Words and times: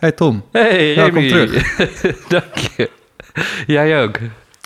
Hey 0.00 0.12
Tom, 0.12 0.42
Hey, 0.52 0.94
Welkom 0.94 1.18
Remy. 1.18 1.28
terug. 1.28 1.76
Dank 2.28 2.54
je. 2.56 2.90
Jij 3.66 4.02
ook. 4.02 4.18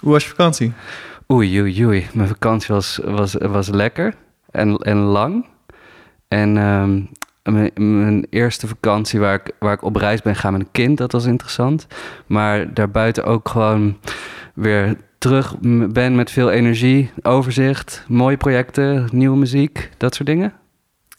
hoe 0.03 0.13
was 0.13 0.23
je 0.23 0.29
vakantie? 0.29 0.73
Oei, 1.33 1.61
oei, 1.61 1.85
oei. 1.87 2.07
Mijn 2.13 2.29
vakantie 2.29 2.75
was, 2.75 3.01
was, 3.05 3.35
was 3.35 3.69
lekker 3.69 4.15
en, 4.51 4.77
en 4.77 4.97
lang. 4.97 5.47
En 6.29 6.57
ehm, 6.57 7.01
mijn, 7.55 7.71
mijn 8.01 8.27
eerste 8.31 8.67
vakantie 8.67 9.21
waar 9.21 9.35
ik, 9.35 9.51
waar 9.59 9.73
ik 9.73 9.83
op 9.83 9.97
reis 9.97 10.23
ben 10.23 10.37
gaan 10.37 10.53
met 10.53 10.61
een 10.61 10.69
kind, 10.73 10.99
dat 10.99 11.13
was 11.13 11.25
interessant. 11.25 11.87
Maar 12.27 12.75
daarbuiten 12.75 13.25
ook 13.25 13.49
gewoon 13.49 13.99
weer 14.55 14.97
terug 15.19 15.55
ben 15.89 16.15
met 16.15 16.31
veel 16.31 16.51
energie, 16.51 17.11
overzicht, 17.23 18.05
mooie 18.09 18.37
projecten, 18.37 19.09
nieuwe 19.13 19.37
muziek, 19.37 19.91
dat 19.97 20.15
soort 20.15 20.29
dingen. 20.29 20.53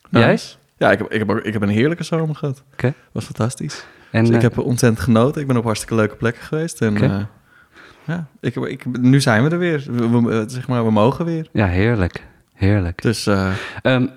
Jij? 0.10 0.28
Nice. 0.28 0.56
Ja, 0.78 0.92
ik 0.92 0.98
heb, 0.98 1.12
ik, 1.12 1.20
heb, 1.28 1.38
ik 1.38 1.54
heb 1.54 1.62
een 1.62 1.70
heerlijke 1.70 2.04
zomer 2.04 2.36
gehad. 2.36 2.64
Oké. 2.74 2.94
was 3.12 3.24
fantastisch. 3.26 3.86
En, 4.16 4.26
Dus 4.26 4.30
ik 4.36 4.36
eh, 4.36 4.42
heb 4.42 4.58
ontzettend 4.58 5.04
genoten. 5.04 5.42
Ik 5.42 5.48
ben 5.48 5.58
op 5.58 5.64
hartstikke 5.64 5.96
leuke 5.96 6.16
plekken 6.16 6.44
geweest. 6.44 6.82
En 6.82 6.96
Oké. 6.96 7.06
eh, 7.06 7.20
ja, 8.04 8.28
ik, 8.40 8.54
heb- 8.54 8.66
ik, 8.66 9.00
nu 9.00 9.22
zijn 9.22 9.44
we 9.44 9.50
er 9.50 9.58
weer. 9.58 9.84
We, 9.92 10.22
we- 10.22 10.32
eh, 10.40 10.44
zeg 10.48 10.68
maar, 10.68 10.86
we 10.86 10.92
mogen 10.92 11.26
weer. 11.26 11.50
Ja, 11.52 11.66
heerlijk. 11.68 12.24
Heerlijk. 12.54 13.02
Dus 13.02 13.28
eh, 13.28 13.52
Ehm, 13.82 14.08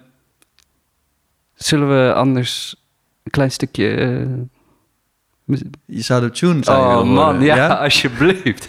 zullen 1.55 1.89
we 1.89 2.13
anders 2.15 2.77
een 3.23 3.31
klein 3.31 3.51
stukje... 3.51 3.87
je 5.87 6.01
zou 6.03 6.21
de 6.21 6.31
tune 6.31 6.65
zou 6.65 6.79
je 6.91 6.99
oh 6.99 7.15
man, 7.15 7.41
ja, 7.41 7.75
alsjeblieft. 7.85 8.69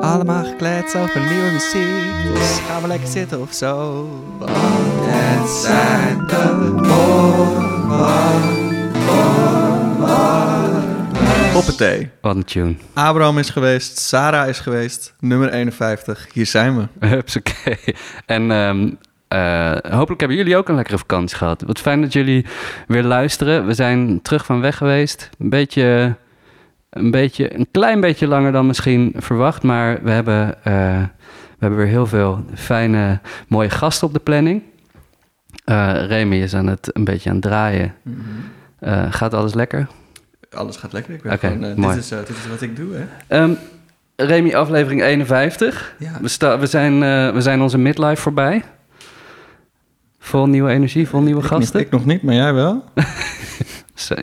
Allemaal 0.00 0.44
gekleed 0.44 0.96
over 0.96 1.20
nieuwe 1.30 1.50
muziek. 1.52 2.34
Dus 2.34 2.58
gaan 2.68 2.82
we 2.82 2.88
lekker 2.88 3.08
zitten 3.08 3.40
of 3.40 3.52
zo. 3.52 4.06
Want 4.38 4.50
het 4.54 5.48
zijn 5.50 6.18
de 6.26 6.76
Hoppatee. 11.52 12.10
Wat 12.20 12.36
een 12.36 12.44
tune. 12.44 12.74
Abraham 12.92 13.38
is 13.38 13.50
geweest, 13.50 13.98
Sarah 13.98 14.48
is 14.48 14.58
geweest, 14.58 15.14
nummer 15.18 15.52
51. 15.52 16.26
Hier 16.32 16.46
zijn 16.46 16.76
we. 16.76 16.86
Hupsakee. 17.06 17.94
En 18.26 18.50
ehm, 18.50 18.90
eh, 19.28 19.76
hopelijk 19.90 20.20
hebben 20.20 20.38
jullie 20.38 20.56
ook 20.56 20.68
een 20.68 20.74
lekkere 20.74 20.98
vakantie 20.98 21.36
gehad. 21.36 21.62
Wat 21.62 21.78
fijn 21.78 22.00
dat 22.00 22.12
jullie 22.12 22.46
weer 22.86 23.02
luisteren. 23.02 23.66
We 23.66 23.74
zijn 23.74 24.22
terug 24.22 24.44
van 24.44 24.60
weg 24.60 24.76
geweest. 24.76 25.30
Een 25.38 25.48
beetje, 25.48 26.16
een 26.90 27.10
beetje, 27.10 27.54
een 27.58 27.68
klein 27.70 28.00
beetje 28.00 28.26
langer 28.26 28.52
dan 28.52 28.66
misschien 28.66 29.12
verwacht. 29.16 29.62
Maar 29.62 30.02
we 30.02 30.10
hebben, 30.10 30.64
eh, 30.64 31.02
we 31.48 31.58
hebben 31.58 31.78
weer 31.78 31.88
heel 31.88 32.06
veel 32.06 32.44
fijne, 32.54 33.20
mooie 33.48 33.70
gasten 33.70 34.06
op 34.06 34.12
de 34.12 34.20
planning. 34.20 34.62
Eh 35.64 36.06
Remy 36.06 36.36
is 36.36 36.54
aan 36.54 36.66
het 36.66 36.90
een 36.92 37.04
beetje 37.04 37.28
aan 37.28 37.36
het 37.36 37.44
draaien. 37.44 37.94
Eh, 38.80 39.06
gaat 39.10 39.34
alles 39.34 39.54
lekker? 39.54 39.86
Alles 40.54 40.76
gaat 40.76 40.92
lekker. 40.92 41.14
Ik 41.14 41.22
ben 41.22 41.32
Oké, 41.32 41.46
gewoon, 41.46 41.64
eh, 41.64 41.88
dit, 41.94 41.96
is, 41.96 42.10
eh, 42.10 42.18
dit 42.18 42.28
is 42.28 42.48
wat 42.48 42.60
ik 42.62 42.76
doe, 42.76 42.94
hè? 42.94 43.04
Ehm 43.26 43.50
Remy, 44.16 44.54
aflevering 44.54 45.02
51. 45.02 45.94
Ja. 45.98 46.10
We, 46.20 46.56
we, 46.60 46.66
zijn, 46.66 46.98
we 47.34 47.40
zijn 47.40 47.60
onze 47.60 47.78
midlife 47.78 48.22
voorbij. 48.22 48.62
Vol 50.18 50.46
nieuwe 50.48 50.70
energie, 50.70 51.08
vol 51.08 51.20
nieuwe 51.20 51.40
Ik, 51.42 51.46
gasten. 51.46 51.76
niet, 51.78 51.86
ik 51.86 51.92
nog 51.92 52.04
niet, 52.04 52.22
maar 52.22 52.34
jij 52.34 52.52
wel? 52.54 52.84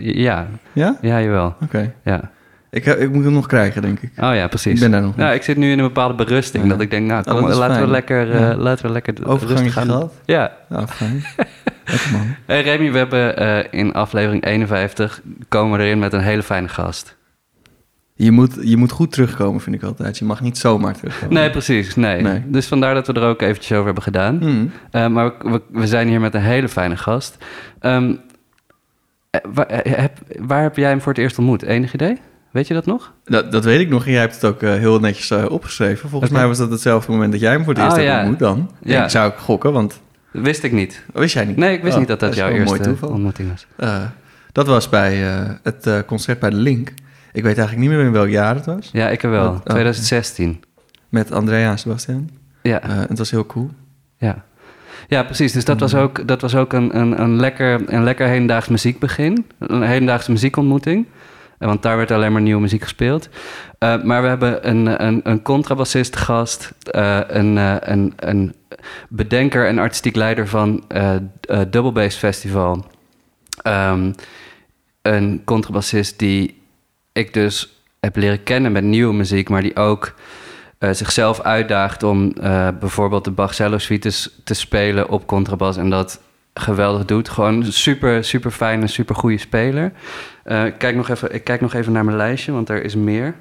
Ja, 0.01 0.47
Ja? 0.73 0.97
ja, 1.01 1.21
jawel. 1.21 1.55
Oké. 1.63 1.93
Ja. 2.03 2.31
Ik, 2.69 2.85
heb- 2.85 2.99
ik 2.99 3.11
moet 3.11 3.23
hem 3.23 3.33
nog 3.33 3.47
krijgen, 3.47 3.81
denk 3.81 3.99
ik. 3.99 4.11
Oh 4.17 4.35
ja, 4.35 4.47
precies. 4.47 4.73
Ik 4.73 4.79
ben 4.79 4.91
daar 4.91 5.01
nog 5.01 5.33
ik 5.33 5.43
zit 5.43 5.57
nu 5.57 5.71
in 5.71 5.79
een 5.79 5.85
bepaalde 5.85 6.13
berusting. 6.15 6.63
Ja. 6.63 6.69
Dat 6.69 6.81
ik 6.81 6.89
denk, 6.89 7.07
nou, 7.07 7.23
Oh, 7.29 7.37
kom, 7.37 7.47
laten, 7.49 7.81
we 7.81 7.87
lekker, 7.87 8.39
Ja. 8.39 8.55
laten 8.55 8.85
we 8.85 8.91
lekker 8.91 9.27
Overgangetje 9.27 9.71
gaan. 9.71 10.09
Ja. 10.25 10.51
Fijn. 10.87 11.23
Lekker 11.87 12.11
man. 12.11 12.35
Hey 12.45 12.61
Remy, 12.61 12.91
we 12.91 12.97
hebben 12.97 13.37
eh, 13.37 13.79
in 13.79 13.93
aflevering 13.93 14.45
51 14.45 15.21
komen 15.47 15.77
we 15.77 15.83
erin 15.83 15.99
met 15.99 16.13
een 16.13 16.21
hele 16.21 16.43
fijne 16.43 16.67
gast. 16.67 17.17
Je 18.13 18.31
moet, 18.31 18.57
je 18.61 18.77
moet 18.77 18.91
goed 18.91 19.11
terugkomen, 19.11 19.61
vind 19.61 19.75
ik 19.75 19.83
altijd. 19.83 20.17
Je 20.17 20.25
mag 20.25 20.41
niet 20.41 20.57
zomaar 20.57 20.93
terugkomen. 20.97 21.35
Nee, 21.35 21.49
precies. 21.49 21.95
Nee. 21.95 22.21
Nee. 22.21 22.43
Dus 22.45 22.67
vandaar 22.67 22.93
dat 22.93 23.07
we 23.07 23.13
er 23.13 23.27
ook 23.27 23.41
eventjes 23.41 23.71
over 23.71 23.85
hebben 23.85 24.03
gedaan. 24.03 24.37
Hmm. 24.39 24.71
Eh, 24.91 25.07
maar 25.07 25.33
we, 25.39 25.61
we, 25.71 25.87
zijn 25.87 26.07
hier 26.07 26.19
met 26.19 26.33
een 26.33 26.41
hele 26.41 26.69
fijne 26.69 26.97
gast. 26.97 27.37
Ehm, 27.79 28.13
eh, 29.29 29.41
waar, 29.53 29.67
heb, 29.83 30.17
waar 30.39 30.61
heb 30.61 30.75
jij 30.77 30.89
hem 30.89 31.01
voor 31.01 31.13
het 31.13 31.21
eerst 31.21 31.37
ontmoet? 31.37 31.63
Enig 31.63 31.93
idee? 31.93 32.17
Weet 32.51 32.67
je 32.67 32.73
dat 32.73 32.85
nog? 32.85 33.13
Dat, 33.23 33.51
dat 33.51 33.63
weet 33.63 33.79
ik 33.79 33.89
nog. 33.89 34.05
En 34.05 34.11
jij 34.11 34.21
hebt 34.21 34.35
het 34.35 34.45
ook 34.45 34.61
heel 34.61 34.99
netjes 34.99 35.31
opgeschreven. 35.31 36.09
Volgens 36.09 36.31
mij 36.31 36.47
was 36.47 36.57
dat 36.57 36.71
hetzelfde 36.71 37.11
moment 37.11 37.31
dat 37.31 37.41
jij 37.41 37.51
hem 37.51 37.63
voor 37.63 37.73
het 37.73 37.83
eerst 37.83 37.97
Oh, 37.97 38.03
hebt 38.03 38.13
ja. 38.13 38.19
ontmoet 38.19 38.39
dan. 38.39 38.71
Ja. 38.81 39.03
Ik 39.03 39.09
zou 39.09 39.31
ik 39.31 39.37
gokken, 39.37 39.73
want 39.73 39.99
wist 40.41 40.63
ik 40.63 40.71
niet. 40.71 41.01
dat 41.11 41.21
wist 41.21 41.33
jij 41.33 41.45
niet. 41.45 41.57
Nee, 41.57 41.73
ik 41.75 41.81
wist 41.81 41.93
Oh, 41.93 41.99
niet 41.99 42.07
dat 42.07 42.19
dat, 42.19 42.35
jouw 42.35 42.49
eerste 42.49 42.95
ontmoeting 43.01 43.49
was. 43.51 43.67
Eh, 43.75 44.03
dat 44.51 44.67
was 44.67 44.89
bij 44.89 45.27
eh, 45.33 45.49
het 45.63 45.87
eh, 45.87 45.99
concert 46.05 46.39
bij 46.39 46.49
de 46.49 46.55
Link. 46.55 46.89
Ik 47.33 47.43
weet 47.43 47.57
eigenlijk 47.57 47.87
niet 47.87 47.97
meer 47.97 48.05
in 48.05 48.11
welk 48.11 48.29
jaar 48.29 48.55
het 48.55 48.65
was. 48.65 48.89
Ja, 48.93 49.09
ik 49.09 49.21
wel. 49.21 49.43
Wat- 49.43 49.53
oh. 49.53 49.63
2016. 49.65 50.63
Met 51.09 51.31
Andrea 51.31 51.71
en 51.71 51.77
Sebastian. 51.79 52.29
Ja, 52.61 52.79
het 52.83 53.17
was 53.17 53.31
heel 53.31 53.45
cool. 53.45 53.69
ja. 54.17 54.43
ja, 55.07 55.23
precies. 55.23 55.51
Dus 55.51 55.65
dat 55.65 55.79
was 55.79 55.93
Mm. 55.93 55.99
ook, 55.99 56.27
dat 56.27 56.41
was 56.41 56.55
ook 56.55 56.73
een, 56.73 56.97
een, 56.97 57.21
een, 57.21 57.35
lekker, 57.35 57.93
een 57.93 58.03
lekker 58.03 58.27
hedendaags 58.27 58.67
muziekbegin. 58.67 59.45
Een 59.59 59.81
hedendaagse 59.81 60.31
muziekontmoeting. 60.31 61.05
Want 61.57 61.81
daar 61.83 61.97
werd 61.97 62.11
alleen 62.11 62.31
maar 62.31 62.41
nieuwe 62.41 62.61
muziek 62.61 62.81
gespeeld. 62.81 63.29
Maar 63.79 64.21
we 64.21 64.27
hebben 64.27 64.69
een, 64.69 65.05
een, 65.05 65.19
een 65.23 65.41
contrabassist 65.41 66.15
gast, 66.15 66.73
een, 67.27 67.55
een, 67.91 68.13
een 68.15 68.53
bedenker 69.09 69.67
en 69.67 69.77
artistiek 69.77 70.15
leider 70.15 70.47
van 70.47 70.83
eh, 70.87 71.15
Double 71.69 71.91
Bass 71.91 72.17
Festival. 72.17 72.85
Ehm, 73.61 74.11
een 75.01 75.41
contrabassist 75.45 76.19
die 76.19 76.61
ik 77.13 77.33
dus 77.33 77.81
heb 77.99 78.15
leren 78.15 78.43
kennen 78.43 78.71
met 78.71 78.83
nieuwe 78.83 79.13
muziek, 79.13 79.49
maar 79.49 79.61
die 79.61 79.75
ook 79.75 80.13
eh, 80.77 80.89
zichzelf 80.91 81.41
uitdaagt 81.41 82.03
om 82.03 82.33
bijvoorbeeld 82.79 83.23
de 83.23 83.31
Bach-cello 83.31 83.77
suites 83.77 84.29
te 84.43 84.53
spelen 84.53 85.09
op 85.09 85.27
contrabas 85.27 85.77
en 85.77 85.89
dat 85.89 86.21
geweldig 86.53 87.05
doet. 87.05 87.29
Gewoon 87.29 87.63
super, 87.63 88.23
super 88.23 88.51
fijne, 88.51 88.87
super 88.87 89.15
goede 89.15 89.37
speler. 89.37 89.91
Kijk 90.77 90.95
nog 90.95 91.09
even, 91.09 91.33
ik 91.33 91.43
kijk 91.43 91.61
nog 91.61 91.73
even 91.73 91.93
naar 91.93 92.05
mijn 92.05 92.17
lijstje, 92.17 92.51
want 92.51 92.69
er 92.69 92.83
is 92.83 92.95
meer. 92.95 93.35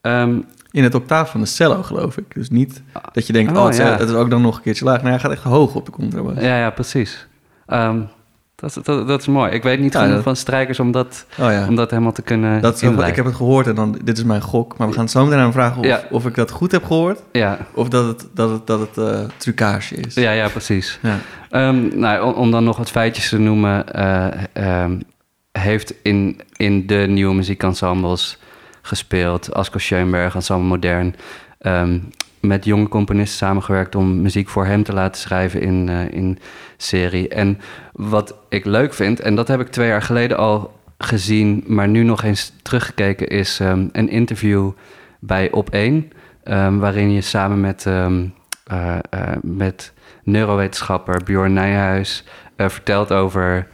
Ehm, 0.00 0.38
In 0.72 0.82
het 0.82 0.94
octaaf 0.94 1.30
van 1.30 1.40
de 1.40 1.46
cello, 1.46 1.82
geloof 1.82 2.16
ik. 2.16 2.34
Dus 2.34 2.50
niet 2.50 2.82
dat 3.12 3.26
je 3.26 3.32
denkt, 3.32 3.50
Oh, 3.52 3.56
oh, 3.58 3.64
het, 3.64 3.74
is, 3.74 3.80
ja. 3.80 3.96
het 3.98 4.08
is 4.08 4.14
ook 4.14 4.30
dan 4.30 4.42
nog 4.42 4.56
een 4.56 4.62
keertje 4.62 4.84
laag. 4.84 5.02
Nee, 5.02 5.10
hij 5.10 5.20
gaat 5.20 5.30
echt 5.32 5.42
hoog 5.42 5.74
op 5.74 5.84
de 5.86 5.92
contrabas. 5.92 6.34
ja, 6.40 6.58
ja, 6.58 6.70
precies. 6.70 7.26
Ehm, 7.66 8.00
dat, 8.54 8.78
dat, 8.82 9.08
dat 9.08 9.20
is 9.20 9.26
mooi. 9.26 9.50
Ik 9.52 9.62
weet 9.62 9.80
niet 9.80 9.92
Ja, 9.92 9.98
genoeg 10.00 10.14
dat- 10.14 10.24
van 10.24 10.36
strijkers 10.36 10.80
om 10.80 10.92
dat, 10.92 11.26
Oh 11.40 11.50
ja. 11.50 11.66
om 11.68 11.76
dat 11.76 11.90
helemaal 11.90 12.12
te 12.12 12.22
kunnen 12.22 12.60
Dat 12.62 12.74
is 12.74 12.82
ik 12.82 13.16
heb 13.16 13.24
het 13.24 13.34
gehoord 13.34 13.66
en 13.66 13.74
dan, 13.74 13.98
dit 14.04 14.18
is 14.18 14.24
mijn 14.24 14.40
gok. 14.40 14.76
Maar 14.78 14.86
we 14.88 14.92
gaan 14.92 15.02
het 15.02 15.12
zo 15.12 15.24
meteen 15.24 15.38
aan 15.38 15.52
vragen 15.52 15.78
of, 15.78 15.86
Ja. 15.86 16.02
of 16.10 16.26
ik 16.26 16.34
dat 16.34 16.50
goed 16.50 16.72
heb 16.72 16.84
gehoord. 16.84 17.22
Of 17.74 17.88
dat 17.88 18.06
het, 18.06 18.26
dat 18.34 18.50
het, 18.50 18.66
dat 18.66 18.80
het 18.80 18.98
eh, 18.98 19.20
trucage 19.36 19.94
is. 19.94 20.14
ja, 20.14 20.30
ja, 20.32 20.48
precies. 20.48 20.98
Ja. 21.02 21.18
Ehm, 21.50 21.98
nou, 21.98 22.24
om, 22.24 22.32
om 22.32 22.50
dan 22.50 22.64
nog 22.64 22.76
wat 22.76 22.90
feitjes 22.90 23.28
te 23.28 23.38
noemen, 23.38 23.92
eh, 23.92 24.26
ehm, 24.52 25.00
heeft 25.52 25.94
in, 26.02 26.40
in 26.56 26.86
de 26.86 27.06
nieuwe 27.08 27.34
muziekensembles 27.34 28.38
gespeeld. 28.82 29.54
Asko 29.54 29.78
Schoenberg, 29.78 30.34
Ensemble 30.34 30.66
Modern. 30.68 31.14
ehm, 31.58 31.98
met 32.40 32.64
jonge 32.64 32.88
componisten 32.88 33.36
samengewerkt 33.38 33.94
om 33.94 34.22
muziek 34.22 34.48
voor 34.48 34.66
hem 34.66 34.82
te 34.82 34.92
laten 34.92 35.20
schrijven 35.20 35.60
in, 35.60 35.88
eh, 35.88 36.10
in 36.12 36.38
serie. 36.76 37.28
En 37.28 37.60
wat 37.92 38.34
ik 38.48 38.64
leuk 38.64 38.94
vind, 38.94 39.20
en 39.20 39.34
dat 39.34 39.48
heb 39.48 39.60
ik 39.60 39.68
twee 39.68 39.88
jaar 39.88 40.02
geleden 40.02 40.36
al 40.36 40.80
gezien, 40.98 41.64
maar 41.66 41.88
nu 41.88 42.02
nog 42.02 42.22
eens 42.22 42.52
teruggekeken, 42.62 43.28
is 43.28 43.60
ehm, 43.60 43.86
een 43.92 44.08
interview 44.08 44.70
bij 45.20 45.50
Op1. 45.52 46.12
ehm, 46.44 46.76
waarin 46.78 47.12
je 47.12 47.20
samen 47.20 47.60
met, 47.60 47.86
eh, 47.86 48.06
eh, 48.64 48.98
met 49.42 49.92
neurowetenschapper 50.24 51.22
Bjorn 51.24 51.52
Nijhuis 51.52 52.24
vertelt 52.56 53.12
over 53.12 53.68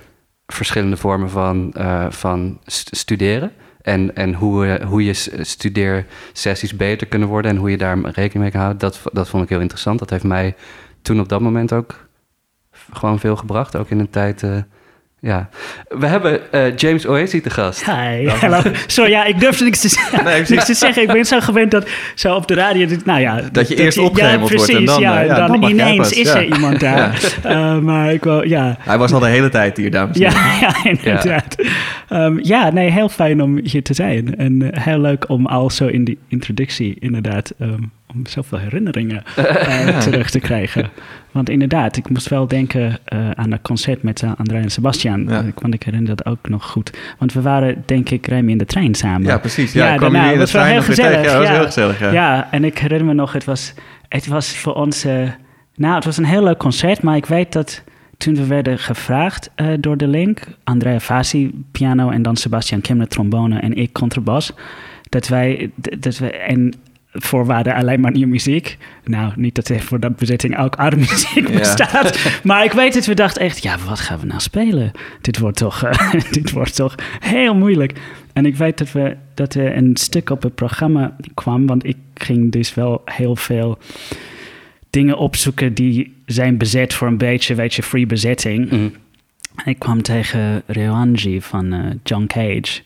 verschillende 0.46 0.96
vormen 0.96 1.30
van, 1.30 1.74
van 2.08 2.58
st- 2.64 2.96
studeren. 2.96 3.52
En, 3.88 4.14
en 4.16 4.34
hoe, 4.34 4.66
eh, 4.66 4.86
hoe 4.86 5.04
je 5.04 5.12
s- 5.12 5.30
studeersessies 5.40 6.76
beter 6.76 7.06
kunnen 7.06 7.28
worden 7.28 7.50
en 7.50 7.56
hoe 7.56 7.70
je 7.70 7.76
daar 7.78 7.98
rekening 8.00 8.34
mee 8.38 8.50
kan 8.50 8.60
houden. 8.60 8.78
Dat, 8.80 9.00
dat 9.12 9.28
vond 9.28 9.42
ik 9.42 9.48
heel 9.48 9.60
interessant. 9.60 9.98
Dat 9.98 10.10
heeft 10.10 10.24
mij 10.24 10.54
toen 11.02 11.20
op 11.20 11.28
dat 11.28 11.40
moment 11.40 11.72
ook 11.72 12.08
gewoon 12.92 13.18
veel 13.18 13.36
gebracht. 13.36 13.76
Ook 13.76 13.90
in 13.90 13.98
een 13.98 14.10
tijd. 14.10 14.44
Ja. 15.20 15.48
We 15.88 16.06
hebben 16.06 16.52
eh, 16.52 16.76
James 16.76 17.06
Oasis 17.06 17.42
te 17.42 17.50
gast. 17.50 17.84
Hi, 17.84 18.28
hallo. 18.28 18.60
Sorry, 18.86 19.10
ja, 19.10 19.24
ik 19.24 19.40
durfde 19.40 19.64
niks 19.64 19.80
te, 19.80 19.88
zeggen. 19.88 20.24
Nee, 20.24 20.42
niks 20.48 20.64
te 20.64 20.74
zeggen. 20.74 21.02
Ik 21.02 21.12
ben 21.12 21.24
zo 21.24 21.40
gewend 21.40 21.70
dat 21.70 21.88
zo 22.14 22.34
op 22.34 22.48
de 22.48 22.54
radio... 22.54 22.86
dat- 22.86 23.04
Nou 23.04 23.20
ja, 23.20 23.40
Dat 23.52 23.68
je 23.68 23.74
eerst 23.76 23.98
ja, 23.98 24.04
opgehemeld 24.04 24.54
wordt 24.54 24.74
en 24.74 24.84
dan, 24.84 25.00
Ja, 25.00 25.20
eh, 25.20 25.26
ja, 25.26 25.46
dan, 25.46 25.62
ineens 25.62 26.12
is 26.12 26.32
ja. 26.32 26.36
er 26.36 26.44
iemand 26.44 26.80
daar. 26.80 27.16
Eh, 27.42 27.78
maar 27.78 28.12
ik 28.12 28.24
wil, 28.24 28.46
ja... 28.48 28.76
Hij 28.80 28.98
was 28.98 29.12
al 29.12 29.20
de 29.20 29.26
hele 29.26 29.48
tijd 29.48 29.76
hier, 29.76 29.90
dames 29.90 30.18
en 30.18 30.22
heren. 30.32 30.58
Ja, 30.60 30.74
ja, 30.84 30.90
inderdaad. 30.90 31.56
Ehm, 32.08 32.38
ja, 32.42 32.70
nee, 32.70 32.90
heel 32.90 33.08
fijn 33.08 33.42
om 33.42 33.58
hier 33.62 33.82
te 33.82 33.94
zijn. 33.94 34.36
En 34.36 34.80
heel 34.80 34.98
leuk 35.00 35.28
om 35.28 35.46
al 35.46 35.70
zo 35.70 35.86
in 35.86 36.04
die 36.04 36.18
introductie 36.28 36.96
inderdaad... 37.00 37.52
ehm, 37.58 37.82
om 38.14 38.26
zoveel 38.26 38.58
herinneringen 38.58 39.22
terug 40.00 40.30
te 40.30 40.38
krijgen. 40.40 40.90
Want 41.38 41.50
inderdaad, 41.50 41.96
ik 41.96 42.08
moest 42.10 42.28
wel 42.28 42.46
denken 42.46 42.98
eh, 43.04 43.30
aan 43.30 43.50
dat 43.50 43.62
concert 43.62 44.02
met 44.02 44.22
uh, 44.22 44.30
André 44.36 44.58
en 44.58 44.70
Sebastian. 44.70 45.24
Ja. 45.28 45.38
Eh, 45.38 45.44
Want 45.54 45.74
ik 45.74 45.82
herinner 45.82 46.16
dat 46.16 46.26
ook 46.26 46.48
nog 46.48 46.66
goed. 46.70 46.98
Want 47.18 47.32
we 47.32 47.40
waren, 47.40 47.82
denk 47.86 48.10
ik, 48.10 48.26
Remy 48.26 48.50
in 48.50 48.58
de 48.58 48.64
trein 48.64 48.94
samen. 48.94 49.22
Ja, 49.22 49.38
precies. 49.38 49.72
Ja, 49.72 49.86
Ja, 49.86 49.92
ik 49.92 49.98
kwam 49.98 50.12
daarna, 50.12 50.26
in 50.28 50.32
de 50.32 50.38
dat 50.38 50.50
was 50.50 50.62
wel 50.62 50.82
trein 50.82 50.82
heel 50.82 50.94
tegen. 50.94 51.10
Ja, 51.12 51.22
dat 51.22 51.24
was 51.24 51.34
gezellig, 51.40 51.56
heel 51.56 51.64
gezellig. 51.66 52.00
Ja. 52.00 52.10
Ja. 52.12 52.48
en 52.50 52.64
ik 52.64 52.78
herinner 52.78 53.06
me 53.06 53.14
nog, 53.14 53.32
het 53.32 53.44
was, 53.44 53.74
het 54.08 54.26
was 54.26 54.56
voor 54.56 54.74
ons... 54.74 55.04
eh, 55.04 55.28
nou, 55.74 55.94
het 55.94 56.04
was 56.04 56.16
een 56.16 56.24
heel 56.24 56.42
leuk 56.42 56.58
concert, 56.58 57.02
maar 57.02 57.16
ik 57.16 57.26
weet 57.26 57.52
dat 57.52 57.82
toen 58.16 58.34
we 58.34 58.46
werden 58.46 58.78
gevraagd 58.78 59.50
eh, 59.54 59.66
door 59.80 59.96
de 59.96 60.08
link... 60.08 60.40
Andrea 60.64 61.00
Fasi, 61.00 61.64
piano 61.72 62.10
en 62.10 62.22
dan 62.22 62.36
Sebastian 62.36 62.80
Kemner, 62.80 63.08
trombone 63.08 63.58
en 63.58 63.74
ik, 63.74 63.92
contrabas... 63.92 64.52
dat 65.08 65.28
wij, 65.28 65.70
dat 65.98 66.18
we 66.18 66.30
en 66.30 66.74
voorwaarden 67.12 67.74
alleen 67.74 68.00
maar 68.00 68.10
nieuwe 68.12 68.30
muziek. 68.30 68.78
Nou, 69.04 69.32
niet 69.36 69.54
dat 69.54 69.68
er 69.68 69.80
voor 69.80 70.00
dat 70.00 70.16
bezetting 70.16 70.58
ook 70.58 70.76
oude 70.76 70.96
muziek 71.06 71.48
Ja. 71.48 71.58
bestaat. 71.58 72.40
Maar 72.42 72.64
ik 72.64 72.72
weet 72.72 72.94
het, 72.94 73.06
we 73.06 73.14
dachten 73.14 73.42
echt, 73.42 73.62
ja, 73.62 73.76
wat 73.88 74.00
gaan 74.00 74.18
we 74.18 74.26
nou 74.26 74.40
spelen? 74.40 74.90
Dit 75.20 75.38
wordt 75.38 75.56
toch, 75.56 75.88
dit 76.30 76.50
wordt 76.50 76.74
toch 76.74 76.94
heel 77.20 77.54
moeilijk. 77.54 77.92
En 78.32 78.46
ik 78.46 78.56
weet 78.56 78.78
dat, 78.78 78.92
we, 78.92 79.16
dat 79.34 79.54
er 79.54 79.76
een 79.76 79.96
stuk 79.96 80.30
op 80.30 80.42
het 80.42 80.54
programma 80.54 81.16
kwam, 81.34 81.66
want 81.66 81.84
ik 81.84 81.96
ging 82.14 82.52
dus 82.52 82.74
wel 82.74 83.02
heel 83.04 83.36
veel 83.36 83.78
dingen 84.90 85.18
opzoeken 85.18 85.74
die 85.74 86.14
zijn 86.26 86.58
bezet 86.58 86.94
voor 86.94 87.08
een 87.08 87.18
beetje, 87.18 87.54
weet 87.54 87.74
je, 87.74 87.82
free 87.82 88.06
bezetting. 88.06 88.64
Mhm. 88.70 88.88
En 89.54 89.66
ik 89.66 89.78
kwam 89.78 90.02
tegen 90.02 90.62
Rewanji 90.66 91.40
van 91.42 91.72
eh, 91.72 91.80
John 92.02 92.24
Cage. 92.26 92.80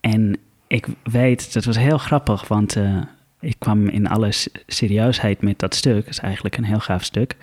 En 0.00 0.36
ik 0.66 0.86
weet, 1.02 1.52
dat 1.52 1.64
was 1.64 1.78
heel 1.78 1.98
grappig, 1.98 2.48
want 2.48 2.76
eh, 2.76 2.96
ik 3.46 3.56
kwam 3.58 3.88
in 3.88 4.08
alle 4.08 4.32
serieusheid 4.66 5.42
met 5.42 5.58
dat 5.58 5.74
stuk. 5.74 6.04
Dat 6.04 6.08
is 6.08 6.18
eigenlijk 6.18 6.56
een 6.56 6.64
heel 6.64 6.80
gaaf 6.80 7.04
stuk. 7.04 7.36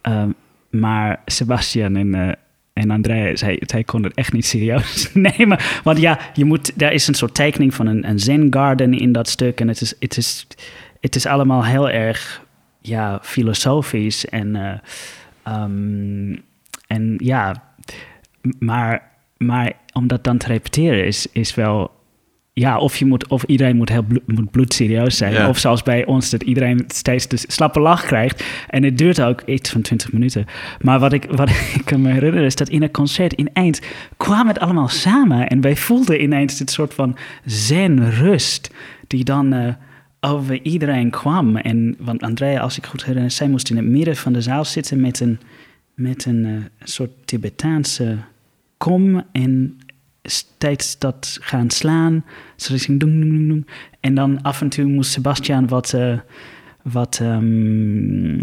Ehm, 0.00 0.30
maar 0.70 1.22
Sebastian 1.26 1.96
en, 1.96 2.14
eh 2.14 2.32
en 2.74 3.04
zij, 3.38 3.62
zij 3.66 3.84
konden 3.84 4.10
het 4.10 4.18
echt 4.18 4.32
niet 4.32 4.46
serieus 4.46 5.10
nemen. 5.28 5.58
Want 5.82 5.98
ja, 5.98 6.18
je 6.32 6.44
moet, 6.44 6.78
daar 6.78 6.92
is 6.92 7.06
een 7.06 7.14
soort 7.14 7.34
tekening 7.34 7.74
van 7.74 7.86
een, 7.86 8.08
een 8.08 8.18
zen 8.18 8.46
garden 8.50 8.92
in 8.92 9.12
dat 9.12 9.28
stuk. 9.28 9.60
En 9.60 9.68
het 9.68 9.80
is, 9.80 9.94
het 9.98 10.16
is, 10.16 10.46
het 11.00 11.14
is 11.14 11.26
allemaal 11.26 11.64
heel 11.64 11.90
erg 11.90 12.46
ja, 12.80 13.18
filosofisch. 13.22 14.26
En, 14.26 14.56
eh, 14.56 14.78
ehm, 15.42 16.36
en 16.86 17.14
ja, 17.16 17.62
maar, 18.58 19.10
maar 19.36 19.72
om 19.92 20.06
dat 20.06 20.24
dan 20.24 20.38
te 20.38 20.46
repeteren 20.46 21.06
is, 21.06 21.26
is 21.32 21.54
wel... 21.54 21.93
Ja, 22.56 22.78
of, 22.78 22.96
je 22.96 23.04
moet, 23.04 23.28
of 23.28 23.42
iedereen 23.42 23.76
moet 23.76 23.88
heel 23.88 24.02
blo- 24.02 24.20
moet 24.26 24.50
bloedserieus 24.50 25.16
zijn. 25.16 25.32
Ja. 25.32 25.48
Of 25.48 25.58
zoals 25.58 25.82
bij 25.82 26.04
ons, 26.04 26.30
dat 26.30 26.42
iedereen 26.42 26.84
steeds 26.86 27.28
de 27.28 27.36
slappe 27.48 27.80
lach 27.80 28.02
krijgt. 28.04 28.44
En 28.68 28.82
het 28.82 28.98
duurt 28.98 29.20
ook 29.20 29.42
iets 29.42 29.70
van 29.70 29.80
20 29.80 30.12
minuten. 30.12 30.46
Maar 30.80 30.98
wat 30.98 31.12
ik, 31.12 31.24
wat 31.30 31.48
ik 31.78 31.82
kan 31.84 32.02
me 32.02 32.12
herinneren 32.12 32.46
is 32.46 32.54
dat 32.54 32.68
in 32.68 32.82
een 32.82 32.90
concert 32.90 33.32
ineens 33.32 33.80
kwam 34.16 34.48
het 34.48 34.58
allemaal 34.58 34.88
samen. 34.88 35.48
En 35.48 35.60
wij 35.60 35.76
voelden 35.76 36.22
ineens 36.22 36.56
dit 36.58 36.70
soort 36.70 36.94
van 36.94 37.16
zen-rust 37.44 38.70
die 39.06 39.24
dan 39.24 39.52
eh, 39.52 39.74
over 40.20 40.62
iedereen 40.62 41.10
kwam. 41.10 41.56
En, 41.56 41.96
want 41.98 42.22
Andrea, 42.22 42.60
als 42.60 42.76
ik 42.76 42.86
goed 42.86 43.04
herinner, 43.04 43.30
zij 43.30 43.48
moest 43.48 43.70
in 43.70 43.76
het 43.76 43.86
midden 43.86 44.16
van 44.16 44.32
de 44.32 44.40
zaal 44.40 44.64
zitten 44.64 45.00
met 45.00 45.20
een, 45.20 45.38
met 45.94 46.24
een 46.24 46.44
eh, 46.44 46.86
soort 46.86 47.10
Tibetaanse 47.24 48.16
kom 48.76 49.22
en 49.32 49.78
steeds 50.24 50.98
dat 50.98 51.38
gaan 51.40 51.70
slaan. 51.70 52.24
Zodat 52.56 52.80
ik 52.80 52.86
ging 52.86 53.00
doen, 53.00 53.20
doen, 53.20 53.30
doen, 53.30 53.48
doen. 53.48 53.66
En 54.00 54.14
dan 54.14 54.42
af 54.42 54.60
en 54.60 54.68
toe 54.68 54.84
moest 54.84 55.12
Sebastian 55.12 55.68
wat, 55.68 55.92
eh, 55.92 56.18
wat 56.82 57.18
ehm, 57.22 58.38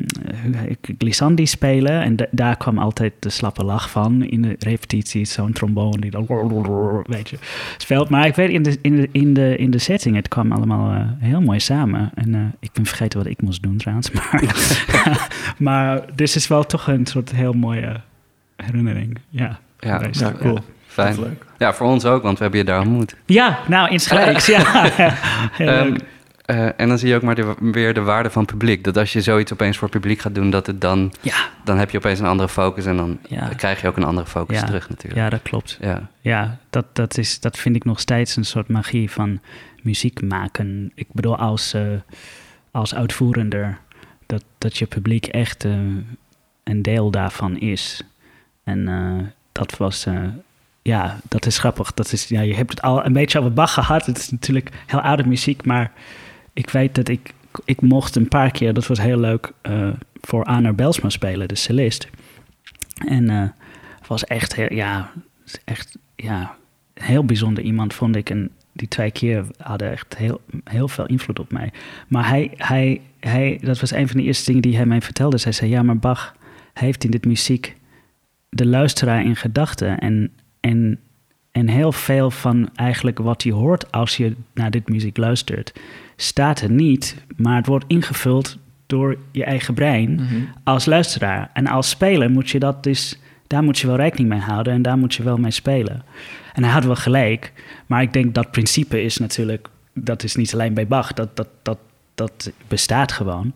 het, 0.56 0.78
glissandi 0.98 1.46
spelen. 1.46 2.02
En 2.02 2.16
da- 2.16 2.28
daar 2.32 2.58
kwam 2.58 2.78
altijd 2.78 3.14
de 3.20 3.30
slappe 3.30 3.64
lach 3.64 3.90
van 3.92 4.24
in 4.24 4.42
de 4.42 4.56
repetitie. 4.60 5.26
Zo'n 5.26 5.52
trombone 5.52 6.00
die 6.00 6.12
dan 6.12 6.26
weet 7.08 7.30
je, 7.30 7.38
speelt. 7.78 8.10
Maar 8.10 8.26
ik 8.26 8.36
weet 8.36 8.50
in 8.50 8.64
de, 8.64 8.78
in 8.82 8.96
de, 8.96 9.10
in 9.12 9.34
de, 9.34 9.56
in 9.58 9.72
de 9.72 9.78
setting, 9.80 10.16
het 10.16 10.28
kwam 10.28 10.52
allemaal 10.52 10.92
eh, 10.92 11.06
heel 11.20 11.42
mooi 11.42 11.60
samen. 11.60 12.12
En 12.16 12.36
eh, 12.36 12.42
ik 12.60 12.72
ben 12.72 12.86
vergeten 12.86 13.20
wat 13.20 13.28
ik 13.28 13.42
moest 13.42 13.64
doen 13.64 13.78
trouwens. 13.78 14.12
Maar, 14.22 14.58
maar 15.58 16.06
dit 16.16 16.36
is 16.36 16.48
wel 16.48 16.66
toch 16.66 16.88
een 16.88 17.06
soort 17.06 17.32
heel 17.32 17.54
mooie 17.54 18.02
herinnering. 18.56 19.18
Ja. 19.30 19.60
Ja, 19.80 20.10
cool. 20.40 20.60
Fijn. 20.92 21.20
Leuk. 21.20 21.46
Ja, 21.58 21.74
voor 21.74 21.88
ons 21.88 22.06
ook, 22.06 22.24
want 22.24 22.38
we 22.38 22.44
hebben 22.44 22.60
je 22.62 22.66
daar 22.66 22.80
ontmoet. 22.80 23.16
Ja, 23.26 23.60
nou, 23.68 23.90
insgelijks. 23.90 24.46
ja. 24.46 24.86
Ehm, 25.58 25.96
eh, 26.46 26.80
en 26.80 26.88
dan 26.88 26.98
zie 26.98 27.10
je 27.10 27.16
ook 27.16 27.22
maar 27.22 27.36
de, 27.36 27.54
weer 27.60 27.94
de 27.94 28.02
waarde 28.02 28.30
van 28.30 28.46
publiek. 28.46 28.84
Dat 28.84 28.98
als 28.98 29.14
je 29.14 29.22
zoiets 29.22 29.54
opeens 29.54 29.78
voor 29.78 29.90
publiek 29.90 30.20
gaat 30.20 30.36
doen, 30.36 30.50
dat 30.50 30.68
het 30.68 30.82
dan, 30.82 31.14
Ja, 31.22 31.36
dan 31.64 31.78
heb 31.78 31.90
je 31.90 31.98
opeens 31.98 32.20
een 32.20 32.26
andere 32.26 32.50
focus 32.50 32.86
en 32.86 32.98
dan 32.98 33.20
Ja. 33.28 33.48
krijg 33.58 33.82
je 33.82 33.88
ook 33.88 33.98
een 33.98 34.04
andere 34.04 34.28
focus 34.28 34.60
Ja. 34.60 34.66
terug 34.66 34.90
natuurlijk. 34.90 35.22
ja, 35.22 35.30
dat 35.30 35.42
klopt. 35.42 35.78
Ja. 35.82 36.10
Ja, 36.22 36.58
dat, 36.70 36.86
dat, 36.94 37.18
is, 37.18 37.40
dat 37.40 37.58
vind 37.58 37.76
ik 37.76 37.84
nog 37.86 38.00
steeds 38.00 38.36
een 38.36 38.46
soort 38.46 38.68
magie 38.68 39.12
van 39.12 39.40
muziek 39.82 40.22
maken. 40.22 40.92
Ik 40.96 41.08
bedoel, 41.12 41.38
als, 41.38 41.74
eh, 41.74 41.82
als 42.72 42.96
uitvoerender, 42.96 43.78
dat, 44.26 44.44
dat 44.58 44.78
je 44.78 44.86
publiek 44.86 45.26
echt 45.26 45.66
eh, 45.66 45.72
een 46.64 46.82
deel 46.82 47.12
daarvan 47.12 47.58
is. 47.60 48.04
En 48.64 48.88
eh, 48.88 49.26
dat 49.52 49.78
was, 49.78 50.06
eh, 50.06 50.24
ja, 50.82 51.20
dat 51.28 51.46
is 51.46 51.58
grappig. 51.58 51.94
Dat 51.94 52.12
is, 52.12 52.28
ja, 52.28 52.42
je 52.42 52.56
hebt 52.56 52.70
het 52.70 52.82
al 52.82 53.06
een 53.06 53.14
beetje 53.14 53.40
over 53.40 53.54
Bach 53.54 53.74
gehad. 53.74 54.06
Het 54.06 54.18
is 54.18 54.30
natuurlijk 54.30 54.70
heel 54.86 55.02
oude 55.02 55.28
muziek, 55.28 55.66
maar 55.66 55.92
ik 56.54 56.70
weet 56.70 56.96
dat 56.96 57.08
ik, 57.08 57.34
ik 57.66 57.82
mocht 57.82 58.16
een 58.16 58.28
paar 58.28 58.52
keer, 58.52 58.74
dat 58.74 58.88
was 58.88 59.00
heel 59.00 59.20
leuk, 59.20 59.52
eh, 59.62 59.90
voor 60.22 60.46
Aner 60.46 60.76
Belsma 60.76 61.10
spelen, 61.10 61.48
de 61.48 61.56
cellist. 61.56 62.10
En 63.08 63.30
het 63.30 64.08
was 64.08 64.24
echt, 64.24 64.56
heel, 64.56 64.74
ja, 64.74 65.12
echt, 65.64 65.98
ja, 66.16 66.56
heel 66.94 67.26
bijzonder 67.26 67.64
iemand, 67.64 67.94
vond 67.94 68.16
ik. 68.16 68.30
En 68.30 68.52
die 68.74 68.88
twee 68.88 69.12
keer 69.12 69.46
hadden 69.58 69.92
echt 69.92 70.18
heel, 70.18 70.42
heel 70.64 70.88
veel 70.88 71.06
invloed 71.06 71.40
op 71.40 71.52
mij. 71.52 71.72
Maar 72.08 72.28
hij, 72.28 72.52
hij, 72.56 73.02
hij, 73.20 73.60
dat 73.62 73.80
was 73.80 73.92
een 73.92 74.08
van 74.08 74.18
de 74.18 74.24
eerste 74.24 74.46
dingen 74.46 74.62
die 74.62 74.76
hij 74.76 74.86
mij 74.86 75.02
vertelde. 75.02 75.40
Hij 75.44 75.52
zei, 75.52 75.70
ja, 75.70 75.84
maar 75.84 75.98
Bach 75.98 76.36
heeft 76.74 77.04
in 77.04 77.12
dit 77.12 77.26
muziek 77.26 77.76
de 78.50 78.66
luisteraar 78.66 79.24
in 79.24 79.36
gedachten. 79.36 80.00
En, 80.00 80.32
en, 80.62 81.00
en 81.52 81.68
heel 81.68 81.92
veel 81.92 82.32
van 82.32 82.70
eigenlijk 82.76 83.18
wat 83.20 83.44
je 83.44 83.54
hoort 83.54 83.92
als 83.92 84.18
je 84.18 84.36
naar 84.54 84.72
dit 84.72 84.90
muziek 84.90 85.18
luistert, 85.18 85.74
staat 86.16 86.62
er 86.62 86.72
niet, 86.72 87.16
maar 87.38 87.56
het 87.56 87.66
wordt 87.66 87.86
ingevuld 87.88 88.58
door 88.86 89.18
je 89.32 89.44
eigen 89.44 89.74
brein 89.74 90.14
Mhm. 90.14 90.26
als 90.64 90.86
luisteraar. 90.86 91.50
En 91.54 91.68
als 91.68 91.90
speler 91.90 92.30
moet 92.32 92.50
je 92.50 92.60
dat 92.60 92.84
dus, 92.84 93.20
daar 93.48 93.64
moet 93.64 93.80
je 93.80 93.88
wel 93.88 93.96
rekening 93.96 94.30
mee 94.30 94.40
houden 94.40 94.74
en 94.74 94.82
daar 94.82 94.98
moet 94.98 95.14
je 95.14 95.24
wel 95.24 95.38
mee 95.38 95.52
spelen. 95.52 96.04
En 96.54 96.64
hij 96.64 96.72
had 96.72 96.86
wel 96.86 96.96
gelijk, 96.96 97.54
maar 97.86 98.02
ik 98.02 98.14
denk 98.14 98.34
dat 98.34 98.52
principe 98.52 99.02
is 99.04 99.18
natuurlijk, 99.18 99.68
dat 99.94 100.24
is 100.24 100.36
niet 100.36 100.54
alleen 100.54 100.74
bij 100.74 100.88
Bach, 100.88 101.14
dat, 101.14 101.36
dat, 101.36 101.48
dat, 101.62 101.78
dat 102.16 102.52
bestaat 102.68 103.12
gewoon. 103.12 103.54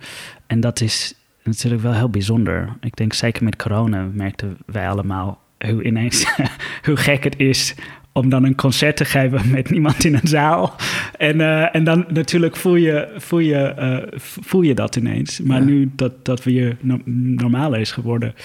En 0.47 0.59
dat 0.59 0.81
is 0.81 1.13
natuurlijk 1.43 1.81
wel 1.81 1.93
heel 1.93 2.09
bijzonder. 2.09 2.69
Ik 2.81 2.95
denk 2.95 3.13
zeker 3.13 3.43
met 3.43 3.55
corona 3.55 4.07
merkten 4.13 4.57
wij 4.65 4.89
allemaal 4.89 5.41
hoe 5.57 5.83
ineens, 5.83 6.25
hoe 6.85 6.95
gek 6.95 7.23
het 7.23 7.37
is 7.39 7.75
om 8.11 8.29
dan 8.29 8.43
een 8.43 8.55
concert 8.55 8.97
te 8.97 9.05
geven 9.05 9.51
met 9.51 9.69
niemand 9.69 10.03
in 10.03 10.13
een 10.13 10.27
zaal. 10.27 10.75
En, 11.17 11.41
eh, 11.41 11.75
en 11.75 11.83
dan 11.83 12.05
natuurlijk 12.07 12.55
voel 12.55 12.75
je, 12.75 13.13
voel 13.17 13.39
je, 13.39 13.57
eh, 13.63 14.19
voel 14.19 14.61
je 14.61 14.73
dat 14.73 14.95
ineens. 14.95 15.39
Maar 15.39 15.59
Ja. 15.59 15.65
nu 15.65 15.91
dat, 15.95 16.25
dat 16.25 16.43
weer 16.43 16.77
no 16.81 16.99
normaler 17.05 17.79
is 17.79 17.91
geworden 17.91 18.35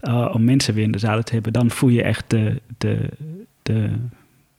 eh, 0.00 0.30
om 0.32 0.44
mensen 0.44 0.74
weer 0.74 0.84
in 0.84 0.90
de 0.92 0.98
zaal 0.98 1.22
te 1.22 1.32
hebben, 1.32 1.52
dan 1.52 1.70
voel 1.70 1.90
je 1.90 2.02
echt 2.02 2.24
de, 2.30 2.60
de, 2.78 3.08
de 3.62 3.90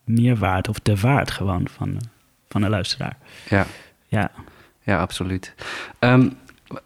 meerwaarde 0.04 0.70
of 0.70 0.80
de 0.80 0.96
waard 0.96 1.32
gewoon 1.32 1.68
van, 1.72 1.98
van 2.50 2.64
een 2.64 2.70
luisteraar. 2.70 3.18
Ja. 3.50 3.66
Ja. 4.08 4.32
Ja, 4.84 5.00
absoluut. 5.00 5.54
Ehm, 6.00 6.30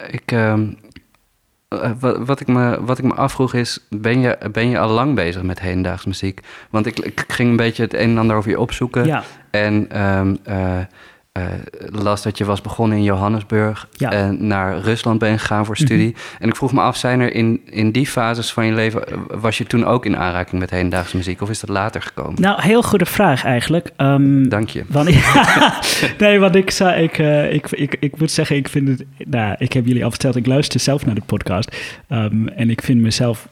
ik, 0.09 0.31
ehm, 0.31 0.67
eh, 1.67 1.91
wat, 1.99 2.17
wat, 2.17 2.39
ik 2.39 2.47
me, 2.47 2.77
wat 2.85 2.97
ik 2.97 3.03
me 3.03 3.13
afvroeg 3.13 3.53
is, 3.53 3.79
ben 3.89 4.19
je, 4.19 4.37
ben 4.51 4.69
je 4.69 4.79
al 4.79 4.89
lang 4.89 5.15
bezig 5.15 5.41
met 5.41 5.59
hedendaags 5.59 6.05
muziek? 6.05 6.39
Want 6.69 6.85
ik, 6.85 6.99
ik 6.99 7.23
ging 7.27 7.49
een 7.49 7.55
beetje 7.55 7.83
het 7.83 7.93
een 7.93 8.09
en 8.09 8.17
ander 8.17 8.35
over 8.35 8.49
je 8.49 8.59
opzoeken. 8.59 9.05
Ja, 9.05 9.23
En 9.49 9.85
ehm, 9.89 10.35
eh, 10.43 10.79
eh, 11.35 11.43
las 11.91 12.21
dat 12.23 12.37
je 12.37 12.45
was 12.45 12.61
begonnen 12.61 12.97
in 12.97 13.03
Johannesburg 13.03 13.87
Ja. 13.91 14.11
en 14.11 14.47
naar 14.47 14.79
Rusland 14.79 15.19
ben 15.19 15.39
gegaan 15.39 15.65
voor 15.65 15.77
studie. 15.77 16.15
En 16.39 16.47
ik 16.49 16.55
vroeg 16.55 16.73
me 16.73 16.81
af, 16.81 16.97
zijn 16.97 17.19
er 17.19 17.33
in, 17.33 17.61
in 17.65 17.91
die 17.91 18.07
fases 18.07 18.53
van 18.53 18.65
je 18.65 18.71
leven, 18.73 19.07
eh, 19.07 19.17
was 19.29 19.57
je 19.57 19.65
toen 19.65 19.85
ook 19.85 20.05
in 20.05 20.17
aanraking 20.17 20.61
met 20.61 20.69
hedendaagse 20.69 21.17
muziek 21.17 21.41
of 21.41 21.49
is 21.49 21.59
dat 21.59 21.69
later 21.69 22.01
gekomen? 22.01 22.41
nou, 22.41 22.61
heel 22.61 22.83
goede 22.83 23.05
vraag 23.05 23.43
eigenlijk. 23.43 23.91
Ehm, 23.95 24.47
Dank 24.49 24.69
je. 24.69 24.83
Nee, 26.17 26.39
want 26.39 26.55
ik, 26.55 26.71
zou, 26.71 26.93
ik, 26.93 27.17
eh, 27.17 27.53
ik, 27.53 27.71
ik, 27.71 27.95
ik 27.99 28.19
moet 28.19 28.31
zeggen, 28.31 28.55
ik 28.55 28.69
vind 28.69 28.87
het. 28.87 29.05
Nou, 29.17 29.55
ik 29.57 29.73
heb 29.73 29.85
jullie 29.85 30.03
al 30.03 30.09
verteld, 30.09 30.35
ik 30.35 30.45
luister 30.45 30.79
zelf 30.79 31.05
naar 31.05 31.15
de 31.15 31.21
podcast. 31.25 31.75
Ehm, 32.07 32.47
en 32.47 32.69
ik 32.69 32.81
vind 32.81 33.01
mezelf. 33.01 33.47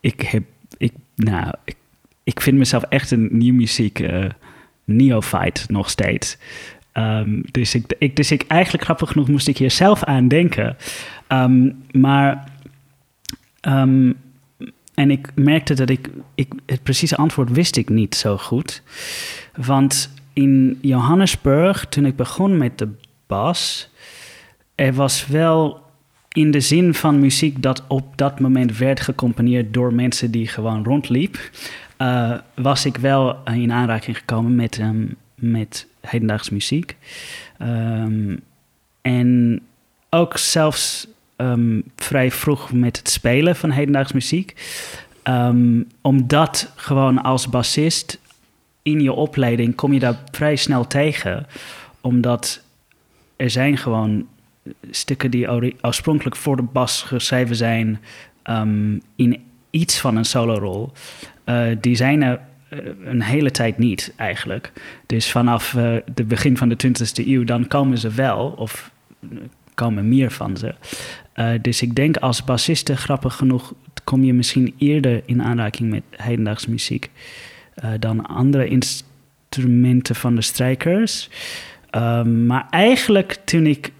Ik 0.00 0.20
heb. 0.20 0.42
Ik, 0.76 0.92
nou, 1.14 1.52
ik, 1.64 1.76
ik 2.24 2.40
vind 2.40 2.58
mezelf 2.58 2.82
echt 2.82 3.10
een 3.10 3.28
nieuw 3.32 3.54
muziek 3.54 3.98
uh, 3.98 4.24
neophyte 4.84 5.60
nog 5.68 5.90
steeds. 5.90 6.36
Um, 6.98 7.42
dus, 7.50 7.74
ik, 7.74 7.94
ik, 7.98 8.16
dus 8.16 8.30
ik 8.30 8.44
eigenlijk 8.46 8.84
grappig 8.84 9.10
genoeg 9.10 9.28
moest 9.28 9.48
ik 9.48 9.58
hier 9.58 9.70
zelf 9.70 10.04
aan 10.04 10.28
denken. 10.28 10.76
Um, 11.28 11.82
maar 11.92 12.52
um, 13.60 14.16
en 14.94 15.10
ik 15.10 15.30
merkte 15.34 15.74
dat 15.74 15.90
ik, 15.90 16.10
ik 16.34 16.52
het 16.66 16.82
precieze 16.82 17.16
antwoord 17.16 17.50
wist 17.50 17.76
ik 17.76 17.88
niet 17.88 18.14
zo 18.14 18.36
goed. 18.36 18.82
Want 19.56 20.10
in 20.32 20.78
Johannesburg, 20.80 21.86
toen 21.88 22.06
ik 22.06 22.16
begon 22.16 22.56
met 22.56 22.78
de 22.78 22.88
bas, 23.26 23.90
er 24.74 24.92
was 24.92 25.26
wel 25.26 25.86
in 26.28 26.50
de 26.50 26.60
zin 26.60 26.94
van 26.94 27.20
muziek 27.20 27.62
dat 27.62 27.84
op 27.88 28.16
dat 28.16 28.40
moment 28.40 28.78
werd 28.78 29.00
gecomponeerd 29.00 29.74
door 29.74 29.94
mensen 29.94 30.30
die 30.30 30.46
gewoon 30.46 30.84
rondliep, 30.84 31.50
uh, 31.98 32.34
was 32.54 32.84
ik 32.84 32.96
wel 32.96 33.38
in 33.44 33.72
aanraking 33.72 34.16
gekomen 34.16 34.54
met, 34.54 34.78
um, 34.78 35.16
met 35.34 35.86
hedendaags 36.10 36.50
muziek. 36.50 36.96
Um, 37.62 38.40
en 39.02 39.60
ook 40.10 40.38
zelfs 40.38 41.08
um, 41.36 41.82
vrij 41.96 42.30
vroeg 42.30 42.72
met 42.72 42.96
het 42.96 43.10
spelen 43.10 43.56
van 43.56 43.70
hedendaags 43.70 44.12
muziek. 44.12 44.54
omdat 46.00 46.72
gewoon 46.76 47.22
als 47.22 47.48
bassist 47.48 48.18
in 48.82 49.00
je 49.00 49.12
opleiding 49.12 49.74
kom 49.74 49.92
je 49.92 49.98
daar 49.98 50.22
vrij 50.30 50.56
snel 50.56 50.86
tegen. 50.86 51.46
Omdat 52.00 52.62
er 53.36 53.50
zijn 53.50 53.76
gewoon 53.76 54.26
stukken 54.90 55.30
die 55.30 55.50
oorspronkelijk 55.80 56.36
voor 56.36 56.56
de 56.56 56.62
bas 56.62 57.02
geschreven 57.02 57.56
zijn 57.56 58.00
in 59.16 59.42
iets 59.70 60.00
van 60.00 60.16
een 60.16 60.24
solorol. 60.24 60.92
Uh, 61.44 61.76
die 61.80 61.96
zijn 61.96 62.22
er 62.22 62.40
een 63.04 63.22
hele 63.22 63.50
tijd 63.50 63.78
niet 63.78 64.12
eigenlijk. 64.16 64.72
Dus 65.06 65.30
vanaf 65.30 65.72
het 65.72 66.28
begin 66.28 66.56
van 66.56 66.68
de 66.68 66.76
20e 66.86 67.26
eeuw, 67.26 67.44
dan 67.44 67.66
komen 67.66 67.98
ze 67.98 68.10
wel, 68.10 68.54
of 68.56 68.90
komen 69.74 70.08
meer 70.08 70.30
van 70.30 70.56
ze. 70.56 70.74
dus 71.60 71.82
ik 71.82 71.94
denk 71.94 72.16
als 72.16 72.44
bassiste, 72.44 72.96
grappig 72.96 73.34
genoeg, 73.34 73.74
kom 74.04 74.24
je 74.24 74.34
misschien 74.34 74.74
eerder 74.78 75.22
in 75.26 75.42
aanraking 75.42 75.90
met 75.90 76.02
hedendaags 76.10 76.66
muziek 76.66 77.10
dan 77.98 78.26
andere 78.26 78.68
instrumenten 78.68 80.14
van 80.14 80.34
de 80.34 80.42
strijkers. 80.42 81.28
Um, 81.90 82.46
maar 82.46 82.66
eigenlijk 82.70 83.38
toen 83.44 83.66
ik 83.66 83.92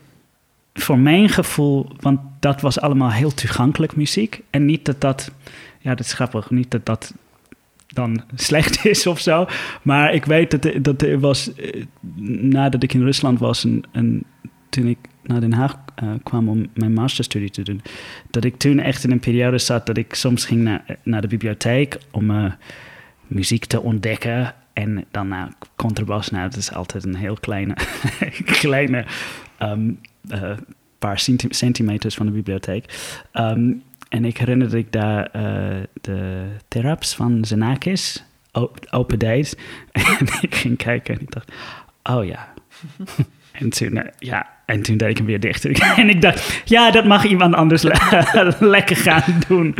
voor 0.74 0.98
mijn 0.98 1.28
gevoel, 1.28 1.86
want 2.00 2.20
dat 2.40 2.60
was 2.60 2.80
allemaal 2.80 3.10
heel 3.10 3.34
toegankelijk 3.34 3.96
muziek. 3.96 4.40
En 4.50 4.64
niet 4.64 4.84
dat 4.84 5.00
dat, 5.00 5.30
ja, 5.78 5.94
dat 5.94 6.06
is 6.06 6.12
grappig, 6.12 6.50
niet 6.50 6.70
dat 6.70 6.86
dat 6.86 7.14
dan 7.94 8.22
slecht 8.34 8.84
is 8.86 9.06
of 9.06 9.20
zo. 9.20 9.46
Maar 9.82 10.14
ik 10.14 10.24
weet 10.24 10.50
dat, 10.50 10.84
dat 10.84 11.02
er 11.02 11.20
was, 11.20 11.54
eh, 11.54 11.84
nadat 12.40 12.82
ik 12.82 12.94
in 12.94 13.02
Rusland 13.02 13.38
was 13.38 13.64
en, 13.64 13.82
en 13.92 14.22
toen 14.68 14.86
ik 14.86 14.98
naar 15.22 15.40
Den 15.40 15.52
Haag 15.52 15.76
uh, 16.02 16.10
kwam 16.22 16.48
om 16.48 16.66
mijn 16.74 16.92
masterstudie 16.92 17.50
te 17.50 17.62
doen, 17.62 17.82
dat 18.30 18.44
ik 18.44 18.56
toen 18.56 18.78
echt 18.78 19.04
in 19.04 19.10
een 19.10 19.20
periode 19.20 19.58
zat 19.58 19.86
dat 19.86 19.96
ik 19.96 20.14
soms 20.14 20.44
ging 20.44 20.62
naar, 20.62 20.98
naar 21.02 21.20
de 21.20 21.28
bibliotheek 21.28 21.98
om 22.10 22.54
muziek 23.26 23.64
te 23.64 23.80
ontdekken. 23.80 24.54
En 24.72 25.04
dan 25.10 25.28
naar 25.28 25.52
contrabas, 25.76 26.30
nou, 26.30 26.48
dat 26.48 26.58
is 26.58 26.72
altijd 26.72 27.04
een 27.04 27.14
heel 27.14 27.36
kleine, 27.40 27.76
kleine 28.60 29.04
uh, 29.62 30.56
paar 30.98 31.18
centimeters 31.48 32.14
van 32.14 32.26
de 32.26 32.32
bibliotheek. 32.32 32.84
Um, 33.32 33.82
en 34.08 34.24
ik 34.24 34.38
herinner 34.38 34.68
dat 34.68 34.78
ik 34.78 34.92
daar 34.92 35.30
uh, 35.36 35.76
de 36.00 36.46
Theraps 36.68 37.14
van 37.14 37.44
Zenakis 37.44 38.24
open 38.90 39.18
deed. 39.18 39.58
En 40.18 40.26
ik 40.40 40.54
ging 40.54 40.76
kijken 40.76 41.14
en 41.14 41.20
ik 41.20 41.30
dacht, 41.30 41.52
oh 42.02 42.24
ja. 42.24 42.48
en, 43.60 43.70
toen, 43.70 43.96
uh, 43.96 44.02
ja, 44.18 44.46
en 44.66 44.82
toen 44.82 44.96
deed 44.96 45.10
ik 45.10 45.16
hem 45.16 45.26
weer 45.26 45.40
dicht. 45.40 45.64
en 45.96 46.08
ik 46.08 46.20
dacht, 46.20 46.62
ja, 46.64 46.90
dat 46.90 47.04
mag 47.04 47.24
iemand 47.24 47.54
anders 47.54 47.82
le 47.82 48.54
lekker 48.58 48.96
gaan 48.96 49.40
doen. 49.48 49.74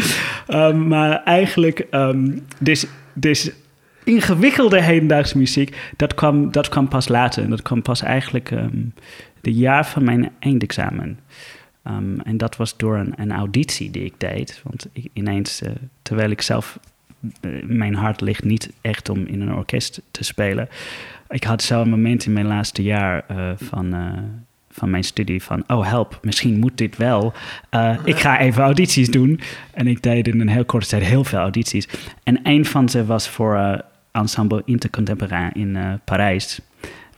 Um, 0.49 0.89
maar 0.89 1.23
eigenlijk, 1.23 1.87
um, 1.91 2.47
dus, 2.59 2.87
dus 3.15 3.51
ingewikkelde 4.05 4.83
hedendaagse 4.83 5.39
muziek, 5.39 5.77
dat 5.97 6.15
kwam, 6.15 6.53
dat 6.53 6.69
kwam 6.69 6.89
pas 6.89 7.09
later. 7.09 7.43
En 7.43 7.51
dat 7.51 7.63
kwam 7.63 7.83
pas 7.83 8.03
eigenlijk 8.03 8.51
um, 8.51 8.95
de 9.41 9.53
jaar 9.53 9.87
van 9.87 10.05
mijn 10.05 10.31
eindexamen. 10.39 11.19
Um, 11.89 12.21
en 12.21 12.37
dat 12.37 12.57
was 12.57 12.77
door 12.77 12.97
een, 12.97 13.13
een, 13.17 13.33
auditie 13.33 13.91
die 13.91 14.05
ik 14.05 14.15
deed. 14.19 14.61
Want 14.65 14.87
ineens, 15.13 15.63
uh, 15.63 15.71
terwijl 16.03 16.31
ik 16.31 16.43
zelf, 16.43 16.79
uh, 17.41 17.63
mijn 17.65 17.95
hart 17.95 18.21
ligt 18.21 18.45
niet 18.45 18.71
echt 18.81 19.09
om 19.09 19.27
in 19.27 19.41
een 19.41 19.55
orkest 19.55 20.03
te 20.11 20.25
spelen. 20.25 20.69
Ik 21.29 21.45
had 21.45 21.63
zo 21.63 21.81
een 21.81 21.89
moment 21.89 22.27
in 22.27 22.33
mijn 22.33 22.47
laatste 22.47 22.83
jaar 22.83 23.25
uh, 23.31 23.51
van, 23.57 24.15
van 24.71 24.91
mijn 24.91 25.05
studie 25.05 25.43
van, 25.43 25.65
oh 25.67 25.87
help, 25.87 26.19
misschien 26.23 26.59
moet 26.59 26.79
dit 26.79 26.97
wel. 26.97 27.33
ik 28.05 28.17
ga 28.17 28.39
even 28.39 28.63
audities 28.63 29.11
doen. 29.11 29.41
En 29.71 29.87
ik 29.87 30.03
deed 30.03 30.29
in 30.29 30.41
een 30.41 30.49
heel 30.49 30.65
korte 30.65 30.87
tijd 30.87 31.03
heel 31.03 31.25
veel 31.25 31.39
audities. 31.39 31.89
En 32.23 32.41
een 32.43 32.65
van 32.65 32.89
ze 32.89 33.05
was 33.05 33.29
voor 33.29 33.83
Ensemble 34.13 34.63
Intercontemporain 34.65 35.53
in 35.53 36.01
Parijs. 36.05 36.61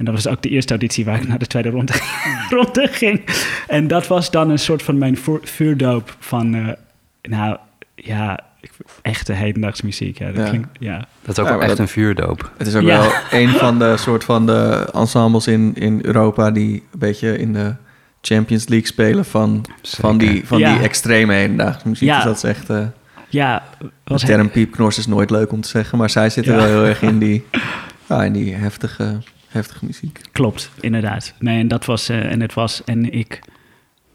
En 0.00 0.06
dat 0.06 0.14
was 0.14 0.28
ook 0.28 0.42
de 0.42 0.48
eerste 0.48 0.70
auditie 0.70 1.04
waar 1.04 1.20
ik 1.20 1.28
naar 1.28 1.38
de 1.38 1.46
tweede 1.46 1.70
ronde, 1.70 1.92
ronde 2.56 2.88
ging. 2.90 3.24
En 3.68 3.88
dat 3.88 4.06
was 4.06 4.30
dan 4.30 4.50
een 4.50 4.58
soort 4.58 4.82
van 4.82 4.98
mijn 4.98 5.18
vuurdoop 5.42 6.16
van, 6.18 6.54
uh, 6.54 6.68
nou 7.22 7.56
ja, 7.94 8.40
echte 9.02 9.32
hedendaagse 9.32 9.84
muziek. 9.84 10.18
Ja, 10.18 10.26
dat, 10.26 10.36
ja. 10.36 10.48
Klinkt, 10.48 10.68
ja. 10.78 11.06
dat 11.22 11.38
is 11.38 11.44
ook 11.44 11.48
wel 11.48 11.62
echt 11.62 11.78
een 11.78 11.88
vuurdoop. 11.88 12.50
Het 12.56 12.66
is 12.66 12.74
ook 12.74 12.84
wel 12.84 13.12
een 13.30 13.48
van 13.48 13.78
de 13.78 13.96
soort 13.96 14.24
van 14.24 14.46
de 14.46 14.88
ensembles 14.92 15.46
in, 15.46 15.74
in 15.74 15.98
Europa 16.02 16.50
die 16.50 16.74
een 16.92 16.98
beetje 16.98 17.38
in 17.38 17.52
de 17.52 17.74
Champions 18.20 18.68
League 18.68 18.86
spelen 18.86 19.24
van, 19.24 19.64
van 19.82 20.18
die, 20.18 20.46
van 20.46 20.58
die 20.58 20.78
extreme 20.78 21.34
hedendaagse 21.34 21.88
muziek. 21.88 22.08
Ja. 22.08 22.14
Dus 22.14 22.24
dat 22.24 22.36
is 22.36 22.42
echt... 22.42 22.70
Uh, 22.70 22.86
ja, 23.28 23.62
de 24.04 24.18
term 24.18 24.50
piepknors 24.50 24.98
is 24.98 25.06
nooit 25.06 25.30
leuk 25.30 25.52
om 25.52 25.60
te 25.60 25.68
zeggen, 25.68 25.98
maar 25.98 26.10
zij 26.10 26.30
zitten 26.30 26.56
wel 26.56 26.64
heel 26.64 26.84
erg 26.84 27.02
in 27.02 27.18
die, 27.18 27.44
ja, 28.08 28.24
in 28.24 28.32
die 28.32 28.54
heftige 28.54 29.18
heftige 29.50 29.84
muziek. 29.84 30.20
Klopt, 30.32 30.70
inderdaad. 30.80 31.34
Nee, 31.38 31.60
en 31.60 31.68
dat 31.68 31.84
was, 31.84 32.10
uh, 32.10 32.32
en 32.32 32.40
het 32.40 32.54
was, 32.54 32.84
en 32.84 33.12
ik, 33.12 33.40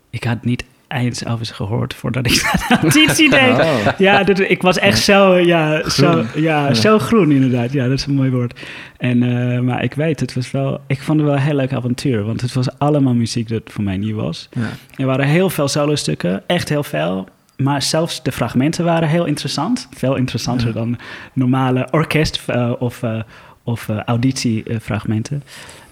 ik 0.09 0.23
had 0.23 0.45
niet 0.45 0.63
eens 0.87 1.25
over 1.25 1.45
ze 1.45 1.53
gehoord 1.53 1.93
voordat 1.93 2.25
ik 2.25 2.33
de 2.67 2.77
auditie 2.81 3.29
deed. 3.29 3.59
Oh. 3.59 3.87
Ja, 3.97 4.23
dat, 4.23 4.39
ik 4.39 4.61
was 4.61 4.77
echt 4.77 4.99
zo, 4.99 5.37
ja, 5.37 5.81
groen. 5.83 6.27
zo, 6.33 6.39
ja, 6.39 6.73
zo 6.73 6.99
groen 6.99 7.31
inderdaad. 7.31 7.71
Ja, 7.71 7.83
dat 7.87 7.97
is 7.97 8.05
een 8.05 8.13
mooi 8.13 8.29
woord. 8.29 8.59
En, 8.97 9.23
uh, 9.23 9.59
maar 9.59 9.83
ik 9.83 9.93
weet, 9.93 10.19
het 10.19 10.33
was 10.33 10.51
wel, 10.51 10.81
ik 10.87 11.01
vond 11.01 11.19
het 11.19 11.27
wel 11.27 11.37
een 11.37 11.43
heel 11.43 11.55
leuk 11.55 11.73
avontuur, 11.73 12.23
want 12.23 12.41
het 12.41 12.53
was 12.53 12.79
allemaal 12.79 13.13
muziek 13.13 13.49
dat 13.49 13.61
voor 13.65 13.83
mij 13.83 13.97
nieuw 13.97 14.15
was. 14.15 14.49
Ja. 14.51 14.69
Er 14.95 15.05
waren 15.05 15.27
heel 15.27 15.49
veel 15.49 15.67
solo-stukken, 15.67 16.43
echt 16.47 16.69
heel 16.69 16.83
veel. 16.83 17.27
Maar 17.57 17.81
zelfs 17.81 18.23
de 18.23 18.31
fragmenten 18.31 18.85
waren 18.85 19.07
heel 19.07 19.25
interessant. 19.25 19.87
Veel 19.95 20.15
interessanter 20.15 20.67
ja. 20.67 20.73
dan 20.73 20.97
normale 21.33 21.87
orkest 21.91 22.41
uh, 22.49 22.71
of, 22.79 23.03
uh, 23.03 23.21
of 23.65 23.87
uh, 23.87 23.99
auditiefragmenten. 24.03 25.43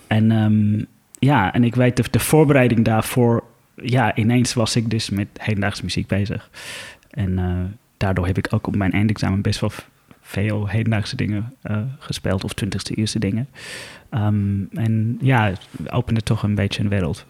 En 0.08 0.32
um, 0.32 0.86
ja, 1.20 1.54
en 1.54 1.64
ik 1.64 1.76
weet 1.76 1.96
de, 1.96 2.04
de, 2.12 2.20
voorbereiding 2.20 2.86
daarvoor, 2.86 3.44
ja, 3.76 4.16
ineens 4.16 4.54
was 4.54 4.76
ik 4.76 4.90
dus 4.90 5.10
met 5.10 5.28
hedendaagse 5.38 5.84
muziek 5.84 6.08
bezig. 6.08 6.50
En 7.10 7.32
uh, 7.40 7.54
daardoor 7.98 8.26
heb 8.26 8.38
ik 8.38 8.48
ook 8.50 8.68
op 8.68 8.76
mijn 8.76 8.92
eindexamen 8.92 9.42
best 9.42 9.60
wel 9.60 9.72
veel 10.22 10.68
hedendaagse 10.68 11.16
dingen 11.16 11.54
uh, 11.64 11.78
gespeeld, 12.00 12.44
of 12.44 12.54
twintigste 12.54 12.94
eerste 12.94 13.20
dingen. 13.20 13.48
Um, 14.12 14.68
en 14.74 15.18
ja, 15.22 15.46
het 15.78 15.92
opende 15.92 16.22
toch 16.22 16.44
een 16.44 16.56
beetje 16.56 16.84
een 16.84 16.90
wereld. 16.90 17.26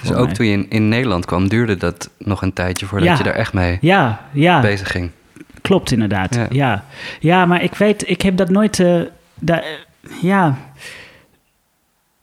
Dus 0.00 0.12
ook 0.12 0.24
mij. 0.24 0.34
toen 0.34 0.46
je 0.46 0.52
in, 0.52 0.66
in, 0.68 0.88
Nederland 0.88 1.24
kwam, 1.24 1.48
duurde 1.48 1.76
dat 1.76 2.10
nog 2.18 2.42
een 2.42 2.52
tijdje 2.52 2.86
voordat 2.86 3.08
ja. 3.08 3.16
je 3.16 3.22
daar 3.22 3.34
echt 3.34 3.52
mee 3.52 3.78
ja, 3.80 4.28
ja. 4.32 4.60
bezig 4.60 4.90
ging. 4.90 5.10
Klopt 5.60 5.92
inderdaad, 5.92 6.34
ja. 6.34 6.46
ja. 6.50 6.84
ja. 7.20 7.46
maar 7.46 7.62
ik 7.62 7.74
weet, 7.74 8.08
ik 8.08 8.22
heb 8.22 8.36
dat 8.36 8.50
nooit... 8.50 8.78
Uh, 8.78 9.02
daar, 9.40 9.64
ja, 10.20 10.58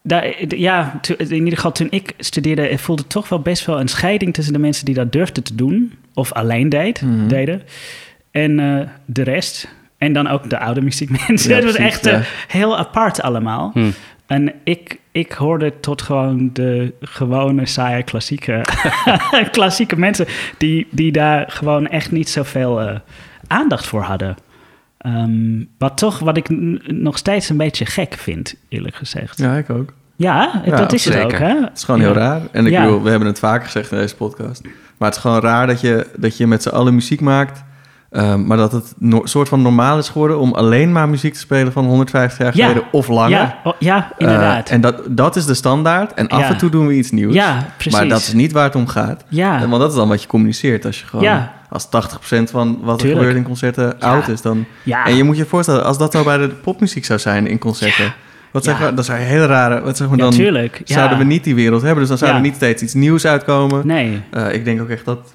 daar, 0.02 0.56
ja, 0.56 1.00
in 1.18 1.32
ieder 1.34 1.56
geval 1.56 1.72
toen 1.72 1.88
ik 1.90 2.14
studeerde, 2.18 2.78
voelde 2.78 3.08
toch 3.08 3.30
wel 3.30 3.40
best 3.40 3.66
wel 3.66 3.80
een 3.80 3.88
scheiding 3.88 4.34
tussen 4.34 4.54
de 4.54 4.60
mensen 4.60 4.86
die 4.86 4.96
dat 4.96 5.12
durfden 5.12 5.44
te 5.44 5.56
doen, 5.56 5.94
of 6.14 6.34
alleen 6.34 6.70
deed, 6.70 7.02
mm 7.02 7.20
-hmm. 7.20 7.28
deden, 7.28 7.62
en 8.32 8.60
uh, 8.60 8.82
de 9.06 9.24
rest. 9.24 9.76
En 9.98 10.14
dan 10.14 10.28
ook 10.28 10.50
de 10.50 10.60
oude 10.60 10.82
muziekmensen. 10.82 11.50
Ja, 11.50 11.56
het 11.66 11.66
was 11.66 11.76
echt 11.76 12.08
uh, 12.08 12.20
heel 12.48 12.78
apart 12.78 13.22
allemaal. 13.22 13.72
Hmm. 13.74 13.94
En 14.28 14.54
ik, 14.64 15.00
ik 15.12 15.32
hoorde 15.32 15.80
tot 15.80 16.02
gewoon 16.02 16.50
de 16.54 16.94
gewone, 17.02 17.66
saaie, 17.66 18.04
klassieke, 18.04 18.62
klassieke 19.52 20.00
mensen... 20.00 20.26
Die, 20.58 20.88
die 20.92 21.12
daar 21.12 21.52
gewoon 21.52 21.88
echt 21.88 22.12
niet 22.12 22.30
zoveel 22.30 22.82
uh, 22.82 22.96
aandacht 23.48 23.86
voor 23.86 24.02
hadden. 24.02 24.38
Um, 25.06 25.70
wat 25.78 25.98
toch, 25.98 26.20
wat 26.20 26.38
ik 26.38 26.50
nog 26.88 27.18
steeds 27.18 27.50
een 27.50 27.58
beetje 27.58 27.86
gek 27.86 28.14
vind, 28.14 28.56
eerlijk 28.70 28.96
gezegd. 28.96 29.38
Ja, 29.38 29.56
ik 29.56 29.70
ook. 29.70 29.94
Ja, 30.16 30.62
ja 30.66 30.76
dat 30.76 30.94
is 30.94 31.04
zeker. 31.04 31.22
het 31.22 31.34
ook, 31.34 31.40
hè? 31.40 31.62
Het 31.62 31.78
is 31.78 31.84
gewoon 31.84 32.00
heel 32.00 32.14
raar. 32.14 32.42
En 32.52 32.66
ik 32.66 32.72
ja. 32.72 32.84
bedoel, 32.84 33.04
we 33.04 33.10
hebben 33.10 33.28
het 33.28 33.40
vaker 33.40 33.66
gezegd 33.66 33.92
in 33.92 33.98
deze 33.98 34.16
podcast. 34.16 34.62
Maar 34.98 35.08
het 35.08 35.16
is 35.16 35.22
gewoon 35.22 35.42
raar 35.42 35.68
dat 35.68 35.82
je, 35.82 36.08
dat 36.16 36.38
je 36.38 36.48
met 36.48 36.64
z'n 36.64 36.70
allen 36.70 36.94
muziek 36.94 37.22
maakt... 37.22 37.66
Ehm, 38.12 38.46
maar 38.46 38.58
dat 38.58 38.72
het 38.72 38.94
een 39.00 39.22
soort 39.24 39.50
van 39.50 39.62
normaal 39.62 39.98
is 39.98 40.10
geworden 40.10 40.40
om 40.40 40.54
alleen 40.54 40.92
maar 40.92 41.10
muziek 41.10 41.34
te 41.34 41.40
spelen 41.40 41.72
van 41.72 41.86
150 41.86 42.38
jaar 42.38 42.52
geleden 42.54 42.84
of 42.92 43.08
langer. 43.08 43.30
Ja, 43.30 43.58
oh, 43.64 43.74
ja 43.80 44.12
inderdaad. 44.18 44.68
Uh, 44.68 44.74
en 44.74 44.82
dat, 44.82 45.02
dat 45.10 45.36
is 45.36 45.46
de 45.46 45.54
standaard. 45.54 46.14
En 46.14 46.28
af 46.28 46.50
en 46.50 46.58
toe 46.58 46.70
doen 46.70 46.88
we 46.88 46.94
iets 46.94 47.12
nieuws. 47.12 47.34
Ja, 47.34 47.66
precies. 47.76 47.94
Maar 47.94 48.08
dat 48.08 48.20
is 48.20 48.34
niet 48.34 48.52
waar 48.52 48.64
het 48.64 48.76
om 48.76 48.88
gaat. 48.88 49.24
Ja. 49.28 49.68
want 49.68 49.82
dat 49.82 49.90
is 49.90 49.96
dan 49.96 50.08
wat 50.08 50.22
je 50.22 50.28
communiceert. 50.28 50.86
Als 50.86 51.00
je 51.00 51.06
gewoon, 51.06 51.26
ja. 51.26 51.54
Als 51.70 51.86
80% 51.86 51.90
van 52.44 52.80
wat 52.82 53.02
er 53.02 53.10
gebeurt 53.10 53.36
in 53.36 53.44
concerten 53.44 54.00
oud 54.00 54.28
is, 54.28 54.42
dan. 54.42 54.66
Ja. 54.84 55.06
En 55.06 55.16
je 55.16 55.24
moet 55.24 55.38
je 55.38 55.46
voorstellen, 55.46 55.84
als 55.84 55.98
dat 55.98 56.12
zo 56.12 56.24
bij 56.24 56.38
de 56.38 56.48
popmuziek 56.48 57.06
zou 57.06 57.20
zijn 57.20 57.48
in 57.48 57.58
concerten. 57.58 58.14
Wat 58.52 58.64
zeggen 58.64 58.86
we? 58.86 58.94
Dat 58.94 59.06
zou 59.06 59.20
heel 59.20 59.46
rare. 59.46 59.82
Wat 59.82 59.98
zeggen 59.98 60.16
we 60.16 60.22
dan? 60.22 60.32
Tuurlijk. 60.32 60.82
Zouden 60.84 61.18
we 61.18 61.24
niet 61.24 61.44
die 61.44 61.56
wereld 61.56 61.82
hebben? 61.82 62.00
Dus 62.00 62.10
dan 62.10 62.18
zou 62.18 62.36
er 62.36 62.42
niet 62.42 62.56
steeds 62.56 62.82
iets 62.82 62.94
nieuws 62.94 63.26
uitkomen. 63.26 63.88
Nee. 63.88 64.22
Uh, 64.34 64.54
ik 64.54 64.66
denk 64.66 64.82
ook 64.82 64.90
echt 64.90 65.06
dat, 65.06 65.34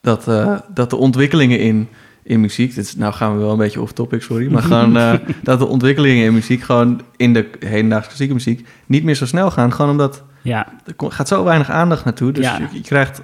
dat, 0.00 0.28
uh, 0.28 0.58
dat 0.68 0.90
de 0.90 0.96
ontwikkelingen 0.96 1.58
in 1.58 1.88
in 2.24 2.40
muziek. 2.40 2.74
Dit 2.74 2.84
is, 2.84 2.96
nou 2.96 3.12
gaan 3.12 3.32
we 3.34 3.38
wel 3.38 3.50
een 3.50 3.58
beetje 3.58 3.80
off 3.80 3.92
topic, 3.92 4.22
sorry. 4.22 4.52
Maar 4.52 4.62
gewoon 4.62 4.96
uh, 4.96 5.12
dat 5.42 5.58
de 5.58 5.66
ontwikkelingen 5.66 6.24
in 6.24 6.34
muziek 6.34 6.62
gewoon 6.62 7.00
in 7.16 7.32
de 7.32 7.48
hedendaagse 7.58 8.06
klassieke 8.06 8.34
muziek 8.34 8.68
niet 8.86 9.04
meer 9.04 9.14
zo 9.14 9.26
snel 9.26 9.50
gaan. 9.50 9.72
Gewoon 9.72 9.90
omdat 9.90 10.22
ja. 10.44 10.66
er 10.86 11.10
gaat 11.12 11.28
zo 11.28 11.44
weinig 11.44 11.70
aandacht 11.70 12.04
naartoe. 12.04 12.32
Dus 12.32 12.44
ja. 12.44 12.58
je, 12.58 12.66
je, 12.72 12.80
krijgt 12.80 13.22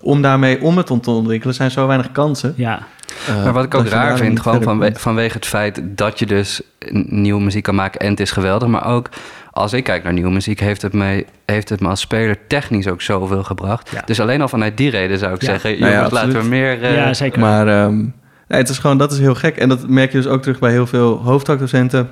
om 0.00 0.22
daarmee 0.22 0.62
om 0.62 0.76
het 0.76 0.86
te 0.86 1.10
ontwikkelen 1.10 1.54
zijn 1.54 1.70
zo 1.70 1.86
weinig 1.86 2.12
kansen. 2.12 2.54
Ja. 2.56 2.82
Uh, 3.28 3.44
maar 3.44 3.52
wat 3.52 3.64
ik 3.64 3.74
ook 3.74 3.86
raar 3.86 4.16
vind, 4.16 4.40
gewoon 4.40 4.62
vanwe 4.62 4.92
vanwege 4.94 5.36
het 5.36 5.46
feit 5.46 5.82
dat 5.84 6.18
je 6.18 6.26
dus 6.26 6.62
nieuwe 6.92 7.42
muziek 7.42 7.62
kan 7.62 7.74
maken 7.74 8.00
en 8.00 8.10
het 8.10 8.20
is 8.20 8.30
geweldig. 8.30 8.68
Maar 8.68 8.86
ook 8.86 9.08
als 9.50 9.72
ik 9.72 9.84
kijk 9.84 10.02
naar 10.02 10.12
nieuwe 10.12 10.30
muziek, 10.30 10.60
heeft 10.60 10.82
het 10.82 10.92
me, 10.92 11.26
heeft 11.46 11.68
het 11.68 11.80
me 11.80 11.88
als 11.88 12.00
speler 12.00 12.38
technisch 12.46 12.86
ook 12.86 13.02
zoveel 13.02 13.44
gebracht. 13.44 13.90
Ja. 13.90 14.02
Dus 14.04 14.20
alleen 14.20 14.40
al 14.40 14.48
vanuit 14.48 14.76
die 14.76 14.90
reden 14.90 15.18
zou 15.18 15.34
ik 15.34 15.40
ja. 15.40 15.46
zeggen, 15.46 15.80
nou 15.80 15.92
jongens, 15.92 16.12
laten 16.12 16.40
we 16.40 16.48
meer... 16.48 16.82
Uh, 16.82 16.94
ja, 16.94 17.14
zeker. 17.14 17.40
Maar 17.40 17.84
um, 17.84 18.14
nee, 18.48 18.60
het 18.60 18.68
is 18.68 18.78
gewoon, 18.78 18.98
dat 18.98 19.12
is 19.12 19.18
heel 19.18 19.34
gek. 19.34 19.56
En 19.56 19.68
dat 19.68 19.88
merk 19.88 20.12
je 20.12 20.18
dus 20.18 20.26
ook 20.26 20.42
terug 20.42 20.58
bij 20.58 20.70
heel 20.70 20.86
veel 20.86 21.16
hoofdactdocenten. 21.22 22.10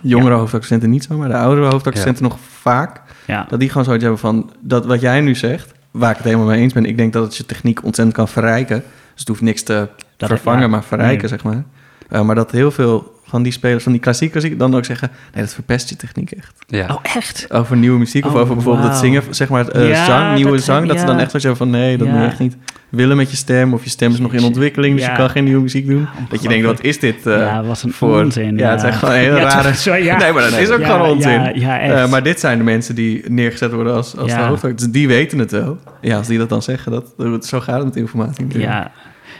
Jongere 0.00 0.30
ja. 0.30 0.38
hoofdacdocenten 0.38 0.90
niet 0.90 1.04
zo, 1.04 1.16
maar 1.16 1.28
de 1.28 1.36
oudere 1.36 1.66
hoofdacdocenten 1.66 2.22
nog 2.22 2.36
vaak. 2.60 3.00
Ja. 3.26 3.46
Dat 3.48 3.60
die 3.60 3.68
gewoon 3.68 3.84
zoiets 3.84 4.02
hebben 4.02 4.20
van, 4.20 4.50
dat 4.60 4.86
wat 4.86 5.00
jij 5.00 5.20
nu 5.20 5.34
zegt, 5.34 5.72
waar 5.90 6.10
ik 6.10 6.16
het 6.16 6.24
helemaal 6.24 6.46
mee 6.46 6.60
eens 6.60 6.72
ben. 6.72 6.84
Ik 6.84 6.96
denk 6.96 7.12
dat 7.12 7.24
het 7.24 7.36
je 7.36 7.46
techniek 7.46 7.84
ontzettend 7.84 8.16
kan 8.16 8.28
verrijken. 8.28 8.76
Dus 9.10 9.18
het 9.20 9.28
hoeft 9.28 9.40
niks 9.40 9.62
te 9.62 9.88
dat 10.16 10.28
vervangen, 10.28 10.70
maar 10.70 10.84
verrijken, 10.84 11.18
nee. 11.18 11.28
zeg 11.28 11.42
maar. 11.42 11.64
Uh, 12.10 12.20
maar 12.20 12.34
dat 12.34 12.50
heel 12.50 12.70
veel 12.70 13.18
van 13.24 13.42
die 13.42 13.52
spelers 13.52 13.82
van 13.82 13.92
die 13.92 14.00
klassieke 14.00 14.34
muziek 14.34 14.58
dan 14.58 14.74
ook 14.74 14.84
zeggen... 14.84 15.10
nee, 15.34 15.42
dat 15.42 15.54
verpest 15.54 15.88
je 15.88 15.96
techniek 15.96 16.30
echt. 16.30 16.54
Ja. 16.66 16.86
Oh, 16.88 16.98
echt? 17.02 17.52
Over 17.52 17.76
nieuwe 17.76 17.98
muziek 17.98 18.26
of 18.26 18.32
oh, 18.32 18.40
over 18.40 18.54
bijvoorbeeld 18.54 18.84
wow. 18.84 18.94
het 18.94 19.04
zingen, 19.04 19.22
zeg 19.34 19.48
maar, 19.48 19.76
uh, 19.76 19.88
ja, 19.88 20.04
zang, 20.04 20.34
nieuwe 20.34 20.50
dat, 20.50 20.62
zang... 20.62 20.86
dat 20.86 20.94
ja. 20.94 21.00
ze 21.00 21.06
dan 21.06 21.18
echt 21.18 21.30
zo 21.30 21.38
zeggen 21.38 21.58
van 21.58 21.70
nee, 21.70 21.96
dat 21.96 22.06
Ja. 22.06 22.12
moet 22.12 22.22
je 22.22 22.28
echt 22.28 22.38
niet 22.38 22.56
willen 22.90 23.16
met 23.16 23.30
je 23.30 23.36
stem... 23.36 23.74
of 23.74 23.84
je 23.84 23.90
stem 23.90 24.12
is 24.12 24.18
nog 24.18 24.34
in 24.34 24.44
ontwikkeling, 24.44 24.96
dus 24.96 25.04
Ja. 25.04 25.10
je 25.10 25.16
kan 25.16 25.30
geen 25.30 25.44
nieuwe 25.44 25.62
muziek 25.62 25.86
doen. 25.86 26.08
Dat 26.28 26.42
je 26.42 26.48
denkt, 26.48 26.66
wat 26.66 26.82
is 26.82 26.98
dit 26.98 27.26
uh, 27.26 27.36
ja, 27.36 27.62
was 27.62 27.82
een 27.82 27.92
voor... 27.92 28.20
onzin. 28.20 28.56
Ja, 28.56 28.70
het 28.70 28.80
zijn 28.80 28.92
gewoon 28.92 29.14
hele 29.14 29.40
rare... 29.44 29.68
toch, 29.68 29.76
zo, 29.76 29.94
ja. 29.94 30.18
Nee, 30.18 30.32
maar 30.32 30.42
dat 30.50 30.58
is 30.58 30.70
ook 30.70 30.84
gewoon 30.84 31.08
onzin. 31.08 31.58
Uh, 31.58 32.10
maar 32.10 32.22
dit 32.22 32.40
zijn 32.40 32.58
de 32.58 32.64
mensen 32.64 32.94
die 32.94 33.30
neergezet 33.30 33.72
worden 33.72 33.94
als, 33.94 34.16
als 34.16 34.60
de. 34.60 34.74
Dus 34.74 34.90
die 34.90 35.08
weten 35.08 35.38
het 35.38 35.50
wel. 35.50 35.78
Ja, 36.00 36.16
als 36.16 36.26
die 36.26 36.38
dat 36.38 36.48
dan 36.48 36.62
zeggen, 36.62 36.92
dat, 37.16 37.46
zo 37.46 37.60
gaat 37.60 37.76
het 37.76 37.84
met 37.84 37.96
informatie. 37.96 38.44
natuurlijk. 38.44 38.72
ja, 38.72 38.90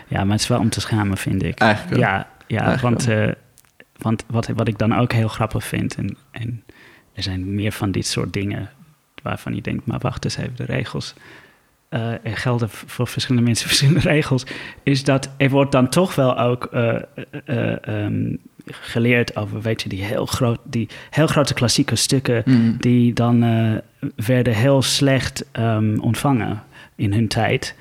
ja, 0.09 0.25
maar 0.25 0.33
het 0.33 0.40
is 0.40 0.49
wel 0.49 0.59
om 0.59 0.71
te 0.71 0.80
schamen, 0.80 1.16
vind 1.16 1.42
ik. 1.42 1.59
Eigenlijk 1.59 1.97
wel. 1.97 2.09
Ja, 2.09 2.26
ja 2.47 2.62
Eigenlijk 2.62 2.83
want, 2.83 3.09
uh, 3.09 3.33
want 3.99 4.25
wat, 4.26 4.49
wat 4.54 4.69
ik 4.69 4.78
dan 4.78 4.95
ook 4.97 5.12
heel 5.12 5.28
grappig 5.28 5.64
vind... 5.64 5.95
En, 5.95 6.16
en 6.30 6.64
er 7.14 7.23
zijn 7.23 7.54
meer 7.54 7.73
van 7.73 7.90
dit 7.90 8.07
soort 8.07 8.33
dingen 8.33 8.71
waarvan 9.23 9.54
je 9.54 9.61
denkt... 9.61 9.87
maar 9.87 9.99
wacht 9.99 10.25
eens 10.25 10.37
even, 10.37 10.57
de 10.57 10.64
regels... 10.64 11.14
Uh, 11.90 12.12
er 12.12 12.37
gelden 12.37 12.68
voor 12.70 13.06
verschillende 13.06 13.47
mensen 13.47 13.66
verschillende 13.73 14.00
regels... 14.00 14.44
is 14.82 15.04
dat 15.04 15.30
er 15.37 15.50
wordt 15.50 15.73
dan 15.73 15.88
toch 15.88 16.14
wel 16.14 16.38
ook 16.38 16.68
uh, 16.73 16.97
um, 17.88 18.38
geleerd 18.66 19.37
over... 19.37 19.61
weet 19.61 19.82
je, 19.82 19.88
die 19.88 20.04
heel, 20.04 20.26
groot, 20.26 20.59
die 20.64 20.88
heel 21.11 21.26
grote 21.26 21.54
klassieke 21.54 21.97
stukken... 21.97 22.42
Mm. 22.47 22.76
die 22.78 23.12
dan 23.12 23.40
werden 24.16 24.54
heel 24.54 24.82
slecht 24.82 25.44
um, 25.59 26.00
ontvangen 26.00 26.62
in 26.97 27.12
hun 27.12 27.28
tijd. 27.28 27.75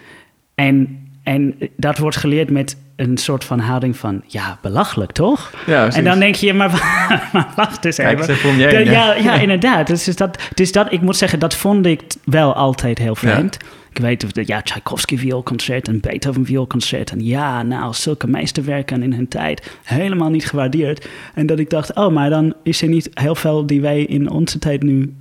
En, 0.55 1.07
en 1.23 1.55
dat 1.77 1.97
wordt 1.97 2.17
geleerd 2.17 2.49
met 2.49 2.77
een 2.95 3.17
soort 3.17 3.43
van 3.43 3.59
houding 3.59 3.97
van... 3.97 4.21
ja, 4.25 4.57
belachelijk, 4.61 5.11
toch? 5.11 5.53
Ja, 5.65 5.91
en 5.91 6.03
dan 6.03 6.19
denk 6.19 6.35
je, 6.35 6.53
maar, 6.53 6.69
maar 7.33 7.47
wacht 7.55 7.85
eens 7.85 7.97
even. 7.97 8.25
Kijk, 8.25 8.57
jij, 8.57 8.83
de, 8.83 8.91
ja, 8.91 9.13
ja, 9.15 9.33
inderdaad. 9.33 9.87
Dus, 9.87 10.03
dus, 10.03 10.15
dat, 10.15 10.37
dus 10.53 10.71
dat, 10.71 10.91
ik 10.91 11.01
moet 11.01 11.17
zeggen, 11.17 11.39
dat 11.39 11.55
vond 11.55 11.85
ik 11.85 12.01
wel 12.23 12.53
altijd 12.53 12.97
heel 12.97 13.15
vreemd. 13.15 13.57
Ja. 13.61 13.67
Ik 13.99 14.05
weet 14.05 14.23
of 14.23 14.45
ja, 14.47 14.61
Tchaikovsky 14.61 15.17
vioolconcert 15.17 15.87
en 15.87 15.99
Beethoven 15.99 16.45
vioolconcert. 16.45 17.11
En 17.11 17.25
ja, 17.25 17.63
nou, 17.63 17.93
zulke 17.93 18.27
meesterwerken 18.27 19.03
in 19.03 19.13
hun 19.13 19.27
tijd 19.27 19.77
helemaal 19.83 20.29
niet 20.29 20.45
gewaardeerd. 20.45 21.07
En 21.33 21.45
dat 21.45 21.59
ik 21.59 21.69
dacht, 21.69 21.95
oh, 21.95 22.13
maar 22.13 22.29
dan 22.29 22.53
is 22.63 22.81
er 22.81 22.87
niet 22.87 23.09
heel 23.13 23.35
veel 23.35 23.65
die 23.65 23.81
wij 23.81 24.03
in 24.03 24.29
onze 24.29 24.59
tijd 24.59 24.83
nu 24.83 25.13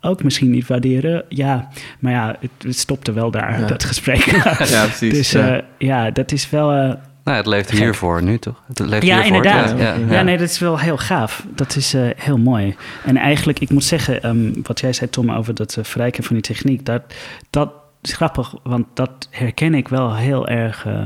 ook 0.00 0.22
misschien 0.22 0.50
niet 0.50 0.66
waarderen. 0.66 1.24
Ja, 1.28 1.68
maar 1.98 2.12
ja, 2.12 2.36
het, 2.40 2.50
het 2.58 2.78
stopte 2.78 3.12
wel 3.12 3.30
daar, 3.30 3.60
Ja. 3.60 3.66
dat 3.66 3.84
gesprek. 3.84 4.24
ja, 4.24 4.84
precies. 4.84 5.12
dus 5.12 5.30
ja. 5.30 5.46
ja. 5.46 5.62
ja, 5.78 6.10
dat 6.10 6.32
is 6.32 6.50
wel... 6.50 6.72
Uh, 6.72 6.92
nou, 7.24 7.36
het 7.36 7.46
leeft 7.46 7.70
hiervoor 7.70 8.22
nu, 8.22 8.38
toch? 8.38 8.62
Het 8.66 8.78
leeft 8.78 9.06
ja, 9.06 9.14
hiervoor, 9.14 9.36
inderdaad. 9.36 9.70
Ja, 9.70 9.76
Ja, 9.76 9.94
ja, 9.94 10.12
ja. 10.12 10.22
nee, 10.22 10.38
dat 10.38 10.48
is 10.48 10.58
wel 10.58 10.78
heel 10.78 10.98
gaaf. 10.98 11.46
Dat 11.54 11.76
is 11.76 11.94
uh, 11.94 12.08
heel 12.16 12.38
mooi. 12.38 12.76
En 13.04 13.16
eigenlijk, 13.16 13.58
ik 13.58 13.70
moet 13.70 13.84
zeggen, 13.84 14.28
um, 14.28 14.52
wat 14.62 14.80
jij 14.80 14.92
zei, 14.92 15.10
Tom, 15.10 15.30
over 15.30 15.54
dat 15.54 15.76
uh, 15.78 15.84
verrijken 15.84 16.24
van 16.24 16.34
die 16.34 16.44
techniek, 16.44 16.84
dat, 16.84 17.02
dat 17.50 17.70
grappig, 18.12 18.54
want 18.62 18.86
dat 18.94 19.28
herken 19.30 19.74
ik 19.74 19.88
wel 19.88 20.16
heel 20.16 20.48
erg, 20.48 20.84
uh, 20.86 21.04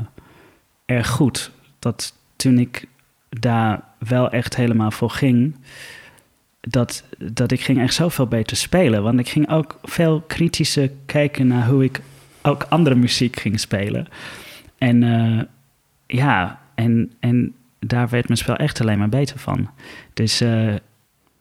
erg 0.87 1.09
goed. 1.09 1.51
Dat 1.79 2.15
toen 2.37 2.59
ik 2.59 2.87
daar 3.29 3.83
wel 3.99 4.31
echt 4.31 4.57
helemaal 4.57 4.91
voor 4.91 5.11
ging, 5.11 5.57
dat, 6.61 7.05
dat 7.19 7.53
ik 7.53 7.61
ging 7.61 7.81
echt 7.81 7.95
zoveel 7.95 8.27
beter 8.27 8.57
spelen. 8.57 9.03
Want 9.03 9.19
ik 9.19 9.29
ging 9.29 9.51
ook 9.51 9.79
veel 9.83 10.21
kritischer 10.21 10.91
kijken 11.07 11.47
naar 11.47 11.69
hoe 11.69 11.85
ik 11.85 12.01
ook 12.43 12.67
andere 12.69 12.95
muziek 12.95 13.41
ging 13.41 13.61
spelen. 13.61 14.07
En 14.79 15.03
uh, 15.03 15.43
ja, 16.07 16.61
en, 16.75 17.13
en 17.21 17.55
daar 17.79 18.09
werd 18.09 18.27
mijn 18.27 18.39
spel 18.39 18.57
echt 18.57 18.81
alleen 18.81 18.99
maar 18.99 19.09
beter 19.09 19.39
van. 19.39 19.71
Dus, 20.15 20.43
uh, 20.43 20.75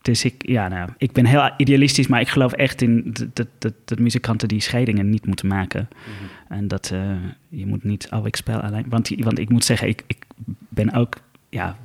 dus 0.02 0.26
ik, 0.26 0.48
ja, 0.48 0.68
nou, 0.68 0.90
ik 0.98 1.12
ben 1.12 1.26
heel 1.26 1.52
idealistisch, 1.58 2.08
maar 2.08 2.22
ik 2.22 2.28
geloof 2.28 2.52
echt 2.52 2.82
in 2.82 3.14
dat, 3.34 3.48
dat, 3.58 3.74
dat, 3.86 4.00
muzikanten 4.00 4.48
die 4.48 4.60
scheidingen 4.60 5.10
niet 5.10 5.26
moeten 5.26 5.48
maken. 5.48 5.90
Mm 5.90 6.14
-hmm. 6.18 6.58
En 6.58 6.68
dat 6.68 6.92
uh, 6.94 7.16
je 7.50 7.66
moet 7.66 7.84
niet, 7.84 8.08
oh, 8.12 8.26
ik 8.26 8.36
speel 8.36 8.60
alleen. 8.60 8.86
Want, 8.90 9.10
want 9.18 9.40
ik 9.40 9.50
moet 9.50 9.64
zeggen, 9.64 9.88
ik, 9.88 10.04
ik 10.08 10.26
ben 10.70 10.94
ook, 10.94 11.16
ja, 11.50 11.78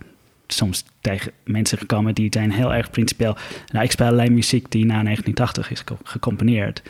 soms 0.46 0.84
tegen 1.00 1.32
mensen 1.44 1.78
gekomen 1.78 2.14
die 2.14 2.28
zijn 2.30 2.52
heel 2.52 2.74
erg 2.74 2.90
principieel. 2.90 3.36
Nou, 3.72 3.84
ik 3.84 3.90
speel 3.90 4.06
alleen 4.06 4.34
muziek 4.34 4.70
die 4.70 4.84
na 4.84 5.02
1980 5.02 5.70
is 5.70 5.84
gecomponeerd. 6.02 6.82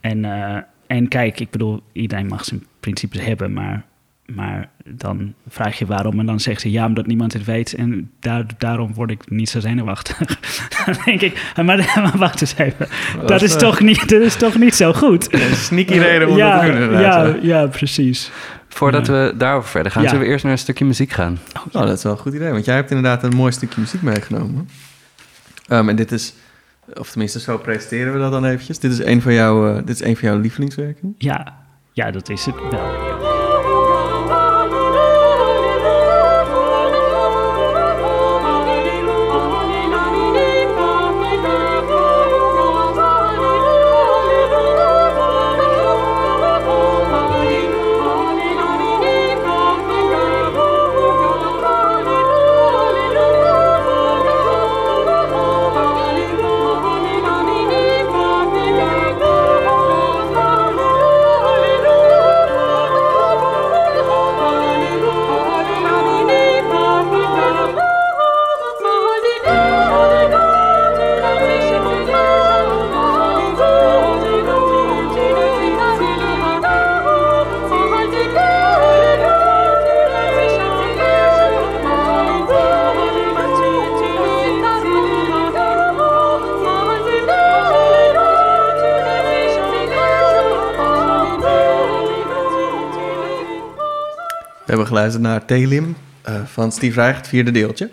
En, 0.00 0.18
uh, 0.18 0.58
en 0.86 1.08
kijk, 1.08 1.40
ik 1.40 1.50
bedoel, 1.50 1.82
iedereen 1.92 2.26
mag 2.26 2.44
zijn 2.44 2.66
principes 2.80 3.24
hebben, 3.24 3.52
maar, 3.52 3.84
maar 4.34 4.70
dan 4.84 5.34
vraag 5.48 5.78
je 5.78 5.86
waarom 5.86 6.18
en 6.18 6.26
dan 6.26 6.40
zegt 6.40 6.60
ze 6.60 6.70
ja, 6.70 6.86
omdat 6.86 7.06
niemand 7.06 7.32
het 7.32 7.44
weet 7.44 7.74
en 7.74 8.10
daar, 8.20 8.44
daarom 8.58 8.94
word 8.94 9.10
ik 9.10 9.30
niet 9.30 9.48
zo 9.48 9.60
zenuwachtig. 9.60 10.18
dan 10.84 10.96
denk 11.04 11.20
ik, 11.20 11.52
maar, 11.56 11.92
maar 11.94 12.12
wacht 12.16 12.40
eens 12.40 12.54
even, 12.56 12.88
dat, 13.16 13.28
dat 13.28 13.42
is, 13.42 13.52
uh, 13.52 13.58
toch 13.58 13.80
niet, 13.80 14.08
dat 14.08 14.20
is 14.20 14.36
toch 14.36 14.58
niet 14.58 14.74
zo 14.74 14.92
goed. 14.92 15.32
Een 15.32 15.54
sneaky 15.54 15.98
reden 15.98 16.28
om 16.28 16.36
ja, 16.36 16.62
dat 16.62 16.72
te 16.72 16.78
doen. 16.78 17.00
Ja, 17.00 17.36
ja, 17.42 17.66
precies. 17.66 18.30
Voordat 18.68 19.06
ja. 19.06 19.12
we 19.12 19.34
daarover 19.36 19.70
verder 19.70 19.92
gaan, 19.92 20.02
ja. 20.02 20.08
zullen 20.08 20.24
we 20.24 20.30
eerst 20.30 20.44
naar 20.44 20.52
een 20.52 20.58
stukje 20.58 20.84
muziek 20.84 21.10
gaan? 21.10 21.38
Oh, 21.56 21.72
nou, 21.72 21.86
dat 21.86 21.96
is 21.96 22.02
wel 22.02 22.12
een 22.12 22.18
goed 22.18 22.34
idee, 22.34 22.50
want 22.50 22.64
jij 22.64 22.74
hebt 22.74 22.90
inderdaad 22.90 23.22
een 23.22 23.36
mooi 23.36 23.52
stukje 23.52 23.80
muziek 23.80 24.02
meegenomen. 24.02 24.68
Um, 25.68 25.88
en 25.88 25.96
dit 25.96 26.12
is, 26.12 26.34
of 26.94 27.10
tenminste 27.10 27.40
zo 27.40 27.58
presenteren 27.58 28.12
we 28.12 28.18
dat 28.18 28.32
dan 28.32 28.44
eventjes. 28.44 28.78
Dit 28.78 28.92
is 28.92 28.98
een 28.98 29.22
van 29.22 29.34
jouw, 29.34 29.68
uh, 29.68 29.76
dit 29.76 30.00
is 30.00 30.02
een 30.02 30.16
van 30.16 30.28
jouw 30.28 30.38
lievelingswerken. 30.38 31.14
Ja, 31.18 31.60
ja, 31.92 32.10
dat 32.10 32.28
is 32.28 32.46
het 32.46 32.54
wel. 32.70 33.31
Hebben 94.82 94.96
geluisterd 94.96 95.22
naar 95.24 95.44
Telim 95.44 95.96
uh, 96.28 96.34
van 96.44 96.72
Steve 96.72 97.00
Reich, 97.00 97.16
het 97.16 97.28
vierde 97.28 97.50
deeltje. 97.50 97.90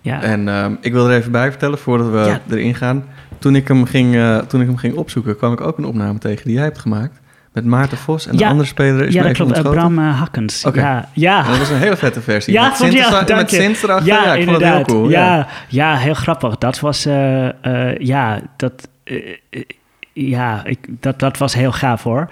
Ja. 0.00 0.22
En 0.22 0.48
um, 0.48 0.78
ik 0.80 0.92
wil 0.92 1.08
er 1.10 1.16
even 1.16 1.32
bij 1.32 1.50
vertellen, 1.50 1.78
voordat 1.78 2.10
we 2.10 2.18
Ja. 2.18 2.40
erin 2.50 2.74
gaan. 2.74 3.04
Toen 3.38 3.54
ik, 3.54 3.68
hem 3.68 3.84
ging, 3.84 4.14
uh, 4.14 4.38
toen 4.38 4.60
ik 4.60 4.66
hem 4.66 4.76
ging 4.76 4.94
opzoeken, 4.94 5.36
kwam 5.36 5.52
ik 5.52 5.60
ook 5.60 5.78
een 5.78 5.84
opname 5.84 6.18
tegen 6.18 6.44
die 6.44 6.54
jij 6.54 6.64
hebt 6.64 6.78
gemaakt. 6.78 7.20
Met 7.52 7.64
Maarten 7.64 7.98
Vos 7.98 8.26
en 8.26 8.32
Ja. 8.32 8.38
de 8.38 8.46
andere 8.46 8.68
speler 8.68 9.06
is 9.06 9.14
ja, 9.14 9.22
dat 9.22 9.32
klopt. 9.32 9.50
Uh, 9.50 9.56
ontschoten. 9.56 9.80
Bram 9.94 9.98
uh, 10.08 10.18
Hakkens. 10.18 10.66
Ja, 10.74 11.08
ja. 11.12 11.42
Dat 11.42 11.58
was 11.58 11.70
een 11.70 11.76
hele 11.78 11.96
vette 11.96 12.20
versie. 12.20 12.52
Ja, 12.52 12.68
met 12.80 12.92
Ja, 12.92 13.22
dank 13.22 13.40
met 13.50 13.52
erachter. 13.52 14.06
Ja, 14.06 14.24
Ja, 14.24 14.34
ik 14.34 14.44
vond 14.48 14.56
het 14.60 14.72
heel 14.74 14.82
cool. 14.82 15.08
Ja, 15.08 15.46
ja, 15.68 15.96
heel 15.96 16.14
grappig. 16.14 16.58
Dat 16.58 16.80
was, 16.80 17.06
eh, 17.06 17.88
eh, 17.90 17.98
ja, 17.98 18.40
dat, 18.56 18.88
eh, 19.04 19.16
eh, 19.50 19.62
ja 20.12 20.64
ik, 20.64 20.78
dat, 20.88 21.18
dat 21.18 21.38
was 21.38 21.54
heel 21.54 21.72
gaaf 21.72 22.02
hoor. 22.02 22.28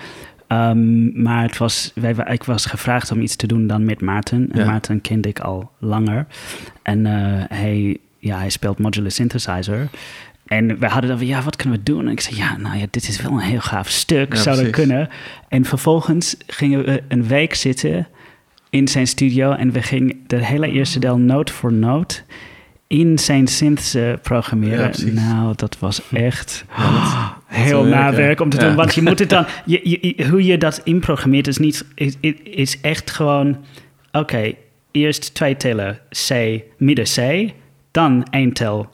Ehm, 0.49 1.23
maar 1.23 1.43
het 1.43 1.59
was, 1.59 1.93
wij, 1.95 2.15
ik 2.31 2.45
was 2.45 2.67
gevraagd 2.67 3.11
om 3.13 3.21
iets 3.21 3.37
te 3.37 3.47
doen 3.47 3.67
dan 3.67 3.85
met 3.85 4.01
Maarten. 4.01 4.49
En 4.53 4.59
Ja. 4.59 4.67
Maarten 4.67 5.01
kende 5.01 5.29
ik 5.29 5.41
al 5.41 5.71
langer. 5.79 6.27
En 6.83 7.07
eh, 7.07 7.45
hij, 7.59 7.99
ja, 8.19 8.39
hij 8.39 8.51
speelt 8.51 8.79
modular 8.79 9.11
synthesizer. 9.11 9.89
En 10.47 10.79
we 10.79 10.87
hadden 10.87 11.09
dan 11.11 11.19
van, 11.19 11.27
ja, 11.27 11.43
wat 11.43 11.57
kunnen 11.57 11.79
we 11.79 11.83
doen? 11.85 12.07
En 12.07 12.13
ik 12.13 12.21
zei, 12.21 12.37
ja, 12.37 12.57
nou 12.57 12.79
ja, 12.79 12.87
dit 12.91 13.09
is 13.09 13.23
wel 13.23 13.33
een 13.33 13.39
heel 13.39 13.61
gaaf 13.61 13.89
stuk. 13.89 14.35
Ja, 14.35 14.41
Zou 14.41 14.63
dat 14.63 14.71
kunnen? 14.71 15.09
En 15.49 15.65
vervolgens 15.65 16.37
gingen 16.47 16.85
we 16.85 17.03
een 17.09 17.27
week 17.27 17.55
zitten 17.55 18.07
in 18.71 18.89
zijn 18.89 19.07
studio 19.07 19.53
en 19.53 19.71
we 19.73 19.83
gingen 19.83 20.25
de 20.27 20.45
hele 20.45 20.71
eerste 20.71 20.99
deel 20.99 21.19
noot 21.19 21.51
voor 21.51 21.73
noot 21.73 22.25
in 22.89 23.19
zijn 23.19 23.47
synths 23.47 23.93
Ja, 23.93 24.17
programmeren. 24.23 25.15
nou, 25.15 25.53
dat 25.57 25.79
was 25.79 26.03
echt 26.13 26.65
Ja, 26.77 27.37
dat- 27.49 27.57
heel 27.59 27.85
nawerk 27.85 28.41
om 28.41 28.49
te 28.49 28.57
doen. 28.59 28.75
Want 28.75 28.95
je 28.95 29.03
moet 29.03 29.19
het 29.19 29.31
dan, 29.31 29.47
je, 29.65 29.81
je- 29.83 30.15
je- 30.17 30.29
hoe 30.29 30.45
je 30.45 30.59
dat 30.59 30.81
inprogrammeert 30.85 31.47
is 31.47 31.59
niet, 31.59 31.85
is, 31.95 32.15
is 32.43 32.81
echt 32.81 33.11
gewoon, 33.11 33.57
oké, 34.13 34.53
eerst 34.91 35.35
twee 35.35 35.57
tellen 35.57 35.99
C, 36.29 36.61
midden 36.79 37.05
C, 37.05 37.51
dan 37.91 38.27
één 38.31 38.53
tel 38.53 38.89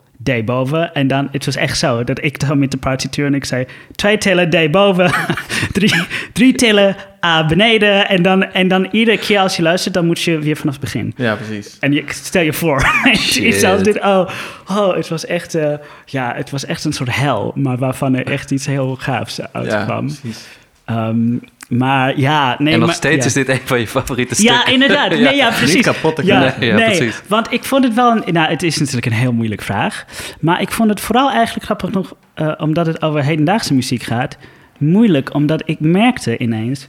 boven. 0.45 0.93
En 0.93 1.07
dan, 1.07 1.27
het 1.31 1.45
was 1.45 1.55
echt 1.55 1.77
zo 1.77 2.03
dat 2.03 2.23
ik 2.23 2.39
dan 2.47 2.59
met 2.59 2.71
de 2.71 2.77
partituur 2.77 3.25
en 3.25 3.33
ik 3.33 3.45
zei, 3.45 3.65
twee 3.95 4.17
tellen 4.17 4.49
D 4.49 4.71
boven, 4.71 5.11
drie, 5.73 5.93
drie 6.33 6.53
tellen 6.53 6.95
A 7.25 7.45
beneden. 7.45 8.09
En 8.09 8.21
dan, 8.21 8.43
en 8.43 8.67
dan 8.67 8.87
iedere 8.91 9.17
keer 9.17 9.39
als 9.39 9.55
je 9.55 9.61
luistert, 9.61 9.93
dan 9.93 10.05
moet 10.05 10.21
je 10.21 10.39
weer 10.39 10.55
vanaf 10.55 10.73
het 10.73 10.83
begin. 10.83 11.13
Ja, 11.15 11.35
precies. 11.35 11.77
En 11.79 11.93
je, 11.93 12.03
stel 12.07 12.41
je 12.41 12.53
voor, 12.53 12.85
iets 13.39 13.63
als 13.63 13.83
dit. 13.83 13.99
Oh, 14.01 14.29
oh, 14.67 14.95
het 14.95 15.07
was 15.07 15.25
echt, 15.25 15.55
eh, 15.55 15.73
ja, 16.05 16.33
het 16.35 16.49
was 16.49 16.65
echt 16.65 16.83
een 16.85 16.93
soort 16.93 17.15
hel, 17.15 17.51
maar 17.55 17.77
waarvan 17.77 18.15
er 18.15 18.25
echt 18.31 18.51
iets 18.51 18.65
heel 18.65 18.95
gaafs 18.95 19.35
Ja, 19.35 19.49
uitkwam. 19.51 20.05
precies. 20.05 20.45
Ehm, 20.85 21.35
maar 21.69 22.19
ja, 22.19 22.55
nee, 22.59 22.73
en 22.73 22.79
nog 22.79 22.87
maar- 22.87 22.97
steeds 22.97 23.17
ja. 23.17 23.25
is 23.25 23.33
dit 23.33 23.49
een 23.49 23.59
van 23.63 23.79
je 23.79 23.87
favoriete 23.87 24.35
stukken. 24.35 24.55
Ja, 24.65 24.65
inderdaad. 24.65 25.09
Nee, 25.09 25.35
ja, 25.35 25.47
precies. 25.49 25.73
Niet 25.75 25.83
kapot 25.83 26.15
te 26.15 26.25
Ja, 26.25 26.37
krijgen. 26.39 26.59
Nee, 26.59 26.69
ja, 26.69 26.75
nee, 26.75 26.85
precies. 26.97 27.21
want 27.27 27.51
ik 27.51 27.63
vond 27.63 27.83
het 27.83 27.93
wel 27.93 28.11
een... 28.11 28.33
Nou, 28.33 28.49
het 28.49 28.63
is 28.63 28.77
natuurlijk 28.77 29.05
een 29.05 29.11
heel 29.11 29.33
moeilijke 29.33 29.63
vraag. 29.63 30.05
Maar 30.39 30.61
ik 30.61 30.71
vond 30.71 30.89
het 30.89 30.99
vooral 30.99 31.31
eigenlijk 31.31 31.65
grappig 31.65 31.91
nog... 31.91 32.15
eh, 32.33 32.51
omdat 32.57 32.85
het 32.85 33.01
over 33.01 33.23
hedendaagse 33.23 33.73
muziek 33.73 34.03
gaat... 34.03 34.37
moeilijk, 34.77 35.33
omdat 35.33 35.61
ik 35.65 35.79
merkte 35.79 36.37
ineens... 36.37 36.87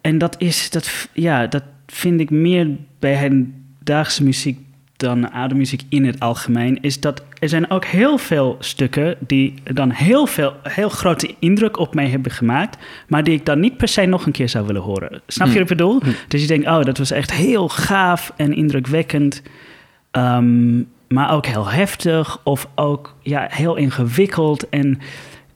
en 0.00 0.18
dat 0.18 0.34
is... 0.38 0.70
Dat, 0.70 1.08
ja, 1.12 1.46
dat 1.46 1.62
vind 1.86 2.20
ik 2.20 2.30
meer 2.30 2.68
bij 2.98 3.14
hedendaagse 3.14 4.24
muziek... 4.24 4.58
dan 4.98 5.32
oude 5.32 5.54
muziek 5.54 5.82
in 5.88 6.04
het 6.04 6.20
algemeen... 6.20 6.78
is 6.80 7.00
dat 7.00 7.24
er 7.38 7.48
zijn 7.48 7.70
ook 7.70 7.84
heel 7.84 8.18
veel 8.18 8.56
stukken... 8.60 9.16
die 9.26 9.54
dan 9.64 9.90
heel 9.90 10.26
veel, 10.26 10.54
heel 10.62 10.88
grote 10.88 11.34
indruk 11.38 11.78
op 11.78 11.94
mij 11.94 12.08
hebben 12.08 12.32
gemaakt... 12.32 12.78
maar 13.08 13.24
die 13.24 13.34
ik 13.34 13.46
dan 13.46 13.60
niet 13.60 13.76
per 13.76 13.88
se 13.88 14.04
nog 14.04 14.26
een 14.26 14.32
keer 14.32 14.48
zou 14.48 14.66
willen 14.66 14.82
horen. 14.82 15.20
Snap 15.26 15.46
je 15.46 15.52
Hm. 15.52 15.58
wat 15.58 15.70
ik 15.70 15.76
bedoel? 15.76 16.02
Dus 16.28 16.40
je 16.40 16.46
denkt, 16.46 16.66
oh, 16.66 16.82
dat 16.82 16.98
was 16.98 17.10
echt 17.10 17.32
heel 17.32 17.68
gaaf 17.68 18.32
en 18.36 18.54
indrukwekkend. 18.54 19.42
Ehm, 20.10 20.78
maar 21.08 21.32
ook 21.32 21.46
heel 21.46 21.68
heftig 21.68 22.40
of 22.44 22.68
ook 22.74 23.16
ja, 23.22 23.46
heel 23.50 23.76
ingewikkeld. 23.76 24.68
En 24.68 24.98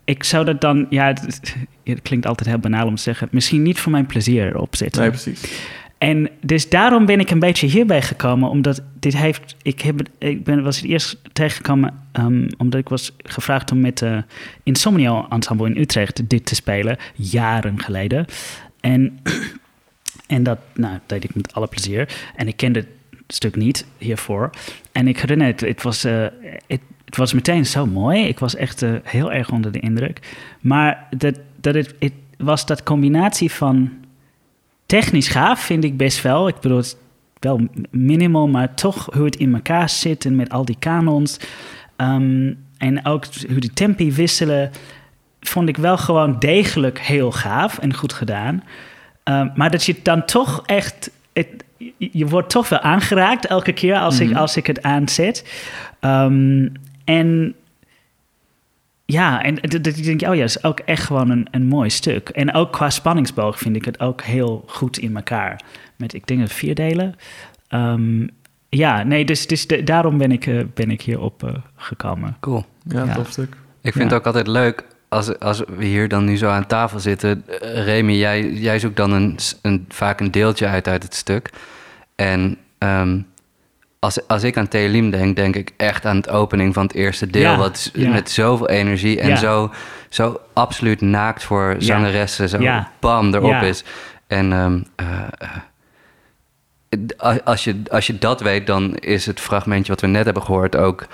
ik 0.05 0.25
zou 0.25 0.45
dat 0.45 0.61
dan, 0.61 0.87
ja, 0.91 1.07
het, 1.07 1.55
het 1.85 2.03
klinkt 2.03 2.27
altijd 2.27 2.49
heel 2.49 2.59
banaal 2.59 2.87
om 2.87 2.95
te 2.95 3.03
zeggen, 3.03 3.29
misschien 3.31 3.63
niet 3.63 3.81
voor 3.81 3.93
mijn 3.93 4.07
plezier 4.07 4.59
opzetten. 4.59 5.01
Nee, 5.01 5.11
precies. 5.11 5.71
En 6.03 6.29
dus 6.41 6.69
daarom 6.69 7.07
ben 7.07 7.21
ik 7.21 7.31
een 7.31 7.39
beetje 7.39 7.67
hierbij 7.67 8.03
gekomen, 8.03 8.49
omdat 8.49 8.83
dit 9.01 9.17
heeft, 9.17 9.57
ik, 9.63 9.81
heb, 9.81 10.01
ik 10.19 10.45
ben, 10.45 10.63
was 10.63 10.77
het 10.77 10.85
eerst 10.85 11.19
tegengekomen 11.33 11.95
ehm, 12.13 12.49
omdat 12.57 12.81
ik 12.81 12.89
was 12.89 13.13
gevraagd 13.19 13.71
om 13.73 13.81
met 13.81 13.99
de 13.99 14.25
Insomnio 14.63 15.27
Ensemble 15.29 15.67
in 15.67 15.81
Utrecht 15.81 16.29
dit 16.29 16.47
te 16.47 16.55
spelen, 16.55 16.97
jaren 17.15 17.81
geleden. 17.81 18.27
En, 18.81 19.19
en 20.27 20.43
dat 20.43 20.59
nou, 20.75 20.99
deed 21.07 21.25
ik 21.25 21.35
met 21.35 21.55
alle 21.55 21.67
plezier. 21.67 22.09
En 22.37 22.49
ik 22.49 22.57
kende 22.57 22.79
het 22.79 22.89
stuk 23.27 23.57
niet 23.57 23.87
hiervoor. 23.99 24.51
En 24.93 25.09
ik 25.09 25.19
herinner 25.19 25.47
het, 25.47 25.61
het 25.61 25.83
was, 25.83 26.05
eh, 26.05 26.27
het, 26.67 26.81
was 27.17 27.33
meteen 27.33 27.67
zo 27.67 27.87
mooi. 27.87 28.25
Ik 28.25 28.39
was 28.39 28.57
echt 28.57 28.83
eh, 28.83 28.91
heel 29.03 29.33
erg 29.33 29.51
onder 29.51 29.73
de 29.73 29.81
indruk. 29.81 30.19
Maar 30.61 31.07
dat, 31.17 31.39
dat 31.61 31.75
het 31.75 32.13
was 32.37 32.67
dat 32.67 32.83
combinatie 32.83 33.53
van 33.53 34.02
technisch 35.01 35.29
gaaf, 35.29 35.61
vind 35.61 35.85
ik 35.85 35.97
best 35.97 36.23
wel. 36.23 36.49
Ik 36.49 36.61
bedoel, 36.61 36.77
het 36.77 36.97
wel 37.39 37.61
minimal, 37.91 38.49
maar 38.49 38.75
toch 38.75 39.09
hoe 39.15 39.25
het 39.25 39.37
in 39.37 39.55
elkaar 39.55 39.89
zit 39.89 40.25
en 40.25 40.37
met 40.37 40.51
al 40.51 40.65
die 40.65 40.77
kanons. 40.79 41.39
Ehm, 41.97 42.53
en 42.79 43.07
ook 43.07 43.25
hoe 43.49 43.59
die 43.61 43.73
tempi 43.73 44.13
wisselen, 44.13 44.71
vond 45.41 45.69
ik 45.69 45.77
wel 45.77 45.99
gewoon 45.99 46.39
degelijk 46.39 46.99
heel 47.01 47.31
gaaf 47.33 47.79
en 47.79 47.95
goed 47.95 48.13
gedaan. 48.13 48.63
Ehm, 49.23 49.49
maar 49.55 49.71
dat 49.71 49.85
je 49.85 49.95
dan 50.03 50.25
toch 50.25 50.63
echt. 50.67 51.11
Het, 51.33 51.49
je- 51.77 51.93
je 52.13 52.27
wordt 52.27 52.51
toch 52.51 52.69
wel 52.69 52.81
aangeraakt 52.81 53.47
elke 53.47 53.73
keer 53.73 53.97
als, 53.99 54.21
ik, 54.21 54.29
Mhm. 54.29 54.39
als 54.39 54.57
ik 54.57 54.67
het 54.67 54.83
aanzet. 54.83 55.45
Ehm, 56.01 56.69
en 57.05 57.55
ja, 59.13 59.43
en 59.43 59.55
dat 59.55 59.87
ik 59.87 60.05
denk, 60.05 60.21
oh 60.23 60.35
ja, 60.35 60.41
dat 60.41 60.49
is 60.49 60.65
ook 60.65 60.79
echt 60.81 61.05
gewoon 61.05 61.31
een, 61.31 61.47
een 61.51 61.67
mooi 61.67 61.91
stuk. 61.91 62.29
En 62.29 62.55
ook 62.55 62.73
qua 62.73 62.91
spanningsboog 62.91 63.59
vind 63.59 63.77
ik 63.77 63.85
het 63.85 64.01
ook 64.01 64.23
heel 64.23 64.65
goed 64.67 64.99
in 64.99 65.17
elkaar. 65.17 65.61
Met, 65.97 66.15
ik 66.15 66.27
denk, 66.27 66.41
het 66.41 66.53
vier 66.53 66.75
delen. 66.75 67.15
Ehm, 67.69 68.27
ja, 68.69 69.03
nee, 69.03 69.25
dus, 69.25 69.47
dus 69.47 69.67
de- 69.67 69.83
daarom 69.85 70.19
ben 70.19 70.33
ik, 70.33 70.47
eh, 70.47 70.61
ben 70.75 70.91
ik 70.91 71.03
hierop 71.03 71.43
eh, 71.45 71.55
gekomen. 71.77 72.37
Cool. 72.41 72.65
Ja, 72.89 73.05
Ja. 73.05 73.15
tof 73.15 73.31
stuk. 73.31 73.53
Ik 73.81 73.93
vind 73.93 73.95
Ja. 73.95 74.03
het 74.05 74.13
ook 74.15 74.27
altijd 74.27 74.47
leuk 74.47 74.85
als, 75.09 75.39
als 75.39 75.63
we 75.77 75.85
hier 75.85 76.09
dan 76.09 76.25
nu 76.25 76.37
zo 76.37 76.49
aan 76.49 76.67
tafel 76.67 77.01
zitten. 77.01 77.45
Eh, 77.61 77.85
Remy, 77.85 78.13
jij, 78.13 78.53
jij 78.53 78.79
zoekt 78.79 78.97
dan 78.97 79.13
een, 79.13 79.39
een, 79.63 79.85
vaak 79.89 80.21
een 80.21 80.31
deeltje 80.31 80.67
uit 80.67 80.89
uit 80.89 81.03
het 81.03 81.15
stuk. 81.15 81.51
En 82.17 82.57
ehm, 82.79 83.21
als, 84.05 84.29
als 84.29 84.43
ik 84.43 84.57
aan 84.57 84.69
Theolim 84.69 85.11
denk, 85.11 85.37
denk 85.37 85.57
ik 85.57 85.71
echt 85.77 86.07
aan 86.07 86.17
het 86.17 86.29
opening 86.31 86.75
van 86.75 86.83
het 86.83 86.95
eerste 86.95 87.27
deel. 87.27 87.43
Ja, 87.43 87.57
Wat 87.57 87.91
ja. 87.93 88.11
met 88.11 88.31
zoveel 88.31 88.69
energie 88.69 89.21
en 89.21 89.29
Ja. 89.29 89.37
zo, 89.37 89.71
zo 90.09 90.41
absoluut 90.53 91.01
naakt 91.01 91.45
voor 91.45 91.75
zangeressen. 91.79 92.49
Zo 92.49 92.61
Ja. 92.61 92.91
bam, 93.01 93.35
erop 93.35 93.51
Ja. 93.51 93.61
is. 93.61 93.85
En 94.27 94.53
ehm, 94.53 94.81
eh, 94.97 95.07
eh, 97.19 97.37
als, 97.45 97.65
je, 97.65 97.83
als 97.91 98.07
je 98.07 98.19
dat 98.19 98.41
weet, 98.41 98.67
dan 98.67 98.95
is 98.97 99.27
het 99.27 99.41
fragmentje 99.41 99.93
wat 99.93 100.01
we 100.01 100.07
net 100.07 100.25
hebben 100.25 100.43
gehoord 100.43 100.77
ook 100.77 101.07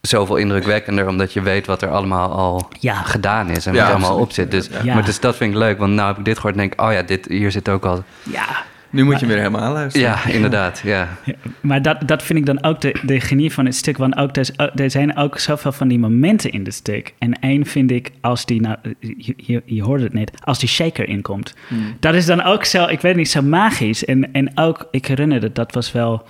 zoveel 0.00 0.36
indrukwekkender, 0.36 1.08
omdat 1.08 1.32
je 1.32 1.42
weet 1.42 1.66
wat 1.66 1.82
er 1.82 1.88
allemaal 1.90 2.32
al 2.32 2.68
Ja. 2.80 2.94
gedaan 2.94 3.48
is 3.50 3.66
en 3.66 3.72
Ja, 3.74 3.78
wat 3.78 3.88
er 3.88 3.94
allemaal 3.94 4.18
op 4.18 4.32
zit. 4.32 4.50
Dus, 4.50 4.68
Ja. 4.82 4.94
Maar 4.94 5.04
dus 5.04 5.20
dat 5.20 5.36
vind 5.36 5.52
ik 5.52 5.58
leuk, 5.58 5.78
want 5.78 5.92
nou 5.92 6.08
heb 6.08 6.18
ik 6.18 6.24
dit 6.24 6.36
gehoord 6.36 6.54
en 6.54 6.60
denk 6.60 6.72
ik, 6.72 6.80
oh 6.80 6.92
ja, 6.92 7.02
dit, 7.02 7.26
hier 7.28 7.50
zit 7.50 7.68
ook 7.68 7.84
al... 7.84 8.04
Ja, 8.22 8.46
Nu 8.90 9.04
moet 9.04 9.20
je 9.20 9.26
weer 9.26 9.36
helemaal 9.36 9.60
aanluisteren. 9.60 10.08
Ja, 10.08 10.26
inderdaad, 10.26 10.80
ja. 10.84 11.08
Ja, 11.24 11.34
maar 11.60 11.82
dat, 11.82 12.08
dat 12.08 12.22
vind 12.22 12.38
ik 12.38 12.46
dan 12.46 12.64
ook 12.64 12.80
de, 12.80 13.00
de 13.02 13.20
genie 13.20 13.52
van 13.52 13.64
het 13.64 13.74
stuk. 13.74 13.96
Want 13.96 14.16
ook, 14.16 14.36
er, 14.36 14.72
er 14.74 14.90
zijn 14.90 15.16
ook 15.16 15.38
zoveel 15.38 15.72
van 15.72 15.88
die 15.88 15.98
momenten 15.98 16.50
in 16.50 16.64
het 16.64 16.74
stuk. 16.74 17.14
En 17.18 17.32
één 17.40 17.66
vind 17.66 17.90
ik, 17.90 18.10
als 18.20 18.46
die, 18.46 18.60
nou, 18.60 18.76
je, 19.00 19.34
je, 19.36 19.62
je 19.64 19.82
hoorde 19.82 20.04
het 20.04 20.12
net, 20.12 20.30
als 20.44 20.58
die 20.58 20.68
shaker 20.68 21.08
inkomt. 21.08 21.54
Hmm. 21.68 21.96
Dat 22.00 22.14
is 22.14 22.26
dan 22.26 22.42
ook 22.42 22.64
zo, 22.64 22.86
ik 22.86 23.00
weet 23.00 23.16
niet, 23.16 23.30
zo 23.30 23.42
magisch. 23.42 24.04
En, 24.04 24.32
en 24.32 24.58
ook, 24.58 24.88
ik 24.90 25.06
herinner 25.06 25.42
het, 25.42 25.54
dat 25.54 25.74
was 25.74 25.92
wel 25.92 26.26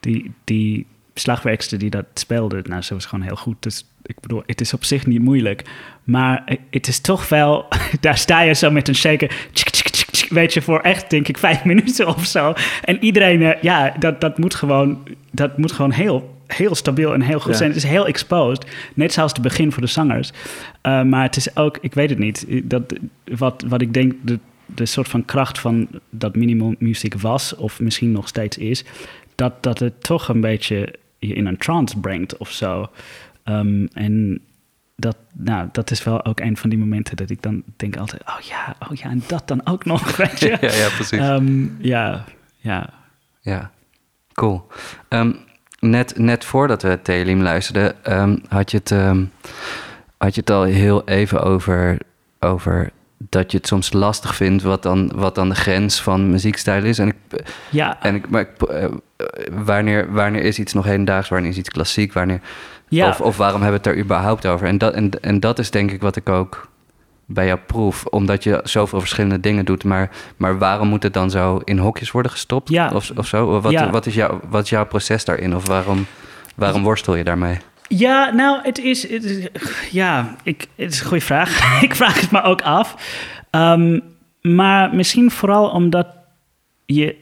die, 0.00 0.32
die 0.44 0.86
slagwerkster 1.14 1.78
die 1.78 1.90
dat 1.90 2.06
speelde. 2.14 2.62
Nou, 2.64 2.82
ze 2.82 2.94
was 2.94 3.06
gewoon 3.06 3.24
heel 3.24 3.36
goed. 3.36 3.62
Dus 3.62 3.84
ik 4.02 4.20
bedoel, 4.20 4.42
het 4.46 4.60
is 4.60 4.74
op 4.74 4.84
zich 4.84 5.06
niet 5.06 5.22
moeilijk. 5.22 5.64
Maar 6.04 6.56
het 6.70 6.88
is 6.88 7.00
toch 7.00 7.28
wel, 7.28 7.68
daar 8.00 8.18
sta 8.18 8.40
je 8.40 8.54
zo 8.54 8.70
met 8.70 8.88
een 8.88 8.94
shaker. 8.94 9.48
tsk, 9.52 9.68
tsk, 9.68 9.88
Weet 10.30 10.54
je, 10.54 10.62
voor 10.62 10.80
echt, 10.80 11.10
denk 11.10 11.28
ik, 11.28 11.38
vijf 11.38 11.64
minuten 11.70 12.06
of 12.06 12.24
zo. 12.24 12.52
En 12.84 13.04
iedereen, 13.04 13.42
eh, 13.42 13.62
ja, 13.62 13.94
dat, 13.98 14.20
dat 14.20 14.38
moet 14.38 14.54
gewoon, 14.54 14.98
dat 15.30 15.58
moet 15.58 15.72
gewoon 15.72 15.90
heel, 15.90 16.34
heel 16.46 16.74
stabiel 16.74 17.14
en 17.14 17.20
heel 17.20 17.40
goed 17.40 17.50
Ja. 17.52 17.56
zijn. 17.56 17.68
Het 17.68 17.78
is 17.78 17.88
heel 17.90 18.06
exposed. 18.06 18.66
Net 18.94 19.12
zoals 19.12 19.32
het 19.32 19.42
begin 19.42 19.72
voor 19.72 19.82
de 19.82 19.88
zangers. 19.88 20.30
Uh, 20.82 21.02
maar 21.02 21.22
het 21.22 21.36
is 21.36 21.56
ook, 21.56 21.78
ik 21.80 21.94
weet 21.94 22.10
het 22.10 22.18
niet, 22.18 22.46
dat, 22.64 22.82
wat, 23.24 23.64
wat 23.68 23.80
ik 23.82 23.94
denk 23.94 24.12
de, 24.22 24.38
de 24.66 24.86
soort 24.86 25.08
van 25.08 25.24
kracht 25.24 25.58
van 25.58 25.88
dat 26.10 26.36
minimal 26.36 26.74
music 26.78 27.14
was, 27.14 27.56
of 27.56 27.80
misschien 27.80 28.12
nog 28.12 28.28
steeds 28.28 28.58
is, 28.58 28.84
dat, 29.34 29.62
dat 29.62 29.78
het 29.78 30.02
toch 30.02 30.28
een 30.28 30.40
beetje 30.40 30.94
je 31.18 31.34
in 31.34 31.46
een 31.46 31.56
trance 31.56 31.98
brengt 31.98 32.36
of 32.36 32.50
zo. 32.50 32.88
Um, 33.44 33.88
en 33.92 34.40
dat, 35.00 35.16
nou, 35.32 35.68
dat 35.72 35.90
is 35.90 36.04
wel 36.04 36.24
ook 36.24 36.40
een 36.40 36.56
van 36.56 36.70
die 36.70 36.78
momenten 36.78 37.16
dat 37.16 37.30
ik 37.30 37.42
dan 37.42 37.62
denk 37.76 37.96
altijd, 37.96 38.22
oh 38.22 38.40
ja, 38.40 38.76
oh 38.88 38.96
ja, 38.96 39.10
en 39.10 39.22
dat 39.26 39.48
dan 39.48 39.66
ook 39.66 39.84
nog, 39.84 40.16
weet 40.16 40.40
je. 40.40 40.48
ja, 40.60 40.72
ja, 40.72 40.88
precies. 40.88 41.20
Um, 41.20 41.76
ja, 41.80 42.24
Ja. 42.58 42.90
Ja, 43.40 43.70
cool. 44.32 44.66
Ehm, 45.08 45.32
net, 45.78 46.18
net 46.18 46.44
voordat 46.44 46.82
we 46.82 47.02
Telim 47.02 47.42
luisterden, 47.42 48.04
ehm, 48.04 48.36
had, 48.48 48.70
je 48.70 48.76
het, 48.76 48.90
ehm, 48.90 49.24
had 50.16 50.34
je 50.34 50.40
het 50.40 50.50
al 50.50 50.62
heel 50.62 51.08
even 51.08 51.42
over, 51.42 51.98
over 52.40 52.90
dat 53.28 53.50
je 53.50 53.56
het 53.56 53.66
soms 53.66 53.92
lastig 53.92 54.34
vindt 54.34 54.62
wat 54.62 54.82
dan, 54.82 55.12
wat 55.14 55.34
dan 55.34 55.48
de 55.48 55.54
grens 55.54 56.02
van 56.02 56.30
muziekstijl 56.30 56.84
is. 56.84 56.98
En 56.98 57.08
ik, 57.08 57.44
Ja, 57.70 58.02
en 58.02 58.14
ik, 58.14 58.30
maar 58.30 58.40
ik, 58.40 58.62
eh, 58.62 58.84
wanneer, 59.50 60.12
wanneer 60.12 60.42
is 60.42 60.58
iets 60.58 60.72
nog 60.72 60.84
hedendaags, 60.84 61.28
wanneer 61.28 61.50
is 61.50 61.56
iets 61.56 61.68
klassiek, 61.68 62.12
wanneer, 62.12 62.40
ja. 62.90 63.08
of, 63.08 63.20
of 63.20 63.36
waarom 63.36 63.62
hebben 63.62 63.80
we 63.82 63.88
het 63.88 63.96
er 63.98 64.02
überhaupt 64.04 64.46
over? 64.46 64.66
En 64.66 64.78
dat, 64.78 64.94
en, 64.94 65.10
en 65.20 65.40
dat 65.40 65.58
is 65.58 65.70
denk 65.70 65.90
ik 65.90 66.00
wat 66.00 66.16
ik 66.16 66.28
ook 66.28 66.68
bij 67.26 67.46
jou 67.46 67.58
proef, 67.66 68.04
omdat 68.06 68.44
je 68.44 68.60
zoveel 68.64 68.98
verschillende 69.00 69.40
dingen 69.40 69.64
doet. 69.64 69.84
Maar, 69.84 70.10
maar 70.36 70.58
waarom 70.58 70.88
moet 70.88 71.02
het 71.02 71.12
dan 71.14 71.30
zo 71.30 71.60
in 71.64 71.78
hokjes 71.78 72.10
worden 72.10 72.30
gestopt? 72.30 72.68
Ja. 72.68 72.90
Of, 72.94 73.10
of 73.16 73.26
zo? 73.26 73.60
Wat, 73.60 73.72
Ja. 73.72 73.90
wat, 73.90 74.06
is 74.06 74.14
jouw, 74.14 74.40
wat 74.48 74.62
is 74.64 74.70
jouw 74.70 74.86
proces 74.86 75.24
daarin? 75.24 75.56
Of 75.56 75.66
waarom, 75.66 76.06
waarom 76.56 76.82
worstel 76.82 77.14
je 77.14 77.24
daarmee? 77.24 77.56
Ja, 77.88 78.30
nou, 78.30 78.58
het 78.62 78.78
is, 78.78 79.08
het 79.10 79.24
is- 79.24 79.48
ja, 79.90 80.36
ik, 80.42 80.66
het 80.76 80.92
is 80.92 81.00
een 81.00 81.06
goede 81.06 81.24
vraag. 81.24 81.60
ik 81.82 81.94
vraag 81.96 82.20
het 82.20 82.30
me 82.30 82.42
ook 82.42 82.62
af. 82.62 82.94
Ehm, 83.50 83.98
maar 84.42 84.94
misschien 84.94 85.30
vooral 85.30 85.68
omdat 85.70 86.06
je, 86.86 87.16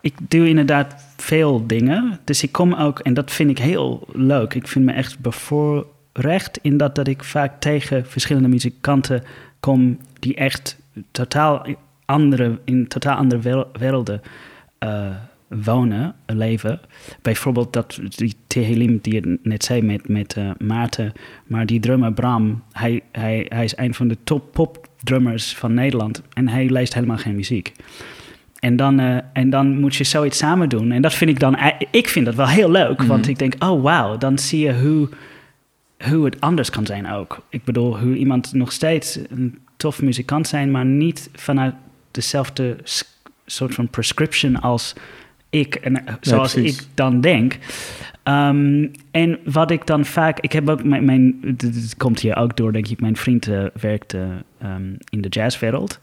ik 0.00 0.14
doe 0.18 0.48
inderdaad 0.48 1.05
veel 1.16 1.66
dingen. 1.66 2.18
Dus 2.24 2.42
ik 2.42 2.52
kom 2.52 2.74
ook, 2.74 2.98
en 2.98 3.14
dat 3.14 3.30
vind 3.30 3.50
ik 3.50 3.58
heel 3.58 4.08
leuk. 4.12 4.54
Ik 4.54 4.68
vind 4.68 4.84
me 4.84 4.92
echt 4.92 5.18
bevoorrecht 5.18 6.58
in 6.62 6.76
dat, 6.76 6.94
dat 6.94 7.08
ik 7.08 7.24
vaak 7.24 7.60
tegen 7.60 8.06
verschillende 8.06 8.48
muzikanten 8.48 9.22
kom 9.60 9.98
die 10.18 10.34
echt 10.34 10.78
totaal 11.10 11.66
andere, 12.04 12.58
in 12.64 12.88
totaal 12.88 13.16
andere 13.16 13.66
werelden 13.72 14.20
eh, 14.78 15.08
wonen, 15.48 16.14
leven. 16.26 16.80
Bijvoorbeeld 17.22 17.72
dat, 17.72 18.00
die 18.08 18.34
Tehelim 18.46 18.98
die 19.02 19.14
je 19.14 19.38
net 19.42 19.64
zei 19.64 19.82
met, 19.82 20.08
met 20.08 20.34
eh, 20.36 20.50
Maarten, 20.58 21.12
maar 21.46 21.66
die 21.66 21.80
drummer 21.80 22.12
Bram, 22.12 22.62
hij, 22.72 23.02
hij, 23.12 23.46
hij 23.48 23.64
is 23.64 23.76
een 23.76 23.94
van 23.94 24.08
de 24.08 24.16
top 24.24 24.52
popdrummers 24.52 25.54
van 25.54 25.74
Nederland 25.74 26.22
en 26.32 26.48
hij 26.48 26.68
leest 26.68 26.94
helemaal 26.94 27.18
geen 27.18 27.34
muziek. 27.34 27.72
En 28.66 28.76
dan, 28.76 29.00
eh, 29.00 29.16
en 29.32 29.50
dan 29.50 29.78
moet 29.80 29.94
je 29.96 30.04
zoiets 30.04 30.38
samen 30.38 30.68
doen. 30.68 30.92
En 30.92 31.02
dat 31.02 31.14
vind 31.14 31.30
ik 31.30 31.38
dan, 31.40 31.56
ei- 31.56 31.86
ik 31.90 32.08
vind 32.08 32.26
dat 32.26 32.34
wel 32.34 32.48
heel 32.48 32.70
leuk, 32.70 33.02
want 33.02 33.20
Mhm. 33.20 33.30
ik 33.30 33.38
denk, 33.38 33.54
oh 33.58 33.82
wauw, 33.82 34.18
dan 34.18 34.38
zie 34.38 34.60
je 34.66 34.80
hoe, 34.80 35.08
hoe 36.08 36.24
het 36.24 36.40
anders 36.40 36.70
kan 36.70 36.86
zijn 36.86 37.10
ook. 37.10 37.42
Ik 37.48 37.64
bedoel, 37.64 37.98
hoe 37.98 38.16
iemand 38.16 38.52
nog 38.52 38.72
steeds 38.72 39.18
een 39.30 39.58
tof 39.76 40.02
muzikant 40.02 40.48
zijn, 40.48 40.70
maar 40.70 40.84
niet 40.84 41.30
vanuit 41.34 41.74
dezelfde 42.10 42.76
soort 43.46 43.74
van 43.74 43.88
prescription 43.88 44.60
als 44.60 44.94
ik 45.50 45.74
en 45.74 46.06
eh, 46.06 46.14
zoals 46.20 46.54
ik 46.54 46.80
dan 46.94 47.20
denk. 47.20 47.58
Ehm, 48.22 48.86
en 49.10 49.38
wat 49.44 49.70
ik 49.70 49.86
dan 49.86 50.04
vaak, 50.04 50.40
ik 50.40 50.52
heb 50.52 50.68
ook 50.68 50.84
mijn, 50.84 51.04
mijn 51.04 51.34
dit, 51.56 51.94
komt 51.96 52.20
hier 52.20 52.36
ook 52.36 52.56
door, 52.56 52.72
denk 52.72 52.88
ik, 52.88 53.00
mijn 53.00 53.16
vriend 53.16 53.48
eh, 53.48 53.64
werkte 53.80 54.26
ehm, 54.58 54.92
in 55.10 55.20
de 55.20 55.28
jazzwereld. 55.28 55.98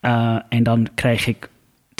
Eh, 0.00 0.36
en 0.48 0.62
dan 0.62 0.86
krijg 0.94 1.26
ik, 1.26 1.48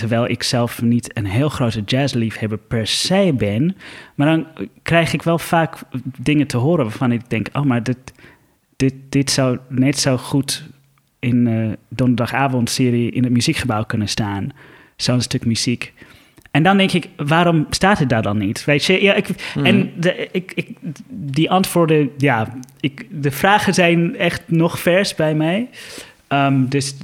terwijl 0.00 0.28
ik 0.28 0.42
zelf 0.42 0.82
niet 0.82 1.16
een 1.16 1.26
heel 1.26 1.48
grote 1.48 1.82
jazzliefhebber 1.84 2.58
per 2.58 2.86
se 2.86 3.34
ben, 3.38 3.76
maar 4.14 4.26
dan 4.26 4.46
krijg 4.82 5.12
ik 5.12 5.22
wel 5.22 5.38
vaak 5.38 5.78
dingen 6.18 6.46
te 6.46 6.56
horen 6.56 6.84
waarvan 6.84 7.12
ik 7.12 7.20
denk, 7.30 7.48
oh, 7.52 7.62
maar 7.62 7.82
dit, 7.82 7.96
dit, 8.76 8.94
dit 9.08 9.30
zou 9.30 9.58
net 9.68 9.98
zo 9.98 10.16
goed 10.16 10.64
in 11.18 11.46
eh 11.46 11.68
donderdagavondserie 11.88 13.10
in 13.10 13.22
het 13.22 13.32
muziekgebouw 13.32 13.84
kunnen 13.84 14.08
staan. 14.08 14.48
Zo'n 14.96 15.20
stuk 15.20 15.44
muziek. 15.46 15.92
En 16.50 16.62
dan 16.62 16.76
denk 16.76 16.92
ik, 16.92 17.08
waarom 17.16 17.66
staat 17.70 17.98
het 17.98 18.08
daar 18.08 18.22
dan 18.22 18.38
niet? 18.38 18.64
Weet 18.64 18.84
je, 18.84 19.02
ja, 19.02 19.14
ik, 19.14 19.28
Mhm. 19.54 19.66
en 19.66 19.92
de, 19.96 20.28
ik, 20.32 20.52
ik, 20.54 20.68
die 21.08 21.50
antwoorden, 21.50 22.10
ja, 22.16 22.58
ik, 22.80 23.06
de 23.10 23.30
vragen 23.30 23.74
zijn 23.74 24.16
echt 24.16 24.42
nog 24.46 24.80
vers 24.80 25.14
bij 25.14 25.34
mij. 25.34 25.68
Ehm, 26.28 26.66
dus 26.68 26.94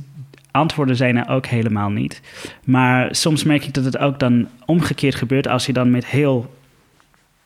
antwoorden 0.56 0.96
zijn 0.96 1.16
er 1.16 1.28
ook 1.28 1.46
helemaal 1.46 1.90
niet. 1.90 2.20
Maar 2.64 3.14
soms 3.14 3.44
merk 3.44 3.64
ik 3.64 3.74
dat 3.74 3.84
het 3.84 3.98
ook 3.98 4.18
dan 4.18 4.48
omgekeerd 4.66 5.14
gebeurt 5.14 5.48
als 5.48 5.66
je 5.66 5.72
dan 5.72 5.90
met 5.90 6.06
heel, 6.06 6.54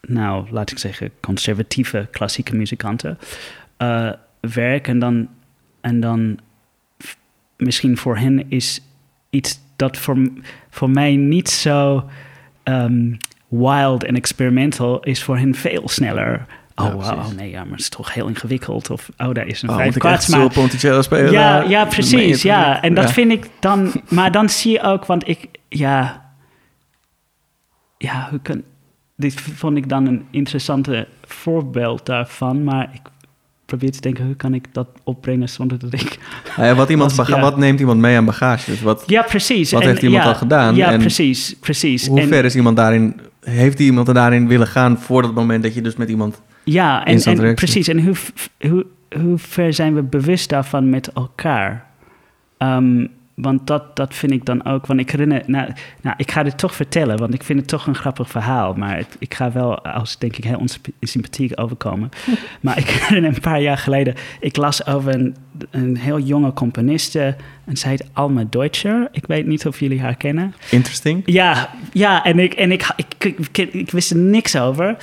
nou, 0.00 0.46
laat 0.50 0.70
ik 0.70 0.78
zeggen, 0.78 1.10
conservatieve 1.20 2.08
klassieke 2.10 2.56
muzikanten 2.56 3.18
eh 3.76 4.10
werkt. 4.40 4.88
En 4.88 4.98
dan, 4.98 5.28
en 5.80 6.00
dan 6.00 6.38
misschien 7.56 7.96
voor 7.96 8.16
hen 8.16 8.50
is 8.50 8.80
iets 9.30 9.60
dat 9.76 9.96
voor, 9.96 10.28
voor 10.70 10.90
mij 10.90 11.16
niet 11.16 11.50
zo 11.50 12.10
ehm, 12.62 13.14
wild 13.48 14.04
en 14.04 14.16
experimental 14.16 15.00
is 15.00 15.22
voor 15.22 15.38
hen 15.38 15.54
veel 15.54 15.88
sneller. 15.88 16.46
Oh, 16.80 17.04
Ja, 17.04 17.14
wow, 17.14 17.18
oh 17.26 17.32
nee, 17.36 17.50
ja, 17.50 17.62
maar 17.62 17.70
het 17.72 17.80
is 17.80 17.88
toch 17.88 18.14
heel 18.14 18.28
ingewikkeld. 18.28 18.90
Of, 18.90 19.08
oh, 19.18 19.32
daar 19.32 19.46
is 19.46 19.62
een 19.62 19.68
Oh, 19.68 19.76
vijf 19.76 20.22
zo 20.22 20.48
Ponticello 20.48 21.02
spelen? 21.02 21.32
Ja, 21.32 21.56
ja, 21.56 21.62
Meen 21.68 21.68
je 21.70 21.86
precies. 21.86 22.42
Ja, 22.42 22.82
en 22.82 22.94
dat 22.94 23.04
Ja. 23.04 23.12
vind 23.12 23.32
ik 23.32 23.46
dan. 23.60 23.92
Maar 24.08 24.32
dan 24.32 24.48
zie 24.48 24.72
je 24.72 24.82
ook, 24.82 25.04
want 25.06 25.28
ik, 25.28 25.46
ja. 25.68 26.28
Ja, 27.98 28.26
hoe 28.30 28.40
kan. 28.42 28.62
Dit 29.16 29.34
vond 29.40 29.76
ik 29.76 29.88
dan 29.88 30.06
een 30.06 30.24
interessante 30.30 31.08
voorbeeld 31.24 32.06
daarvan. 32.06 32.64
Maar 32.64 32.90
ik 32.92 33.00
probeer 33.66 33.90
te 33.90 34.00
denken, 34.00 34.24
hoe 34.24 34.34
kan 34.34 34.54
ik 34.54 34.74
dat 34.74 34.88
opbrengen 35.04 35.48
zonder 35.48 35.78
dat 35.78 35.92
ik. 35.92 36.18
Nou 36.56 36.68
ja, 36.68 36.74
wat, 36.74 36.90
iemand 36.94 37.16
ja. 37.26 37.40
wat 37.40 37.56
neemt 37.56 37.80
iemand 37.80 38.00
mee 38.00 38.16
aan 38.16 38.24
bagage? 38.24 38.70
Dus 38.70 38.80
wat, 38.82 39.02
Ja, 39.06 39.22
precies. 39.22 39.70
Wat 39.72 39.82
En 39.82 39.88
heeft 39.88 40.02
iemand 40.02 40.22
ja, 40.22 40.28
al 40.28 40.34
gedaan? 40.34 40.74
Ja, 40.74 40.90
En 40.90 40.98
precies. 41.00 41.56
precies. 41.60 42.06
hoe 42.06 42.20
En- 42.20 42.28
ver 42.28 42.44
is 42.44 42.54
iemand 42.56 42.76
daarin? 42.76 43.20
Heeft 43.40 43.78
iemand 43.78 44.08
er 44.08 44.14
daarin 44.14 44.48
willen 44.48 44.66
gaan 44.66 44.98
voor 44.98 45.22
dat 45.22 45.34
moment 45.34 45.62
dat 45.62 45.74
je 45.74 45.80
dus 45.82 45.96
met 45.96 46.08
iemand... 46.08 46.40
Ja, 46.72 47.04
en, 47.04 47.18
precies. 47.54 47.88
En 47.88 48.04
hoe, 48.04 48.14
hoe, 48.68 48.86
hoe 49.22 49.38
ver 49.38 49.72
zijn 49.72 49.94
we 49.94 50.02
bewust 50.02 50.48
daarvan 50.48 50.90
met 50.90 51.12
elkaar? 51.12 51.86
Ehm, 52.58 53.06
want 53.34 53.66
dat, 53.66 53.96
dat 53.96 54.14
vind 54.14 54.32
ik 54.32 54.44
dan 54.44 54.64
ook. 54.64 54.86
Want 54.86 55.00
ik 55.00 55.10
herinner. 55.10 55.42
Nou, 55.46 55.68
nou, 56.00 56.14
ik 56.18 56.30
ga 56.30 56.42
dit 56.42 56.58
toch 56.58 56.74
vertellen, 56.74 57.16
want 57.18 57.34
ik 57.34 57.42
vind 57.42 57.58
het 57.58 57.68
toch 57.68 57.86
een 57.86 57.94
grappig 57.94 58.30
verhaal. 58.30 58.74
Maar 58.74 58.96
het- 58.96 59.16
ik 59.18 59.34
ga 59.34 59.52
wel 59.52 59.78
als, 59.84 60.18
denk 60.18 60.36
ik, 60.36 60.44
heel 60.44 60.58
onsympathiek 61.00 61.60
overkomen. 61.60 62.08
maar 62.60 62.78
ik 62.78 62.86
herinner 62.88 63.34
een 63.34 63.40
paar 63.40 63.60
jaar 63.60 63.78
geleden. 63.78 64.14
Ik 64.40 64.56
las 64.56 64.86
over 64.86 65.14
een, 65.14 65.36
een 65.70 65.96
heel 65.96 66.18
jonge 66.18 66.52
componiste. 66.52 67.36
En 67.64 67.76
zij 67.76 67.90
heet 67.90 68.08
Alma 68.12 68.44
Deutscher. 68.50 69.08
Ik 69.12 69.26
weet 69.26 69.46
niet 69.46 69.66
of 69.66 69.80
jullie 69.80 70.00
haar 70.00 70.16
kennen. 70.16 70.54
Interesting. 70.70 71.22
Ja, 71.26 71.70
ja 71.92 72.24
en, 72.24 72.38
ik, 72.38 72.52
en 72.54 72.72
ik, 72.72 72.92
ik, 72.96 73.24
ik, 73.24 73.48
ik, 73.58 73.72
ik 73.74 73.90
wist 73.90 74.10
er 74.10 74.16
niks 74.16 74.56
over. 74.56 74.96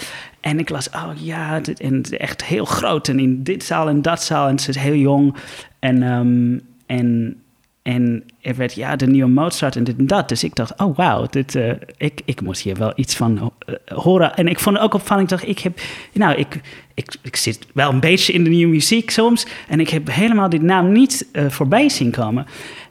En 0.48 0.60
ik 0.60 0.70
las, 0.70 0.90
oh 0.90 1.10
ja, 1.16 1.60
dit, 1.60 1.80
en 1.80 2.04
echt 2.04 2.46
heel 2.46 2.66
groot. 2.66 3.08
En 3.08 3.20
in 3.20 3.44
dit 3.44 3.64
zaal 3.64 3.88
en 3.88 4.02
dat 4.02 4.24
zaal. 4.24 4.48
En 4.48 4.60
ze 4.60 4.70
is 4.70 4.76
heel 4.76 4.96
jong. 4.96 5.36
En, 5.80 6.04
ehm, 6.04 6.60
en, 6.86 7.36
en 7.82 8.24
er 8.42 8.56
werd, 8.56 8.74
ja, 8.74 8.96
de 8.96 9.08
nieuwe 9.08 9.30
Mozart 9.30 9.76
en 9.76 9.84
dit 9.84 9.98
en 9.98 10.08
dat. 10.08 10.30
Dus 10.30 10.44
ik 10.44 10.56
dacht, 10.56 10.80
oh 10.82 10.96
wauw, 10.96 11.26
dit, 11.30 11.56
eh, 11.56 11.72
ik, 11.98 12.22
ik 12.26 12.42
moet 12.42 12.60
hier 12.60 12.76
wel 12.76 12.94
iets 12.96 13.16
van 13.16 13.52
eh, 13.60 13.76
horen. 13.98 14.36
En 14.36 14.48
ik 14.48 14.60
vond 14.60 14.76
het 14.76 14.86
ook 14.86 14.94
opvallend, 14.94 15.32
ik 15.32 15.38
dacht, 15.38 15.50
ik 15.50 15.60
heb, 15.60 15.80
nou, 16.14 16.36
ik, 16.36 16.62
ik, 16.94 17.16
ik 17.22 17.36
zit 17.36 17.68
wel 17.74 17.92
een 17.92 18.00
beetje 18.00 18.34
in 18.34 18.44
de 18.44 18.50
nieuwe 18.50 18.74
muziek 18.74 19.10
soms. 19.10 19.48
En 19.68 19.80
ik 19.80 19.90
heb 19.90 20.12
helemaal 20.12 20.50
die 20.50 20.62
naam 20.62 20.92
niet 20.92 21.28
eh, 21.32 21.50
voorbij 21.50 21.90
zien 21.90 22.12
komen. 22.12 22.46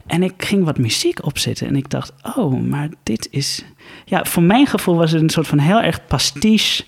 En 0.07 0.23
ik 0.23 0.33
ging 0.37 0.63
wat 0.63 0.77
muziek 0.77 1.25
opzetten 1.25 1.67
en 1.67 1.75
ik 1.75 1.89
dacht, 1.89 2.13
oh, 2.35 2.61
maar 2.61 2.89
dit 3.03 3.27
is... 3.31 3.65
Ja, 4.05 4.25
voor 4.25 4.43
mijn 4.43 4.67
gevoel 4.67 4.95
was 4.95 5.11
het 5.11 5.21
een 5.21 5.29
soort 5.29 5.47
van 5.47 5.59
heel 5.59 5.81
erg 5.81 6.07
pastiche... 6.07 6.83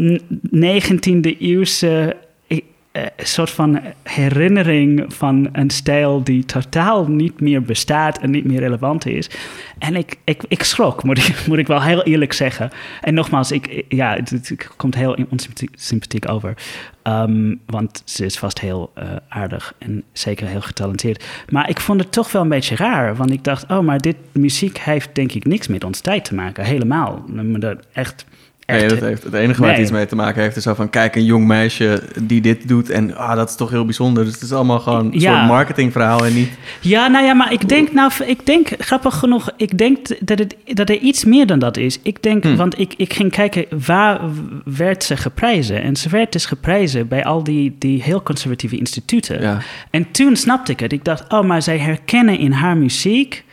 n- 0.00 0.20
19e 0.50 1.38
eeuwse 1.38 2.16
eh, 2.46 2.58
eh, 2.92 3.02
soort 3.16 3.50
van 3.50 3.80
herinnering 4.02 5.04
van 5.14 5.48
een 5.52 5.70
stijl 5.70 6.24
die 6.24 6.44
totaal 6.44 7.06
niet 7.06 7.40
meer 7.40 7.62
bestaat 7.62 8.18
en 8.18 8.30
niet 8.30 8.44
meer 8.44 8.60
relevant 8.60 9.06
is. 9.06 9.30
En 9.78 9.96
ik, 9.96 10.16
ik, 10.24 10.42
ik 10.48 10.62
schrok, 10.62 11.02
moet 11.02 11.18
ik, 11.18 11.46
moet 11.46 11.58
ik 11.58 11.66
wel 11.66 11.82
heel 11.82 12.02
eerlijk 12.02 12.32
zeggen. 12.32 12.70
En 13.00 13.14
nogmaals, 13.14 13.52
ik, 13.52 13.84
ja, 13.88 14.14
het, 14.14 14.54
komt 14.76 14.94
heel 14.94 15.16
onsympathiek 15.30 15.70
sympathiek 15.76 16.28
over. 16.28 16.54
Ehm, 17.02 17.54
want 17.66 18.02
ze 18.04 18.24
is 18.24 18.38
vast 18.38 18.60
heel 18.60 18.90
eh, 18.94 19.08
aardig 19.28 19.74
en 19.78 20.02
zeker 20.12 20.46
heel 20.46 20.60
getalenteerd. 20.60 21.24
Maar 21.48 21.68
ik 21.68 21.80
vond 21.80 22.00
het 22.00 22.12
toch 22.12 22.32
wel 22.32 22.42
een 22.42 22.48
beetje 22.48 22.76
raar. 22.76 23.16
Want 23.16 23.30
ik 23.30 23.44
dacht, 23.44 23.70
oh, 23.70 23.80
maar 23.80 23.98
dit 23.98 24.16
muziek 24.32 24.78
heeft 24.78 25.14
denk 25.14 25.32
ik 25.32 25.44
niks 25.44 25.68
met 25.68 25.84
ons 25.84 26.00
tijd 26.00 26.24
te 26.24 26.34
maken. 26.34 26.64
Helemaal. 26.64 27.24
Dat 27.58 27.86
echt... 27.92 28.24
Nee, 28.66 28.88
dat 28.88 29.00
heeft, 29.00 29.22
het 29.22 29.32
enige 29.34 29.58
waar 29.60 29.68
het 29.68 29.76
Nee. 29.76 29.86
iets 29.86 29.94
mee 29.96 30.06
te 30.06 30.16
maken 30.16 30.42
heeft 30.42 30.56
is 30.56 30.62
zo 30.62 30.74
van... 30.74 30.90
kijk, 30.90 31.16
een 31.16 31.24
jong 31.24 31.46
meisje 31.46 32.02
die 32.22 32.40
dit 32.40 32.68
doet 32.68 32.90
en 32.90 33.16
ah, 33.16 33.34
dat 33.36 33.48
is 33.48 33.56
toch 33.56 33.70
heel 33.70 33.84
bijzonder. 33.84 34.24
Dus 34.24 34.32
het 34.32 34.42
is 34.42 34.52
allemaal 34.52 34.80
gewoon 34.80 35.06
een 35.12 35.20
Ja. 35.20 35.34
soort 35.36 35.46
marketingverhaal 35.48 36.24
en 36.26 36.34
niet... 36.34 36.48
Ja, 36.80 37.06
nou 37.06 37.24
ja, 37.24 37.34
maar 37.34 37.52
ik 37.52 37.68
denk, 37.68 37.92
nou, 37.92 38.10
ik 38.26 38.46
denk, 38.46 38.68
grappig 38.78 39.14
genoeg, 39.14 39.50
ik 39.56 39.78
denk 39.78 40.26
dat, 40.26 40.38
het, 40.38 40.56
dat 40.64 40.88
er 40.88 40.98
iets 40.98 41.24
meer 41.24 41.46
dan 41.46 41.58
dat 41.58 41.76
is. 41.76 41.98
Ik 42.02 42.22
denk, 42.22 42.44
Hm. 42.44 42.56
want 42.56 42.78
ik, 42.78 42.94
ik 42.96 43.12
ging 43.12 43.30
kijken, 43.30 43.66
waar 43.86 44.20
werd 44.64 45.04
ze 45.04 45.16
geprijzen? 45.16 45.82
En 45.82 45.96
ze 45.96 46.08
werd 46.08 46.32
dus 46.32 46.46
geprijzen 46.46 47.08
bij 47.08 47.24
al 47.24 47.44
die, 47.44 47.76
die 47.78 48.02
heel 48.02 48.22
conservatieve 48.22 48.76
instituten. 48.76 49.40
Ja. 49.40 49.58
En 49.90 50.10
toen 50.10 50.36
snapte 50.36 50.72
ik 50.72 50.80
het. 50.80 50.92
Ik 50.92 51.04
dacht, 51.04 51.32
oh, 51.32 51.44
maar 51.44 51.62
zij 51.62 51.78
herkennen 51.78 52.38
in 52.38 52.52
haar 52.52 52.76
muziek 52.76 53.44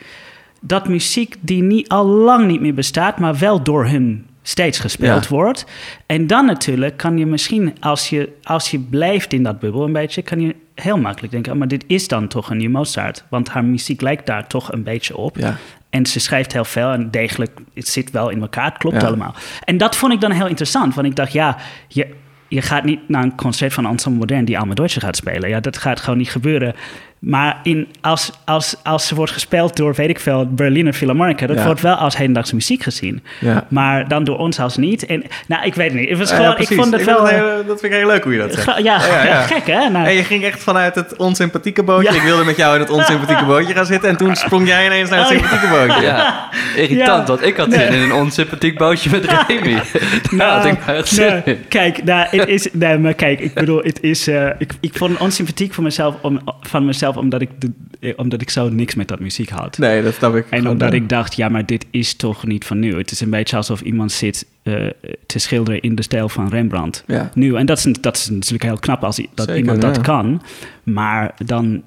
dat 0.61 0.87
muziek 0.87 1.35
die 1.39 1.61
niet, 1.63 1.89
al 1.89 2.05
lang 2.05 2.47
niet 2.47 2.61
meer 2.61 2.73
bestaat, 2.73 3.19
maar 3.19 3.37
wel 3.37 3.63
door 3.63 3.85
hun 3.87 4.25
steeds 4.51 4.79
gespeeld 4.79 5.23
Ja. 5.23 5.29
wordt. 5.29 5.65
En 6.05 6.27
dan 6.27 6.45
natuurlijk 6.45 6.97
kan 6.97 7.17
je 7.17 7.25
misschien, 7.25 7.75
als 7.79 8.09
je, 8.09 8.29
als 8.43 8.71
je 8.71 8.79
blijft 8.79 9.33
in 9.33 9.43
dat 9.43 9.59
bubbel 9.59 9.83
een 9.83 9.93
beetje, 9.93 10.21
kan 10.21 10.39
je 10.41 10.55
heel 10.75 10.97
makkelijk 10.97 11.33
denken, 11.33 11.51
oh, 11.51 11.57
maar 11.57 11.67
dit 11.67 11.83
is 11.87 12.07
dan 12.07 12.27
toch 12.27 12.49
een 12.49 12.57
nieuw 12.57 12.69
Mozart. 12.69 13.23
Want 13.29 13.49
haar 13.49 13.65
muziek 13.65 14.01
lijkt 14.01 14.25
daar 14.25 14.47
toch 14.47 14.71
een 14.71 14.83
beetje 14.83 15.17
op. 15.17 15.37
Ja. 15.37 15.57
En 15.89 16.05
ze 16.05 16.19
schrijft 16.19 16.53
heel 16.53 16.65
veel 16.65 16.91
en 16.91 17.11
degelijk, 17.11 17.51
het 17.73 17.87
zit 17.87 18.11
wel 18.11 18.29
in 18.29 18.41
elkaar, 18.41 18.65
het 18.65 18.77
klopt 18.77 19.01
Ja. 19.01 19.07
allemaal. 19.07 19.35
En 19.63 19.77
dat 19.77 19.95
vond 19.95 20.13
ik 20.13 20.21
dan 20.21 20.31
heel 20.31 20.47
interessant, 20.47 20.95
want 20.95 21.07
ik 21.07 21.15
dacht, 21.15 21.31
ja, 21.33 21.57
je, 21.87 22.07
je 22.47 22.61
gaat 22.61 22.83
niet 22.83 23.09
naar 23.09 23.23
een 23.23 23.35
concert 23.35 23.73
van 23.73 23.85
Ensemble 23.85 24.19
Modern 24.19 24.45
die 24.45 24.59
Alma 24.59 24.73
Deutsche 24.73 24.99
gaat 24.99 25.15
spelen. 25.15 25.49
Ja, 25.49 25.59
dat 25.59 25.77
gaat 25.77 25.99
gewoon 25.99 26.17
niet 26.19 26.31
gebeuren. 26.31 26.75
Maar 27.21 27.59
in, 27.63 27.87
als, 28.01 28.31
als, 28.45 28.75
als 28.83 29.07
ze 29.07 29.15
wordt 29.15 29.31
gespeeld 29.31 29.75
door, 29.75 29.93
weet 29.93 30.09
ik 30.09 30.19
veel, 30.19 30.47
Berliner 30.49 30.93
Philharmonica, 30.93 31.47
dat 31.47 31.57
Ja. 31.57 31.65
wordt 31.65 31.81
wel 31.81 31.95
als 31.95 32.17
hedendaagse 32.17 32.55
muziek 32.55 32.83
gezien. 32.83 33.23
Ja. 33.39 33.65
Maar 33.67 34.07
dan 34.07 34.23
door 34.23 34.37
ons 34.37 34.59
als 34.59 34.77
niet. 34.77 35.05
En, 35.05 35.23
nou, 35.47 35.65
ik 35.65 35.75
weet 35.75 35.91
het 35.91 35.99
niet. 35.99 36.09
Het 36.09 36.17
was 36.17 36.29
Ja, 36.29 36.35
gewoon, 36.35 36.51
ja, 36.51 36.57
ik 36.57 36.67
vond 36.67 36.91
het 36.93 37.03
wel... 37.03 37.17
dat 37.17 37.29
eh, 37.29 37.35
heel- 37.35 37.65
dat 37.67 37.79
vind 37.79 37.93
ik 37.93 37.99
heel 37.99 38.07
leuk 38.07 38.23
hoe 38.23 38.33
je 38.33 38.39
dat 38.39 38.53
zegt. 38.53 38.65
ja, 38.65 38.73
Ja, 38.83 39.23
ja. 39.23 39.41
gek 39.53 39.65
hè? 39.67 39.89
Nou, 39.89 40.05
En 40.07 40.13
je 40.13 40.23
ging 40.23 40.43
echt 40.43 40.63
vanuit 40.63 40.95
het 40.95 41.15
onsympathieke 41.15 41.83
bootje. 41.83 42.11
Ja. 42.11 42.17
Ik 42.17 42.21
wilde 42.23 42.43
met 42.43 42.55
jou 42.57 42.73
in 42.75 42.79
het 42.81 42.89
onsympathieke 42.89 43.45
bootje 43.45 43.73
gaan 43.73 43.85
zitten. 43.85 44.09
En 44.09 44.17
toen 44.17 44.35
sprong 44.35 44.67
jij 44.67 44.85
ineens 44.85 45.09
naar 45.09 45.19
het 45.19 45.27
Oh, 45.27 45.33
ja. 45.33 45.39
sympathieke 45.39 45.75
bootje. 45.75 46.01
Ja, 46.05 46.49
irritant, 46.75 47.07
Ja. 47.07 47.23
want 47.25 47.41
ik 47.45 47.57
had 47.57 47.67
Nee. 47.67 47.79
zin 47.79 47.93
in 47.93 48.01
een 48.01 48.13
onsympathiek 48.13 48.77
bootje 48.77 49.09
met 49.09 49.25
Remy. 49.47 49.81
Daar 50.37 50.49
had 50.55 50.65
ik 50.65 50.85
nou 50.85 50.97
echt 50.97 51.07
zin 51.07 51.27
nee, 51.45 51.55
in. 51.55 51.67
kijk, 51.67 52.03
nou, 52.03 52.27
het 52.37 52.47
is, 52.47 52.67
nee, 52.73 52.97
maar 52.97 53.13
kijk, 53.13 53.39
ik 53.39 53.53
bedoel, 53.53 53.81
het 53.83 54.01
is, 54.01 54.27
eh, 54.27 54.45
ik, 54.57 54.71
ik 54.79 54.97
vond 54.97 55.11
het 55.11 55.19
onsympathiek 55.21 55.73
van 55.73 55.83
mezelf, 55.83 56.15
om, 56.21 56.39
van 56.61 56.85
mezelf 56.85 57.10
omdat, 57.17 57.41
ik 57.41 57.49
de, 57.57 57.71
eh, 57.99 58.13
omdat 58.15 58.41
ik 58.41 58.49
zo 58.49 58.69
niks 58.69 58.95
met 58.95 59.07
dat 59.07 59.19
muziek 59.19 59.49
had. 59.49 59.77
Nee, 59.77 60.03
dat 60.03 60.13
snap 60.13 60.35
ik. 60.35 60.45
En 60.49 60.67
omdat 60.67 60.93
ik 60.93 61.09
dacht, 61.09 61.35
ja, 61.35 61.49
maar 61.49 61.65
dit 61.65 61.85
is 61.91 62.15
toch 62.15 62.45
niet 62.45 62.65
van 62.65 62.79
nu. 62.79 62.97
Het 62.97 63.11
is 63.11 63.21
een 63.21 63.29
beetje 63.29 63.55
alsof 63.55 63.81
iemand 63.81 64.11
zit 64.11 64.45
eh, 64.63 64.87
te 65.25 65.39
schilderen 65.39 65.81
in 65.81 65.95
de 65.95 66.01
stijl 66.01 66.29
van 66.29 66.49
Rembrandt. 66.49 67.03
Ja. 67.07 67.29
Nu, 67.33 67.55
en 67.55 67.65
dat 67.65 67.77
is, 67.77 67.93
dat 68.01 68.15
is 68.15 68.29
natuurlijk 68.29 68.63
heel 68.63 68.79
knap 68.79 69.03
als 69.03 69.15
dat 69.15 69.45
Zeker, 69.45 69.55
iemand 69.55 69.81
dat 69.81 69.95
ja. 69.95 70.01
kan. 70.01 70.41
Maar 70.83 71.33
dan, 71.45 71.83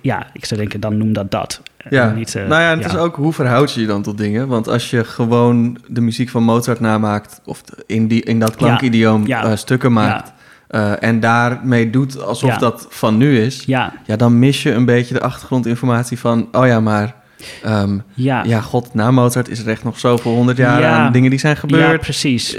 ja, 0.00 0.26
ik 0.32 0.44
zou 0.44 0.60
denken, 0.60 0.80
dan 0.80 0.96
noem 0.96 1.12
dat 1.12 1.30
dat. 1.30 1.62
Ja, 1.90 2.10
niet, 2.10 2.34
eh, 2.34 2.46
nou 2.46 2.62
ja, 2.62 2.70
het 2.70 2.80
ja. 2.80 2.86
is 2.86 2.96
ook 2.96 3.16
hoe 3.16 3.32
verhoud 3.32 3.72
je 3.72 3.80
je 3.80 3.86
dan 3.86 4.02
tot 4.02 4.18
dingen? 4.18 4.48
Want 4.48 4.68
als 4.68 4.90
je 4.90 5.04
gewoon 5.04 5.78
de 5.86 6.00
muziek 6.00 6.28
van 6.28 6.42
Mozart 6.42 6.80
namaakt, 6.80 7.40
of 7.44 7.62
in, 7.86 8.08
die, 8.08 8.22
in 8.22 8.38
dat 8.38 8.56
klankidioom 8.56 9.26
Ja. 9.26 9.56
stukken 9.56 9.92
maakt, 9.92 10.32
eh, 10.68 11.02
en 11.02 11.20
daarmee 11.20 11.90
doet 11.90 12.22
alsof 12.22 12.50
Ja. 12.50 12.58
dat 12.58 12.86
van 12.90 13.16
nu 13.16 13.40
is, 13.40 13.62
Ja, 13.66 13.92
ja, 14.06 14.16
dan 14.16 14.38
mis 14.38 14.62
je 14.62 14.72
een 14.72 14.84
beetje 14.84 15.14
de 15.14 15.20
achtergrondinformatie 15.20 16.18
van, 16.18 16.48
oh 16.52 16.66
ja, 16.66 16.80
maar 16.80 17.14
ehm, 17.62 17.98
ja, 18.14 18.42
ja, 18.46 18.60
god, 18.60 18.94
na 18.94 19.10
Mozart 19.10 19.48
is 19.48 19.58
er 19.60 19.68
echt 19.68 19.84
nog 19.84 19.98
zoveel 19.98 20.32
honderd 20.32 20.58
jaar 20.58 20.80
Ja. 20.80 20.96
aan 20.98 21.12
dingen 21.12 21.30
die 21.30 21.38
zijn 21.38 21.52
ja, 21.54 21.58
gebeurd. 21.60 22.00
precies. 22.00 22.58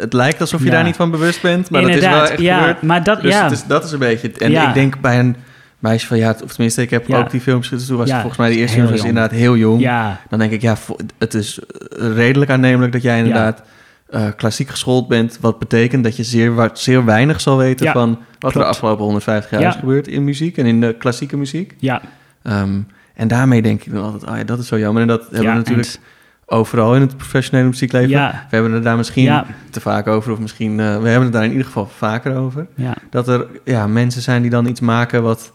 het 0.00 0.12
lijkt 0.12 0.40
alsof 0.40 0.60
je 0.60 0.66
Ja. 0.66 0.72
daar 0.72 0.84
niet 0.84 0.96
van 0.96 1.10
bewust 1.10 1.42
bent, 1.42 1.70
maar 1.70 1.82
dat 1.82 1.90
is 1.90 2.00
wel 2.00 2.22
echt 2.26 2.40
ja, 2.40 2.58
gebeurd. 2.58 2.82
maar 2.82 3.04
dat, 3.04 3.20
Dus 3.22 3.32
ja. 3.34 3.42
het 3.42 3.52
is, 3.52 3.64
dat 3.66 3.84
is 3.84 3.92
een 3.92 3.98
beetje... 3.98 4.32
En 4.38 4.50
Ja. 4.50 4.68
ik 4.68 4.74
denk 4.74 5.00
bij 5.00 5.18
een 5.18 5.36
meisje 5.78 6.06
van... 6.06 6.18
Ja, 6.18 6.34
of 6.44 6.50
tenminste, 6.52 6.82
ik 6.82 6.90
heb 6.90 7.06
Ja. 7.08 7.18
ook 7.18 7.30
die 7.30 7.40
films 7.40 7.68
gezien. 7.68 7.88
Toen 7.88 7.96
was 7.96 8.08
Ja, 8.08 8.18
volgens 8.18 8.38
mij 8.38 8.48
de 8.50 8.56
eerste 8.56 8.76
film 8.76 8.88
was 8.88 8.96
jong. 8.96 9.08
inderdaad 9.08 9.32
heel 9.38 9.56
jong. 9.56 9.80
ja, 9.80 10.20
Dan 10.28 10.38
denk 10.38 10.52
ik, 10.52 10.62
ja, 10.62 10.76
het 11.18 11.34
is 11.34 11.58
eh, 11.58 12.14
redelijk 12.14 12.50
aannemelijk 12.50 12.92
dat 12.92 13.02
jij 13.02 13.18
inderdaad 13.18 13.62
eh, 14.10 14.24
klassiek 14.36 14.68
geschoold 14.68 15.08
bent. 15.08 15.38
Wat 15.40 15.58
betekent 15.58 16.04
dat 16.04 16.16
je 16.16 16.24
zeer, 16.24 16.70
zeer 16.72 17.04
weinig 17.04 17.40
zal 17.40 17.56
weten 17.56 17.86
Ja, 17.86 17.92
van 17.92 18.18
wat 18.38 18.52
er 18.52 18.58
de 18.58 18.64
afgelopen 18.64 19.04
150 19.04 19.50
jaar 19.50 19.60
Ja. 19.60 19.68
is 19.68 19.74
gebeurd 19.76 20.08
in 20.08 20.24
muziek 20.24 20.56
en 20.56 20.66
in 20.66 20.80
de 20.80 20.94
klassieke 20.98 21.36
muziek. 21.36 21.74
ja, 21.78 22.02
Ehm, 22.42 22.80
en 23.14 23.28
daarmee 23.28 23.62
denk 23.62 23.84
ik 23.84 23.92
dan 23.92 24.02
altijd, 24.04 24.26
ah 24.26 24.36
ja, 24.36 24.44
dat 24.44 24.58
is 24.58 24.66
zo 24.66 24.78
jammer. 24.78 25.02
En 25.02 25.08
dat 25.08 25.20
hebben 25.22 25.42
ja, 25.42 25.50
we 25.50 25.56
natuurlijk 25.58 25.98
overal 26.46 26.94
in 26.94 27.00
het 27.00 27.16
professionele 27.16 27.68
muziekleven. 27.68 28.10
We 28.10 28.54
hebben 28.56 28.72
het 28.72 28.82
daar 28.82 28.96
misschien 28.96 29.24
te 29.70 29.80
vaak 29.80 30.06
over, 30.06 30.32
of 30.32 30.38
misschien, 30.38 30.80
eh, 30.80 30.86
we 31.02 31.08
hebben 31.08 31.22
het 31.22 31.32
daar 31.32 31.44
in 31.44 31.50
ieder 31.50 31.66
geval 31.66 31.86
vaker 31.96 32.36
over. 32.36 32.66
Dat 33.10 33.28
er 33.28 33.46
ja, 33.64 33.86
mensen 33.86 34.22
zijn 34.22 34.42
die 34.42 34.50
dan 34.50 34.66
iets 34.66 34.80
maken 34.80 35.22
wat 35.22 35.52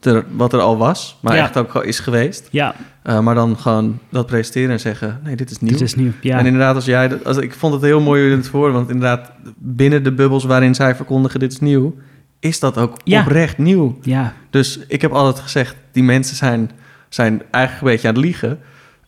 er, 0.00 0.24
wat 0.30 0.52
er 0.52 0.60
al 0.60 0.76
was, 0.76 1.18
maar 1.22 1.36
Ja. 1.36 1.42
echt 1.42 1.56
ook 1.56 1.72
al 1.72 1.82
is 1.82 1.98
geweest. 2.00 2.48
ja, 2.50 2.74
Uh, 3.04 3.20
maar 3.20 3.34
dan 3.34 3.56
gewoon 3.58 3.98
dat 4.10 4.26
presenteren 4.26 4.70
en 4.70 4.80
zeggen, 4.80 5.20
nee, 5.24 5.36
dit 5.36 5.50
is 5.50 5.58
nieuw. 5.60 5.70
dit 5.72 5.80
is 5.80 5.94
nieuw. 5.94 6.10
Ja, 6.20 6.38
En 6.38 6.46
inderdaad, 6.46 6.74
als 6.74 6.84
jij, 6.84 7.08
dat- 7.08 7.24
als, 7.24 7.36
ik 7.36 7.54
vond 7.54 7.72
het 7.74 7.82
heel 7.82 8.00
mooi 8.00 8.22
je 8.22 8.36
het 8.36 8.48
voor, 8.48 8.72
want 8.72 8.88
inderdaad, 8.90 9.32
binnen 9.56 10.02
de 10.04 10.12
bubbels 10.12 10.44
waarin 10.44 10.74
zij 10.74 10.94
verkondigen 10.94 11.40
dit 11.40 11.52
is 11.52 11.58
nieuw, 11.60 11.94
is 12.40 12.60
dat 12.60 12.78
ook 12.78 12.96
Ja. 13.04 13.20
oprecht 13.20 13.58
nieuw. 13.58 13.98
ja, 14.02 14.32
Dus 14.50 14.78
ik 14.88 15.02
heb 15.02 15.12
altijd 15.12 15.38
gezegd, 15.44 15.76
die 15.92 16.02
mensen 16.02 16.36
zijn, 16.36 16.70
zijn 17.08 17.42
eigenlijk 17.50 17.84
een 17.86 17.92
beetje 17.92 18.08
aan 18.08 18.14
het 18.14 18.24
liegen. 18.24 18.58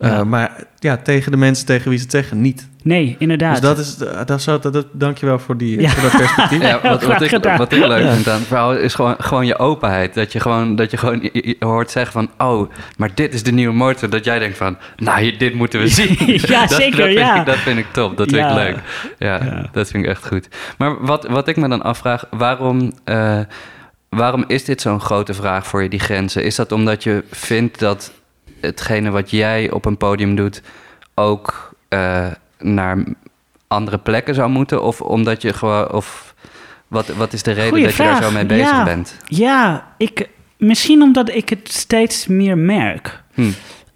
Uh, 0.01 0.09
Ja. 0.09 0.23
Maar 0.23 0.63
ja, 0.79 0.97
tegen 0.97 1.31
de 1.31 1.37
mensen 1.37 1.65
tegen 1.65 1.89
wie 1.89 1.97
ze 1.97 2.03
het 2.03 2.13
zeggen, 2.13 2.41
niet. 2.41 2.67
nee, 2.83 3.15
inderdaad. 3.19 3.51
Dus 3.51 3.61
dat 3.61 3.77
is, 3.77 3.97
dat 3.97 4.29
is 4.29 4.43
zo, 4.43 4.59
dat, 4.59 4.73
dat, 4.73 4.85
dankjewel 4.91 5.39
voor, 5.39 5.57
die, 5.57 5.81
Ja. 5.81 5.89
voor 5.89 6.01
dat 6.09 6.17
perspectief. 6.17 6.61
Ja, 6.67 6.71
wat, 6.81 7.01
Graag 7.03 7.13
wat, 7.13 7.21
ik, 7.21 7.29
gedaan. 7.29 7.57
wat 7.57 7.71
ik 7.71 7.85
leuk 7.87 8.03
Ja. 8.03 8.13
vind 8.13 8.27
aan 8.29 8.37
het 8.39 8.47
verhaal 8.47 8.73
is 8.75 8.93
gewoon, 8.93 9.15
gewoon 9.17 9.45
je 9.45 9.57
openheid. 9.57 10.13
Dat 10.13 10.31
je 10.31 10.39
gewoon, 10.39 10.75
dat 10.75 10.91
je 10.91 10.97
gewoon 10.97 11.19
je- 11.21 11.55
je 11.59 11.65
hoort 11.65 11.91
zeggen 11.91 12.11
van... 12.11 12.47
oh, 12.47 12.71
maar 12.97 13.09
dit 13.15 13.33
is 13.33 13.43
de 13.43 13.51
nieuwe 13.51 13.73
motor. 13.73 14.09
Dat 14.09 14.25
jij 14.25 14.39
denkt 14.39 14.57
van, 14.57 14.77
nou, 14.97 15.21
hier- 15.21 15.37
dit 15.37 15.53
moeten 15.53 15.79
we 15.79 15.87
zien. 16.01 16.15
Ja, 16.17 16.59
dat, 16.67 16.71
zeker, 16.71 16.97
dat 16.97 17.05
vind 17.07 17.19
ja. 17.19 17.39
Ik, 17.39 17.45
dat 17.45 17.57
vind 17.57 17.77
ik 17.79 17.85
top, 17.91 18.17
dat 18.17 18.29
vind 18.29 18.41
Ja. 18.41 18.49
ik 18.49 18.55
leuk. 18.55 18.77
Ja, 19.19 19.43
Ja. 19.43 19.69
dat 19.71 19.89
vind 19.89 20.03
ik 20.03 20.09
echt 20.09 20.27
goed. 20.27 20.47
Maar 20.77 21.05
wat, 21.05 21.27
wat 21.27 21.47
ik 21.47 21.55
me 21.57 21.67
dan 21.69 21.81
afvraag, 21.81 22.23
waarom... 22.29 22.91
eh, 23.03 23.39
waarom 24.09 24.43
is 24.47 24.63
dit 24.65 24.81
zo'n 24.81 25.01
grote 25.01 25.33
vraag 25.33 25.67
voor 25.67 25.83
je, 25.83 25.89
die 25.89 25.99
grenzen? 25.99 26.43
Is 26.43 26.55
dat 26.55 26.71
omdat 26.71 27.03
je 27.03 27.23
vindt 27.31 27.79
dat 27.79 28.11
hetgene 28.61 29.09
wat 29.09 29.29
jij 29.29 29.71
op 29.71 29.85
een 29.85 29.97
podium 29.97 30.35
doet... 30.35 30.61
ook 31.15 31.73
eh, 31.87 32.27
naar 32.59 33.03
andere 33.67 33.97
plekken 33.97 34.35
zou 34.35 34.49
moeten? 34.49 34.83
Of 34.83 35.01
omdat 35.01 35.41
je 35.41 35.53
gewoon... 35.53 35.91
Of, 35.91 36.35
wat, 36.87 37.07
wat 37.07 37.33
is 37.33 37.43
de 37.43 37.51
reden 37.51 37.69
Goeie 37.69 37.85
dat 37.85 37.95
je 37.95 38.03
daar 38.03 38.23
zo 38.23 38.31
mee 38.31 38.45
bezig 38.45 38.69
Ja. 38.69 38.83
bent? 38.83 39.17
Ja, 39.25 39.87
ik, 39.97 40.29
misschien 40.57 41.01
omdat 41.01 41.29
ik 41.35 41.49
het 41.49 41.71
steeds 41.71 42.27
meer 42.27 42.57
merk. 42.57 43.23
Hm. 43.33 43.49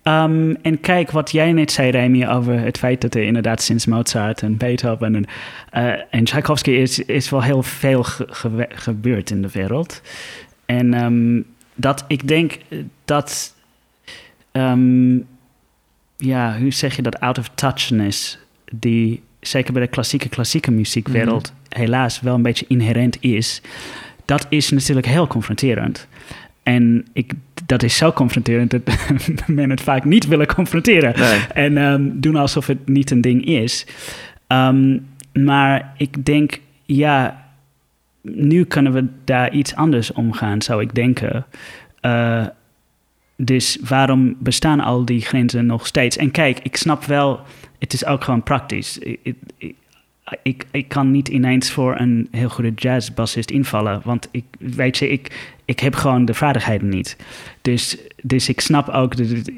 Ehm, 0.03 0.53
en 0.61 0.79
kijk, 0.79 1.11
wat 1.11 1.31
jij 1.31 1.51
net 1.51 1.71
zei, 1.71 1.89
Remy, 1.91 2.27
over 2.27 2.59
het 2.59 2.77
feit 2.77 3.01
dat 3.01 3.15
er 3.15 3.23
inderdaad 3.23 3.61
sinds 3.61 3.85
Mozart 3.85 4.41
en 4.41 4.57
Beethoven 4.57 5.15
en, 5.15 5.25
eh, 5.69 6.01
en 6.09 6.23
Tchaikovsky 6.23 6.69
is, 6.71 6.99
is 6.99 7.29
wel 7.29 7.43
heel 7.43 7.63
veel 7.63 8.03
ge- 8.03 8.67
gebeurd 8.69 9.29
in 9.29 9.41
de 9.41 9.49
wereld. 9.51 10.01
En 10.65 10.93
ehm, 10.93 11.41
dat 11.75 12.03
ik 12.07 12.27
denk 12.27 12.57
dat, 13.05 13.54
ehm, 14.55 15.17
ja, 16.17 16.57
hoe 16.59 16.73
zeg 16.73 16.95
je 16.95 17.01
dat, 17.01 17.19
out 17.19 17.37
of 17.37 17.49
touchness, 17.55 18.37
die 18.71 19.21
zeker 19.39 19.73
bij 19.73 19.81
de 19.81 19.87
klassieke, 19.87 20.29
klassieke 20.29 20.71
muziekwereld 20.71 21.53
helaas 21.69 22.21
wel 22.21 22.35
een 22.35 22.41
beetje 22.41 22.65
inherent 22.67 23.17
is, 23.19 23.61
dat 24.25 24.45
is 24.49 24.69
natuurlijk 24.69 25.07
heel 25.07 25.27
confronterend. 25.27 26.07
En 26.63 27.05
ik, 27.13 27.33
dat 27.65 27.83
is 27.83 27.97
zo 27.97 28.11
confronterend 28.11 28.71
dat 28.71 28.81
men 29.47 29.69
het 29.69 29.81
vaak 29.81 30.03
niet 30.03 30.27
willen 30.27 30.47
confronteren. 30.47 31.19
Nee. 31.19 31.39
En 31.53 31.77
ehm, 31.77 32.09
doen 32.13 32.35
alsof 32.35 32.67
het 32.67 32.87
niet 32.87 33.11
een 33.11 33.21
ding 33.21 33.45
is. 33.45 33.87
Ehm, 34.47 34.97
maar 35.33 35.93
ik 35.97 36.25
denk, 36.25 36.59
ja, 36.85 37.45
nu 38.21 38.63
kunnen 38.63 38.93
we 38.93 39.05
daar 39.23 39.53
iets 39.53 39.75
anders 39.75 40.13
omgaan, 40.13 40.61
zou 40.61 40.81
ik 40.81 40.95
denken. 40.95 41.45
Eh, 42.01 42.45
dus 43.37 43.77
waarom 43.87 44.35
bestaan 44.39 44.79
al 44.79 45.05
die 45.05 45.21
grenzen 45.21 45.65
nog 45.65 45.87
steeds? 45.87 46.17
En 46.17 46.31
kijk, 46.31 46.59
ik 46.63 46.77
snap 46.77 47.05
wel, 47.05 47.39
het 47.79 47.93
is 47.93 48.05
ook 48.05 48.23
gewoon 48.23 48.43
praktisch. 48.43 48.97
Ik, 48.97 49.35
ik, 50.43 50.65
ik, 50.71 50.87
kan 50.87 51.11
niet 51.11 51.27
ineens 51.27 51.71
voor 51.71 51.99
een 51.99 52.27
heel 52.31 52.49
goede 52.49 52.73
jazzbassist 52.75 53.51
invallen, 53.51 54.01
want 54.03 54.27
ik 54.31 54.43
weet 54.59 54.97
je, 54.97 55.09
ik, 55.09 55.55
ik 55.65 55.79
heb 55.79 55.95
gewoon 55.95 56.25
de 56.25 56.33
vaardigheden 56.33 56.89
niet. 56.89 57.17
Dus, 57.61 57.97
dus 58.21 58.49
ik 58.49 58.61
snap 58.61 58.89
ook 58.89 59.17
dat, 59.17 59.51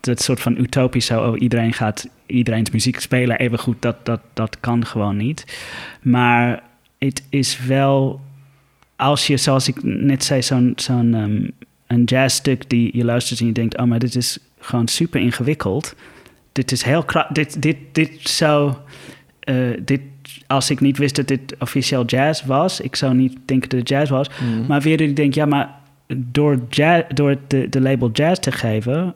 dat 0.00 0.22
soort 0.22 0.40
van 0.40 0.58
utopisch 0.58 1.10
oh, 1.10 1.40
iedereen 1.40 1.72
gaat 1.72 2.08
iedereen's 2.26 2.70
muziek 2.70 3.00
spelen 3.00 3.38
even 3.38 3.58
goed, 3.58 3.82
dat, 3.82 4.06
dat, 4.06 4.20
dat 4.32 4.60
kan 4.60 4.86
gewoon 4.86 5.16
niet. 5.16 5.58
Maar 6.02 6.62
het 6.98 7.22
is 7.28 7.64
wel, 7.64 8.20
als 8.96 9.26
je, 9.26 9.36
zoals 9.36 9.68
ik 9.68 9.82
net 9.82 10.24
zei, 10.24 10.42
zo'n 10.42 10.72
zo'n 10.76 11.14
ehm, 11.14 11.48
een 11.90 12.04
jazzstuk 12.04 12.70
die 12.70 12.96
je 12.96 13.04
luistert 13.04 13.40
en 13.40 13.46
je 13.46 13.52
denkt, 13.52 13.78
oh, 13.78 13.84
maar 13.84 13.98
dit 13.98 14.14
is 14.14 14.38
gewoon 14.58 14.88
super 14.88 15.20
ingewikkeld. 15.20 15.94
Dit 16.52 16.72
is 16.72 16.82
heel 16.82 17.04
dit, 17.32 17.62
dit, 17.62 17.76
dit 17.92 18.28
zou, 18.28 18.74
eh, 19.40 19.56
dit, 19.84 20.00
als 20.46 20.70
ik 20.70 20.80
niet 20.80 20.98
wist 20.98 21.16
dat 21.16 21.28
dit 21.28 21.54
officieel 21.58 22.04
jazz 22.04 22.44
was, 22.44 22.80
ik 22.80 22.96
zou 22.96 23.14
niet 23.14 23.36
denken 23.44 23.68
dat 23.68 23.78
het 23.78 23.88
jazz 23.88 24.10
was. 24.10 24.28
Mhm. 24.28 24.66
Maar 24.66 24.80
weer 24.80 25.00
ik 25.00 25.16
denk, 25.16 25.34
ja, 25.34 25.46
maar 25.46 25.70
door, 26.16 26.60
jazz, 26.68 27.04
door 27.14 27.36
de, 27.46 27.68
de 27.68 27.80
label 27.80 28.10
jazz 28.12 28.40
te 28.40 28.52
geven, 28.52 29.14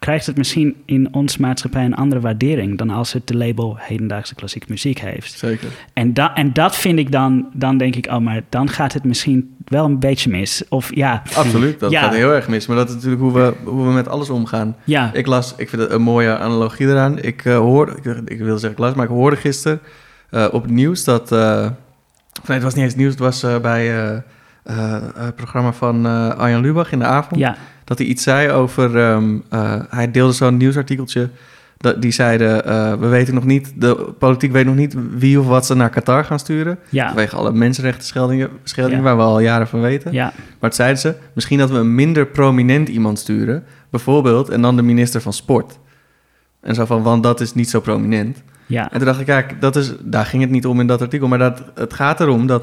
krijgt 0.00 0.26
het 0.26 0.36
misschien 0.36 0.76
in 0.84 1.14
ons 1.14 1.36
maatschappij 1.36 1.84
een 1.84 1.94
andere 1.94 2.20
waardering 2.20 2.78
dan 2.78 2.90
als 2.90 3.12
het 3.12 3.26
de 3.26 3.36
label 3.36 3.76
hedendaagse 3.78 4.34
klassieke 4.34 4.66
muziek 4.70 4.98
heeft. 5.00 5.38
Zeker. 5.38 5.68
En, 5.92 6.14
da 6.14 6.34
en 6.34 6.52
dat 6.52 6.76
vind 6.76 6.98
ik 6.98 7.12
dan, 7.12 7.46
dan 7.52 7.76
denk 7.78 7.96
ik, 7.96 8.06
oh, 8.06 8.18
maar 8.18 8.42
dan 8.48 8.68
gaat 8.68 8.92
het 8.92 9.04
misschien 9.04 9.54
wel 9.64 9.84
een 9.84 9.98
beetje 9.98 10.30
mis. 10.30 10.62
Of 10.68 10.94
ja, 10.94 11.22
Absoluut, 11.34 11.80
dat 11.80 11.90
Ja. 11.90 12.02
gaat 12.02 12.14
heel 12.14 12.32
erg 12.32 12.48
mis. 12.48 12.66
Maar 12.66 12.76
dat 12.76 12.88
is 12.88 12.94
natuurlijk 12.94 13.22
hoe 13.22 13.32
we, 13.32 13.54
hoe 13.64 13.86
we 13.86 13.92
met 13.92 14.08
alles 14.08 14.30
omgaan. 14.30 14.76
ja, 14.84 15.10
Ik 15.12 15.26
las, 15.26 15.54
ik 15.56 15.68
vind 15.68 15.82
het 15.82 15.90
een 15.90 16.02
mooie 16.02 16.38
analogie 16.38 16.86
eraan. 16.86 17.18
Ik 17.22 17.44
uh, 17.44 17.56
hoorde, 17.56 17.92
ik, 18.02 18.04
ik 18.30 18.38
wilde 18.38 18.58
zeggen 18.58 18.70
ik 18.70 18.78
las, 18.78 18.94
maar 18.94 19.04
ik 19.04 19.10
hoorde 19.10 19.36
gisteren 19.36 19.80
uh, 20.30 20.46
op 20.52 20.62
het 20.62 20.70
nieuws 20.72 21.04
dat... 21.04 21.32
Uh, 21.32 21.38
nee, 21.60 21.70
het 22.46 22.62
was 22.62 22.74
niet 22.74 22.84
eens 22.84 22.94
nieuws, 22.94 23.10
het 23.10 23.20
was 23.20 23.44
bij 23.62 23.86
het 25.14 25.34
programma 25.36 25.72
van 25.72 26.06
Arjan 26.36 26.60
Lubach 26.60 26.92
in 26.92 26.98
de 26.98 27.04
avond. 27.04 27.40
ja, 27.40 27.56
Dat 27.90 27.98
hij 27.98 28.06
iets 28.06 28.22
zei 28.22 28.50
over... 28.50 28.96
Um, 28.96 29.42
hij 29.88 30.10
deelde 30.10 30.32
zo'n 30.32 30.56
nieuwsartikeltje... 30.56 31.28
Dat, 31.76 32.02
die 32.02 32.10
zeiden, 32.10 32.68
uh, 32.68 32.94
we 32.94 33.06
weten 33.08 33.34
nog 33.34 33.44
niet, 33.44 33.72
de 33.76 33.94
politiek 34.18 34.52
weet 34.52 34.64
nog 34.64 34.74
niet 34.74 34.96
wie 35.16 35.40
of 35.40 35.46
wat 35.46 35.66
ze 35.66 35.74
naar 35.74 35.90
Qatar 35.90 36.24
gaan 36.24 36.38
sturen. 36.38 36.78
ja, 36.88 37.06
Vanwege 37.06 37.36
alle 37.36 37.52
mensenrechten 37.52 38.04
scheldingen, 38.04 38.48
scheldingen 38.64 38.98
Ja. 38.98 39.04
waar 39.04 39.16
we 39.16 39.22
al 39.22 39.40
jaren 39.40 39.68
van 39.68 39.80
weten. 39.80 40.12
ja, 40.12 40.24
Maar 40.34 40.70
het 40.70 40.74
zeiden 40.74 40.98
ze, 41.00 41.14
misschien 41.34 41.58
dat 41.58 41.70
we 41.70 41.76
een 41.78 41.94
minder 41.94 42.26
prominent 42.26 42.88
iemand 42.88 43.18
sturen. 43.18 43.64
Bijvoorbeeld, 43.90 44.48
en 44.48 44.62
dan 44.62 44.76
de 44.76 44.82
minister 44.82 45.20
van 45.20 45.32
Sport. 45.32 45.78
En 46.60 46.74
zo 46.74 46.84
van, 46.84 47.02
want 47.02 47.22
dat 47.22 47.40
is 47.40 47.54
niet 47.54 47.70
zo 47.70 47.80
prominent. 47.80 48.42
ja, 48.66 48.90
En 48.92 48.96
toen 48.98 49.06
dacht 49.06 49.20
ik, 49.20 49.26
kijk, 49.26 49.60
dat 49.60 49.76
is, 49.76 49.92
daar 50.00 50.26
ging 50.26 50.42
het 50.42 50.50
niet 50.50 50.66
om 50.66 50.80
in 50.80 50.86
dat 50.86 51.00
artikel. 51.02 51.28
Maar 51.28 51.38
dat, 51.38 51.62
het 51.74 51.92
gaat 51.94 52.20
erom 52.20 52.46
dat, 52.46 52.62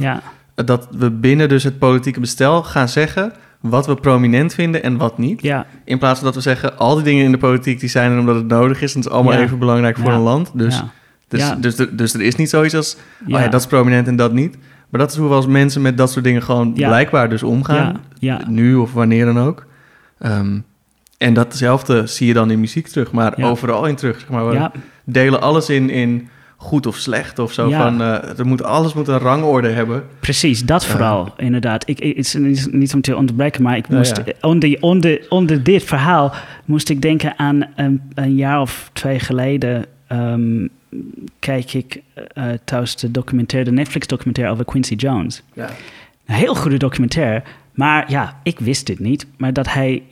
dat 0.56 0.88
we 0.98 1.12
binnen 1.12 1.50
dus 1.50 1.64
het 1.64 1.80
politieke 1.80 2.20
bestel 2.20 2.64
gaan 2.64 2.90
zeggen... 2.90 3.32
wat 3.62 3.86
we 3.86 3.95
prominent 3.95 4.53
vinden 4.53 4.84
en 4.84 4.97
wat 4.97 5.18
niet. 5.18 5.41
ja, 5.41 5.66
In 5.86 5.97
plaats 5.97 6.18
van 6.20 6.26
dat 6.28 6.36
we 6.36 6.41
zeggen, 6.41 6.78
al 6.78 6.95
die 6.95 7.03
dingen 7.03 7.26
in 7.26 7.32
de 7.32 7.38
politiek... 7.38 7.80
die 7.80 7.89
zijn 7.89 8.12
er 8.12 8.20
omdat 8.20 8.36
het 8.36 8.47
nodig 8.47 8.82
is. 8.82 8.91
En 8.93 8.99
het 8.99 9.08
is 9.10 9.16
allemaal 9.16 9.34
Ja. 9.34 9.39
even 9.39 9.60
belangrijk 9.60 9.97
voor 9.97 10.12
een 10.12 10.20
land. 10.20 10.51
Dus, 10.53 10.84
dus, 11.28 11.53
dus, 11.60 11.78
er- 11.80 11.97
dus 11.97 12.14
er 12.14 12.22
is 12.22 12.36
niet 12.36 12.49
zoiets 12.49 12.76
als... 12.76 12.97
ja, 13.26 13.36
Oh 13.38 13.41
ja, 13.43 13.47
dat 13.47 13.60
is 13.62 13.68
prominent 13.68 14.08
en 14.08 14.16
dat 14.16 14.34
niet. 14.34 14.58
Maar 14.89 14.99
dat 14.99 15.12
is 15.12 15.18
hoe 15.18 15.28
we 15.30 15.34
als 15.36 15.47
mensen 15.47 15.82
met 15.82 15.97
dat 15.97 16.12
soort 16.12 16.26
dingen 16.26 16.43
gewoon 16.43 16.74
blijkbaar 16.88 17.30
dus 17.30 17.43
omgaan. 17.43 18.01
Nu 18.47 18.76
of 18.76 18.93
wanneer 18.93 19.26
dan 19.26 19.39
ook. 19.39 19.66
Ehm, 20.20 20.60
en 21.18 21.34
datzelfde 21.34 22.08
zie 22.08 22.28
je 22.28 22.34
dan 22.34 22.51
in 22.51 22.60
muziek 22.60 22.88
terug, 22.88 23.12
maar 23.12 23.34
overal 23.49 23.86
in 23.86 23.95
terug. 23.95 24.20
Zeg 24.20 24.30
maar. 24.30 24.45
We 24.45 24.53
delen 25.03 25.41
alles 25.41 25.70
in, 25.70 25.89
in 25.89 26.28
goed 26.60 26.86
of 26.86 26.95
slecht 26.95 27.39
of 27.39 27.51
zo. 27.53 27.70
Ja. 27.70 27.82
Van, 27.82 28.01
eh, 28.01 28.39
er 28.39 28.45
moet, 28.45 28.64
alles 28.64 28.93
moet 28.93 29.08
een 29.08 29.18
rangorde 29.18 29.70
hebben. 29.70 30.03
precies, 30.20 30.66
dat 30.66 30.84
Ja. 30.84 30.89
vooral, 30.89 31.34
inderdaad. 31.38 31.89
Ik, 31.89 31.99
het 31.99 32.18
is 32.18 32.34
niet- 32.34 32.74
niet 32.74 32.93
om 32.93 33.01
te 33.01 33.16
onderbreken, 33.16 33.64
maar 33.64 33.78
ik 33.78 33.89
moest, 33.89 34.22
ja. 34.26 34.34
Onder, 34.41 34.78
onder, 34.80 35.26
onder 35.30 35.64
dit 35.64 35.84
verhaal 35.84 36.34
moest 36.66 36.89
ik 36.89 37.01
denken 37.01 37.39
aan 37.39 37.66
een, 37.76 38.01
een 38.14 38.36
jaar 38.36 38.62
of 38.62 38.89
twee 38.93 39.20
geleden... 39.20 39.86
ehm, 40.08 40.68
kijk 41.39 41.74
ik 41.74 42.01
eh 42.34 42.43
trouwens 42.64 42.95
de 42.95 43.12
documentaire, 43.12 43.70
de 43.70 43.76
Netflix-documentaire 43.76 44.53
over 44.53 44.66
Quincy 44.66 44.93
Jones. 44.95 45.43
Ja. 45.53 45.70
Een 46.26 46.36
heel 46.36 46.55
goede 46.55 46.78
documentaire. 46.78 47.43
Maar 47.74 48.12
ja, 48.12 48.39
ik 48.43 48.60
wist 48.60 48.86
dit 48.86 48.99
niet. 48.99 49.26
Maar 49.38 49.53
dat 49.53 49.74
hij 49.74 50.03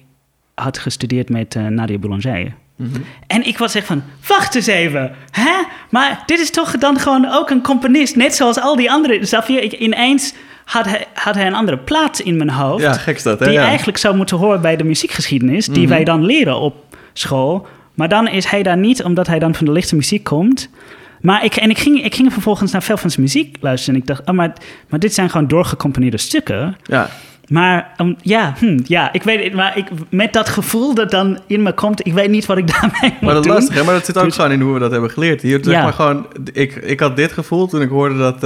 had 0.54 0.78
gestudeerd 0.78 1.30
met 1.30 1.56
eh, 1.56 1.66
Nadia 1.68 1.98
Boulanger. 1.98 2.54
Mhm. 2.76 3.00
En 3.28 3.48
ik 3.48 3.58
was 3.58 3.76
echt 3.76 3.86
van, 3.86 4.04
wacht 4.28 4.56
eens 4.56 4.68
even. 4.68 5.16
Hè? 5.32 5.52
Maar 5.90 6.24
dit 6.26 6.40
is 6.40 6.52
toch 6.52 6.72
dan 6.78 7.00
gewoon 7.00 7.32
ook 7.32 7.50
een 7.50 7.62
componist. 7.62 8.16
Net 8.16 8.36
zoals 8.36 8.60
al 8.60 8.76
die 8.76 8.92
andere. 8.92 9.26
Snap 9.26 9.48
je? 9.48 9.62
Ik, 9.62 9.72
ineens 9.74 10.34
had 10.66 10.86
hij, 10.86 11.06
had 11.14 11.36
hij 11.36 11.48
een 11.48 11.54
andere 11.56 11.78
plaats 11.78 12.22
in 12.22 12.38
mijn 12.38 12.50
hoofd. 12.50 12.82
ja, 12.84 12.94
gek 12.94 13.16
is 13.16 13.24
dat, 13.24 13.40
hè? 13.40 13.46
die 13.46 13.54
Ja. 13.54 13.66
eigenlijk 13.68 13.98
zou 13.98 14.16
moeten 14.16 14.38
horen 14.38 14.62
bij 14.62 14.76
de 14.76 14.84
muziekgeschiedenis. 14.84 15.66
Die 15.66 15.80
Mhm. 15.84 15.90
wij 15.90 16.04
dan 16.04 16.26
leren 16.26 16.60
op 16.60 16.76
school. 17.14 17.68
Maar 17.94 18.10
dan 18.10 18.28
is 18.28 18.46
hij 18.46 18.64
daar 18.64 18.78
niet, 18.78 19.04
omdat 19.04 19.28
hij 19.28 19.40
dan 19.40 19.56
van 19.56 19.66
de 19.66 19.72
lichte 19.72 19.96
muziek 19.96 20.24
komt. 20.24 20.70
Maar 21.22 21.44
ik, 21.44 21.56
en 21.56 21.70
ik 21.70 21.78
ging, 21.78 22.04
ik 22.04 22.16
ging 22.16 22.34
vervolgens 22.34 22.72
naar 22.72 22.84
veel 22.84 22.98
van 22.98 23.10
zijn 23.10 23.22
muziek 23.22 23.58
luisteren. 23.62 23.96
En 23.96 24.02
ik 24.02 24.08
dacht, 24.08 24.22
oh, 24.30 24.36
maar, 24.36 24.54
maar 24.90 25.00
dit 25.00 25.14
zijn 25.14 25.30
gewoon 25.30 25.48
doorgecomponeerde 25.48 26.18
stukken. 26.18 26.76
Ja. 26.84 27.10
Maar 27.48 27.90
um, 27.98 28.16
ja, 28.22 28.54
hm, 28.60 28.80
ja, 28.84 29.14
ik 29.14 29.24
weet 29.24 29.44
het. 29.44 29.54
Maar 29.54 29.78
ik, 29.78 29.88
met 30.10 30.34
dat 30.34 30.50
gevoel 30.50 30.94
dat 30.94 31.12
dan 31.12 31.40
in 31.48 31.64
me 31.64 31.74
komt, 31.74 32.06
ik 32.06 32.14
weet 32.14 32.30
niet 32.30 32.46
wat 32.46 32.58
ik 32.58 32.68
daarmee 32.74 33.12
moet 33.12 33.22
Maar 33.22 33.34
dat 33.34 33.46
is 33.46 33.52
lastig, 33.52 33.76
hè? 33.76 33.84
Maar 33.84 33.94
dat 33.94 34.06
zit 34.06 34.18
ook 34.18 34.24
Dus- 34.24 34.36
gewoon 34.36 34.52
in 34.52 34.62
hoe 34.62 34.74
we 34.74 34.80
dat 34.80 34.92
hebben 34.92 35.12
geleerd. 35.12 35.42
Hier, 35.42 35.60
zeg 35.64 35.74
Ja. 35.74 35.84
maar 35.84 35.94
gewoon, 35.94 36.28
ik, 36.54 36.76
ik 36.76 37.00
had 37.00 37.16
dit 37.16 37.32
gevoel 37.32 37.68
toen 37.68 37.82
ik 37.82 37.90
hoorde 37.90 38.18
dat 38.18 38.44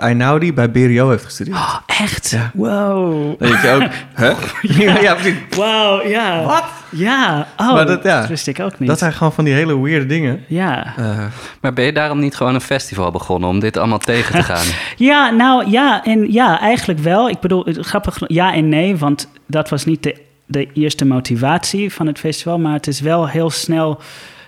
Einaudi 0.00 0.52
bij 0.54 0.68
BRO 0.68 1.10
heeft 1.10 1.24
gestudeerd. 1.24 1.56
Oh, 1.56 1.76
echt? 1.86 2.30
Ja. 2.30 2.50
Wow. 2.54 3.38
Denk 3.38 3.60
je 3.62 3.70
ook, 3.70 3.82
hè? 4.14 4.32
ja, 5.02 5.14
precies. 5.14 5.34
Wow, 5.50 6.06
ja. 6.08 6.42
Wat? 6.44 6.64
Ja. 6.94 7.46
Oh, 7.56 7.72
Maar 7.72 7.86
dat- 7.86 8.02
ja. 8.02 8.26
wist 8.26 8.46
ik 8.46 8.60
ook 8.60 8.78
niet. 8.78 8.88
Dat 8.88 8.98
zijn 8.98 9.12
gewoon 9.12 9.32
van 9.32 9.44
die 9.44 9.54
hele 9.54 9.80
weird 9.80 10.08
dingen. 10.08 10.44
Ja. 10.48 10.94
Eh, 10.96 11.24
Maar 11.60 11.72
ben 11.72 11.84
je 11.84 11.92
daarom 11.92 12.18
niet 12.18 12.34
gewoon 12.36 12.54
een 12.54 12.60
festival 12.60 13.10
begonnen 13.10 13.48
om 13.48 13.60
dit 13.60 13.76
allemaal 13.76 13.98
tegen 13.98 14.34
te 14.34 14.42
gaan? 14.42 14.66
Ja, 14.96 15.30
nou 15.30 15.70
ja, 15.70 16.04
en 16.04 16.32
ja, 16.32 16.60
eigenlijk 16.60 17.00
wel. 17.00 17.28
Ik 17.28 17.40
bedoel, 17.40 17.64
grappig, 17.68 18.18
ja 18.26 18.54
en 18.54 18.68
nee, 18.68 18.96
want 18.96 19.28
dat 19.46 19.68
was 19.68 19.84
niet 19.84 20.02
de, 20.02 20.20
de 20.46 20.68
eerste 20.72 21.04
motivatie 21.04 21.92
van 21.92 22.06
het 22.06 22.18
festival, 22.18 22.58
maar 22.58 22.72
het 22.72 22.86
is 22.86 23.00
wel 23.00 23.28
heel 23.28 23.50
snel 23.50 24.00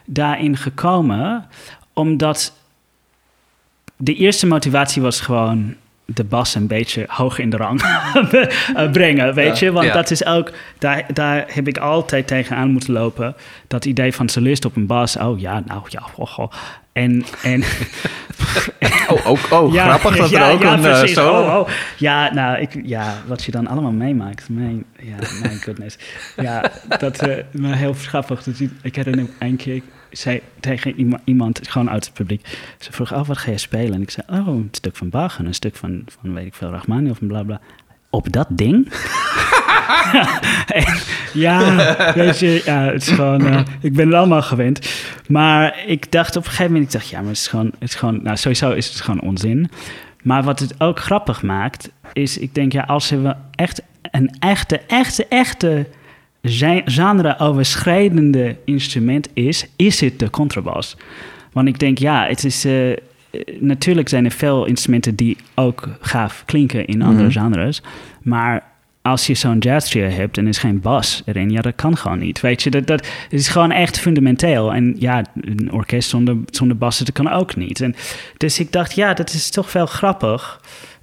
daarin 0.04 0.56
gekomen, 0.56 1.46
omdat 1.92 2.52
de 3.96 4.14
eerste 4.14 4.46
motivatie 4.46 5.02
was 5.02 5.20
gewoon 5.20 5.74
de 6.06 6.24
bas 6.24 6.54
een 6.54 6.66
beetje 6.66 7.04
hoog 7.06 7.38
in 7.38 7.50
de 7.50 7.56
rang 7.56 7.80
eh, 8.74 8.90
brengen, 8.90 9.34
weet 9.34 9.58
Ja. 9.58 9.66
je? 9.66 9.72
Want 9.72 9.86
Ja. 9.86 9.92
dat 9.92 10.10
is 10.10 10.24
ook, 10.26 10.52
daar, 10.78 11.04
daar 11.12 11.44
heb 11.48 11.68
ik 11.68 11.78
altijd 11.78 12.26
tegenaan 12.26 12.70
moeten 12.70 12.92
lopen. 12.92 13.34
Dat 13.68 13.84
idee 13.84 14.12
van 14.14 14.28
solist 14.28 14.64
op 14.64 14.76
een 14.76 14.86
bas, 14.86 15.16
oh 15.16 15.40
ja, 15.40 15.62
nou 15.66 15.82
ja, 15.88 16.02
oh, 16.16 16.38
oh. 16.38 16.52
En, 16.92 17.24
en 17.42 17.62
oh, 19.08 19.26
ook, 19.26 19.38
oh 19.50 19.72
grappig 19.72 20.16
dat 20.16 20.32
er 20.32 20.50
ook 20.52 20.62
een 20.62 20.84
eh, 20.84 21.04
solo... 21.04 21.40
Oh, 21.42 21.58
oh. 21.58 21.68
Ja, 21.96 22.32
nou, 22.34 22.58
ik, 22.58 22.80
ja, 22.84 23.14
wat 23.26 23.44
je 23.44 23.50
dan 23.50 23.66
allemaal 23.66 23.90
meemaakt. 23.92 24.48
Mijn, 24.48 24.84
ja, 24.98 25.16
my 25.42 25.54
goodness. 25.54 25.98
Ja, 26.36 26.70
dat 26.98 27.26
uh, 27.26 27.34
maar 27.52 27.76
heel 27.76 27.92
grappig. 27.94 28.42
Dat, 28.42 28.60
ik- 28.82 28.96
herinner 28.96 29.24
me 29.24 29.46
een 29.46 29.56
keer, 29.56 29.82
zei 30.16 30.40
tegen 30.60 30.98
iema- 30.98 31.20
iemand, 31.24 31.60
gewoon 31.68 31.90
uit 31.90 32.04
het 32.04 32.14
publiek, 32.14 32.58
ze 32.78 32.92
vroeg, 32.92 33.12
oh, 33.14 33.26
wat 33.26 33.38
ga 33.38 33.50
je 33.50 33.58
spelen? 33.58 33.94
En 33.94 34.02
ik 34.02 34.10
zei, 34.10 34.26
oh, 34.30 34.46
een 34.46 34.68
stuk 34.70 34.96
van 34.96 35.08
Bach 35.08 35.38
en 35.38 35.46
een 35.46 35.54
stuk 35.54 35.76
van, 35.76 36.02
van 36.20 36.34
weet 36.34 36.46
ik 36.46 36.54
veel, 36.54 36.70
Rachmaninoff 36.70 37.20
en 37.20 37.26
bla 37.26 37.42
bla. 37.42 37.60
Op 38.10 38.32
dat 38.32 38.46
ding? 38.50 38.88
Ja, 41.32 41.96
weet 42.14 42.38
je, 42.38 42.62
ja, 42.64 42.82
het 42.82 43.02
is 43.02 43.08
gewoon, 43.08 43.46
eh, 43.46 43.60
ik 43.80 43.92
ben 43.92 44.06
het 44.06 44.14
allemaal 44.14 44.42
gewend. 44.42 44.90
Maar 45.28 45.84
ik 45.86 46.12
dacht 46.12 46.36
op 46.36 46.42
een 46.44 46.50
gegeven 46.50 46.72
moment, 46.72 46.94
ik 46.94 46.98
dacht, 47.00 47.10
ja, 47.10 47.18
maar 47.18 47.28
het 47.28 47.36
is 47.36 47.48
gewoon, 47.48 47.66
het 47.66 47.88
is 47.88 47.94
gewoon 47.94 48.22
nou, 48.22 48.36
sowieso 48.36 48.70
is 48.70 48.88
het 48.88 49.00
gewoon 49.00 49.20
onzin. 49.20 49.70
Maar 50.22 50.42
wat 50.42 50.58
het 50.58 50.80
ook 50.80 51.00
grappig 51.00 51.42
maakt, 51.42 51.90
is, 52.12 52.38
ik 52.38 52.54
denk, 52.54 52.72
ja, 52.72 52.82
als 52.82 53.10
er 53.10 53.36
echt 53.54 53.82
een 54.10 54.36
echte, 54.38 54.80
echte, 54.86 55.26
echte 55.28 55.86
genre-overschrijdende 56.84 58.56
instrument 58.64 59.28
is, 59.32 59.66
is 59.76 60.00
het 60.00 60.18
de 60.18 60.30
contrabas. 60.30 60.96
Want 61.52 61.68
ik 61.68 61.78
denk, 61.78 61.98
ja, 61.98 62.26
het 62.26 62.44
is. 62.44 62.64
eh, 62.64 62.96
natuurlijk 63.60 64.08
zijn 64.08 64.24
er 64.24 64.30
veel 64.30 64.64
instrumenten 64.64 65.14
die 65.14 65.36
ook 65.54 65.88
gaaf 66.00 66.42
klinken 66.46 66.86
in 66.86 67.02
andere 67.02 67.28
Mhm. 67.28 67.38
genres. 67.38 67.82
Maar 68.22 68.62
als 69.02 69.26
je 69.26 69.34
zo'n 69.34 69.58
jazz 69.58 69.90
trio 69.90 70.08
hebt 70.08 70.38
en 70.38 70.42
er 70.44 70.48
is 70.50 70.58
geen 70.58 70.80
bas 70.80 71.22
erin, 71.24 71.50
ja, 71.50 71.60
dat 71.60 71.74
kan 71.74 71.96
gewoon 71.96 72.18
niet. 72.18 72.40
Weet 72.40 72.62
je, 72.62 72.70
dat, 72.70 72.86
dat 72.86 73.06
het 73.22 73.32
is 73.40 73.48
gewoon 73.48 73.70
echt 73.70 73.98
fundamenteel. 73.98 74.74
En 74.74 74.96
ja, 74.98 75.24
een 75.40 75.72
orkest 75.72 76.08
zonder, 76.08 76.36
zonder 76.50 76.76
bassen, 76.76 77.04
dat 77.04 77.14
kan 77.14 77.30
ook 77.32 77.56
niet. 77.56 77.80
En, 77.80 77.94
dus 78.36 78.60
ik 78.60 78.72
dacht, 78.72 78.94
ja, 78.94 79.14
dat 79.14 79.32
is 79.32 79.50
toch 79.50 79.72
wel 79.72 79.86
grappig. 79.86 80.60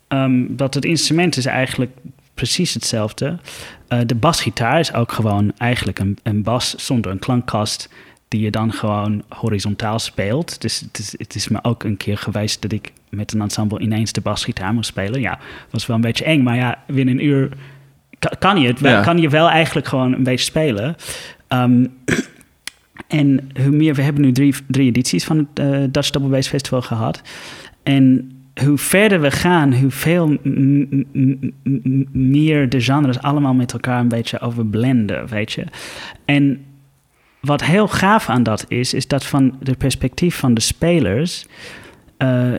ehm, 0.08 0.44
dat 0.50 0.74
het 0.74 0.86
instrument 0.86 1.38
is 1.38 1.46
eigenlijk 1.46 1.92
precies 2.34 2.74
hetzelfde. 2.74 3.38
Eh, 3.88 4.00
de 4.06 4.16
basgitaar 4.16 4.80
is 4.80 4.94
ook 4.94 5.12
gewoon 5.12 5.52
eigenlijk 5.58 6.00
een, 6.00 6.18
een 6.24 6.44
bas 6.44 6.76
zonder 6.76 7.12
een 7.12 7.20
klankkast 7.20 7.90
die 8.28 8.42
je 8.42 8.52
dan 8.52 8.74
gewoon 8.74 9.24
horizontaal 9.30 10.00
speelt. 10.00 10.62
Dus 10.62 10.80
het 10.80 11.00
is, 11.00 11.16
het 11.18 11.36
is 11.36 11.48
me 11.48 11.60
ook 11.62 11.84
een 11.84 11.98
keer 11.98 12.18
geweest 12.18 12.62
dat 12.62 12.72
ik 12.72 12.92
met 13.10 13.34
een 13.34 13.42
ensemble 13.42 13.80
ineens 13.80 14.12
de 14.12 14.22
basgitaar 14.22 14.74
moest 14.74 14.90
spelen. 14.90 15.22
Ja, 15.22 15.40
was 15.70 15.86
wel 15.86 15.96
een 15.96 16.02
beetje 16.02 16.26
eng, 16.26 16.44
maar 16.44 16.56
ja, 16.56 16.84
binnen 16.88 17.14
een 17.20 17.26
uur 17.26 17.50
ka- 18.20 18.36
kan 18.40 18.58
je 18.62 18.68
het 18.68 18.80
wel, 18.80 18.92
Ja. 18.92 19.02
kan 19.02 19.18
je 19.18 19.30
wel 19.30 19.50
eigenlijk 19.50 19.88
gewoon 19.88 20.14
een 20.14 20.24
beetje 20.24 20.46
spelen. 20.46 20.96
Ehm, 21.48 21.86
en 23.08 23.50
hoe 23.62 23.72
meer, 23.72 23.96
we 23.96 24.02
hebben 24.02 24.22
nu 24.22 24.32
drie, 24.32 24.56
drie 24.68 24.88
edities 24.88 25.24
van 25.24 25.38
het 25.38 25.60
eh, 25.60 25.84
Dutch 25.90 26.10
Double 26.10 26.30
Bass 26.30 26.48
Festival 26.50 26.82
gehad. 26.82 27.22
En 27.84 28.32
hoe 28.54 28.78
verder 28.78 29.22
we 29.22 29.32
gaan, 29.32 29.70
m- 29.70 31.06
m- 31.12 32.08
meer 32.12 32.70
de 32.70 32.82
genres 32.82 33.22
allemaal 33.22 33.54
met 33.54 33.74
elkaar 33.74 34.00
een 34.00 34.08
beetje 34.08 34.40
overblenden, 34.40 35.28
weet 35.28 35.52
je. 35.52 35.66
En 36.26 36.66
wat 37.40 37.64
heel 37.64 37.88
gaaf 37.88 38.30
aan 38.30 38.44
dat 38.44 38.66
is, 38.68 38.94
is 38.94 39.08
dat 39.08 39.26
van 39.26 39.58
de 39.60 39.76
perspectief 39.76 40.36
van 40.36 40.54
de 40.54 40.62
spelers, 40.62 41.46
eh, 42.18 42.54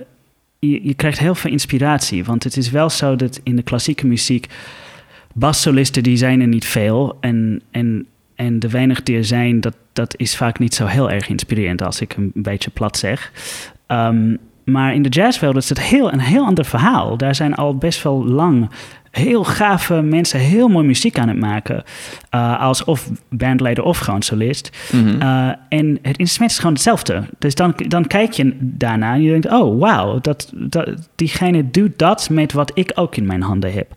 je, 0.59 0.87
je 0.87 0.95
krijgt 0.95 1.19
heel 1.19 1.35
veel 1.35 1.51
inspiratie. 1.51 2.25
Want 2.25 2.45
het 2.45 2.57
is 2.57 2.71
wel 2.71 2.91
zo 2.91 3.17
dat 3.17 3.41
in 3.43 3.57
de 3.57 3.63
klassieke 3.63 4.07
muziek, 4.07 4.47
bassolisten 5.33 6.03
die 6.03 6.17
zijn 6.17 6.41
er 6.41 6.47
niet 6.47 6.67
veel. 6.67 7.17
En, 7.21 7.63
en, 7.71 8.07
en 8.35 8.59
de 8.59 8.69
weinig 8.69 9.03
die 9.03 9.17
er 9.17 9.25
zijn, 9.25 9.61
dat, 9.61 9.77
dat 9.93 10.15
is 10.17 10.37
vaak 10.37 10.59
niet 10.59 10.75
zo 10.75 10.87
heel 10.87 11.11
erg 11.11 11.29
inspirerend 11.29 11.83
als 11.83 12.01
ik 12.01 12.17
een 12.17 12.31
beetje 12.35 12.71
plat 12.71 12.97
zeg. 12.97 13.33
Ehm, 13.87 14.37
maar 14.65 14.95
in 14.95 15.03
de 15.03 15.09
jazzwereld 15.09 15.62
is 15.62 15.69
het 15.69 15.81
heel, 15.81 16.12
een 16.12 16.21
heel 16.21 16.45
ander 16.45 16.65
verhaal. 16.65 17.17
Daar 17.17 17.35
zijn 17.35 17.55
al 17.55 17.77
best 17.77 18.03
wel 18.03 18.25
lang 18.25 18.71
heel 19.17 19.45
gave 19.45 20.03
mensen 20.03 20.41
heel 20.41 20.69
mooi 20.69 20.87
muziek 20.87 21.19
aan 21.19 21.29
het 21.29 21.39
maken. 21.39 21.83
Uh, 22.35 22.61
als 22.61 22.85
of 22.85 23.11
bandleider 23.29 23.85
of 23.85 23.99
gewoon 23.99 24.23
solist. 24.23 24.71
Mhm. 24.93 25.23
Uh, 25.23 25.49
en 25.69 25.99
het 26.03 26.17
instrument 26.17 26.51
is 26.53 26.59
gewoon 26.59 26.73
hetzelfde. 26.73 27.23
Dus 27.39 27.55
dan, 27.55 27.75
dan 27.89 28.07
kijk 28.07 28.33
je 28.33 28.57
daarna 28.61 29.15
en 29.15 29.23
je 29.23 29.31
denkt... 29.31 29.51
oh, 29.51 29.81
wauw, 29.81 30.19
dat, 30.21 30.53
dat, 30.55 31.09
diegene 31.15 31.71
doet 31.71 31.99
dat 31.99 32.29
met 32.31 32.53
wat 32.53 32.71
ik 32.75 32.93
ook 32.95 33.17
in 33.17 33.27
mijn 33.27 33.43
handen 33.43 33.73
heb. 33.73 33.95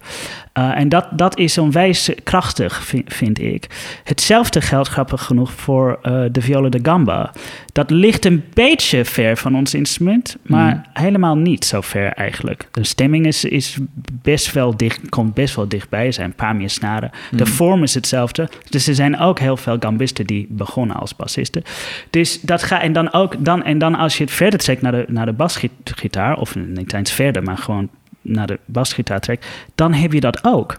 Uh, 0.57 0.77
en 0.77 0.89
dat, 0.89 1.07
dat 1.11 1.37
is 1.37 1.57
onwijs 1.57 2.09
krachtig, 2.23 2.83
vind, 2.83 3.13
vind, 3.13 3.41
ik. 3.41 3.67
Hetzelfde 4.03 4.61
geldt 4.61 4.89
grappig 4.89 5.23
genoeg 5.23 5.51
voor 5.51 5.99
de 6.31 6.41
viola 6.41 6.69
de 6.69 6.79
gamba. 6.83 7.31
Dat 7.71 7.89
ligt 7.89 8.25
een 8.25 8.43
beetje 8.53 9.05
ver 9.05 9.37
van 9.37 9.55
ons 9.55 9.73
instrument... 9.73 10.37
maar 10.43 10.73
Mhm. 10.73 11.03
helemaal 11.03 11.35
niet 11.35 11.65
zo 11.65 11.81
ver 11.81 12.13
eigenlijk. 12.13 12.67
De 12.71 12.83
stemming 12.83 13.25
is, 13.25 13.45
is 13.45 13.77
best 14.21 14.51
wel 14.51 14.77
dicht, 14.77 14.99
komt 15.09 15.33
best 15.33 15.55
wel 15.55 15.67
dichtbij. 15.67 16.05
Er 16.05 16.13
zijn 16.13 16.27
een 16.27 16.35
paar 16.35 16.55
meer 16.55 16.69
snaren. 16.69 17.11
De 17.31 17.43
Mhm. 17.43 17.45
vorm 17.53 17.83
is 17.83 17.93
hetzelfde. 17.93 18.49
Dus 18.69 18.87
er 18.87 18.95
zijn 18.95 19.19
ook 19.19 19.39
heel 19.39 19.57
veel 19.57 19.77
gambisten 19.79 20.25
die 20.25 20.45
begonnen 20.49 20.95
als 20.95 21.15
bassisten. 21.15 21.63
Dus 22.09 22.41
dat 22.41 22.63
gaat 22.63 22.81
en 22.81 22.93
dan 22.93 23.13
ook 23.13 23.45
dan 23.45 23.63
en 23.63 23.77
dan 23.77 23.95
als 23.95 24.17
je 24.17 24.23
het 24.23 24.33
verder 24.33 24.59
trekt 24.59 24.81
naar 24.81 24.91
de, 24.91 25.05
naar 25.07 25.25
de 25.25 25.33
basgitaar, 25.33 26.37
of 26.37 26.55
niet 26.55 26.93
eens 26.93 27.11
verder, 27.11 27.43
maar 27.43 27.57
gewoon 27.57 27.89
naar 28.21 28.47
de 28.47 28.59
basgitaar 28.65 29.19
trekt, 29.19 29.47
dan 29.75 29.93
heb 29.93 30.13
je 30.13 30.19
dat 30.19 30.39
ook. 30.45 30.77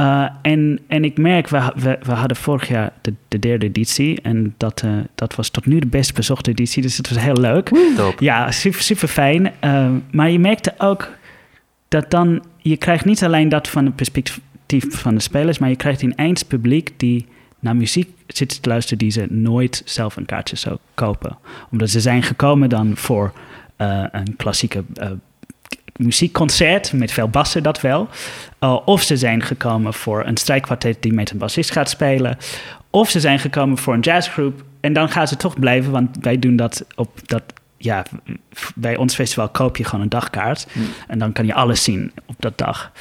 Uh, 0.00 0.28
en, 0.42 0.78
en 0.86 1.04
ik 1.04 1.18
merk, 1.18 1.48
we, 1.48 1.72
we, 1.74 1.98
we 2.02 2.12
hadden 2.12 2.36
vorig 2.36 2.68
jaar 2.68 2.92
de, 3.00 3.12
de 3.28 3.38
derde 3.38 3.66
editie 3.66 4.20
en 4.22 4.54
dat, 4.56 4.82
uh, 4.84 4.90
dat 5.14 5.34
was 5.34 5.48
tot 5.50 5.66
nu 5.66 5.78
de 5.78 5.86
best 5.86 6.14
bezochte 6.14 6.50
editie, 6.50 6.82
dus 6.82 6.96
het 6.96 7.08
was 7.08 7.22
heel 7.22 7.36
leuk. 7.36 7.70
Top. 7.96 8.20
Ja, 8.20 8.50
super, 8.50 8.82
super 8.82 9.08
fijn. 9.08 9.52
Uh, 9.64 9.86
maar 10.10 10.30
je 10.30 10.38
merkte 10.38 10.74
ook 10.78 11.10
dat 11.88 12.10
dan, 12.10 12.44
je 12.56 12.76
krijgt 12.76 13.04
niet 13.04 13.24
alleen 13.24 13.48
dat 13.48 13.68
van 13.68 13.84
het 13.84 13.96
perspectief 13.96 15.00
van 15.00 15.14
de 15.14 15.20
spelers, 15.20 15.58
maar 15.58 15.68
je 15.68 15.76
krijgt 15.76 16.02
ineens 16.02 16.42
publiek 16.42 16.92
die 16.96 17.26
naar 17.58 17.76
muziek 17.76 18.08
zit 18.26 18.62
te 18.62 18.68
luisteren 18.68 18.98
die 18.98 19.10
ze 19.10 19.26
nooit 19.28 19.82
zelf 19.84 20.16
een 20.16 20.26
kaartje 20.26 20.56
zou 20.56 20.76
kopen. 20.94 21.38
Omdat 21.70 21.90
ze 21.90 22.00
zijn 22.00 22.22
gekomen 22.22 22.68
dan 22.68 22.96
voor 22.96 23.32
uh, 23.78 24.04
een 24.10 24.36
klassieke 24.36 24.84
uh, 25.00 25.10
muziekconcert 25.96 26.92
met 26.92 27.12
veel 27.12 27.28
bassen, 27.28 27.62
dat 27.62 27.80
wel. 27.80 28.08
Uh, 28.60 28.78
of 28.84 29.02
ze 29.02 29.16
zijn 29.16 29.42
gekomen 29.42 29.94
voor 29.94 30.26
een 30.26 30.36
strijkkwartet 30.36 31.02
die 31.02 31.12
met 31.12 31.30
een 31.30 31.38
bassist 31.38 31.70
gaat 31.70 31.90
spelen. 31.90 32.36
Of 32.90 33.10
ze 33.10 33.20
zijn 33.20 33.38
gekomen 33.38 33.78
voor 33.78 33.94
een 33.94 34.00
jazzgroep. 34.00 34.64
En 34.80 34.92
dan 34.92 35.08
gaan 35.08 35.28
ze 35.28 35.36
toch 35.36 35.58
blijven, 35.58 35.92
want 35.92 36.16
wij 36.20 36.38
doen 36.38 36.56
dat 36.56 36.84
op 36.94 37.28
dat 37.28 37.42
ja, 37.78 38.04
bij 38.74 38.96
ons 38.96 39.14
festival 39.14 39.48
koop 39.48 39.76
je 39.76 39.84
gewoon 39.84 40.00
een 40.00 40.08
dagkaart. 40.08 40.66
Mm. 40.72 40.84
En 41.06 41.18
dan 41.18 41.32
kan 41.32 41.46
je 41.46 41.54
alles 41.54 41.84
zien 41.84 42.12
op 42.26 42.34
dat 42.38 42.58
dag. 42.58 42.92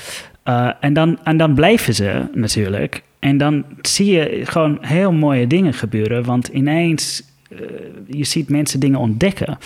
Uh, 0.46 0.70
en, 0.80 0.94
dan, 0.94 1.20
en 1.24 1.38
dan 1.38 1.54
blijven 1.54 1.94
ze 1.94 2.26
natuurlijk. 2.34 3.04
En 3.20 3.38
dan 3.38 3.66
zie 3.82 4.12
je 4.12 4.42
gewoon 4.46 4.78
heel 4.82 5.12
mooie 5.12 5.48
dingen 5.48 5.74
gebeuren. 5.74 6.24
Want 6.24 6.48
ineens, 6.48 7.24
uh, 7.50 7.60
je 8.08 8.24
ziet 8.24 8.50
mensen 8.50 8.80
dingen 8.80 9.00
ontdekken. 9.00 9.58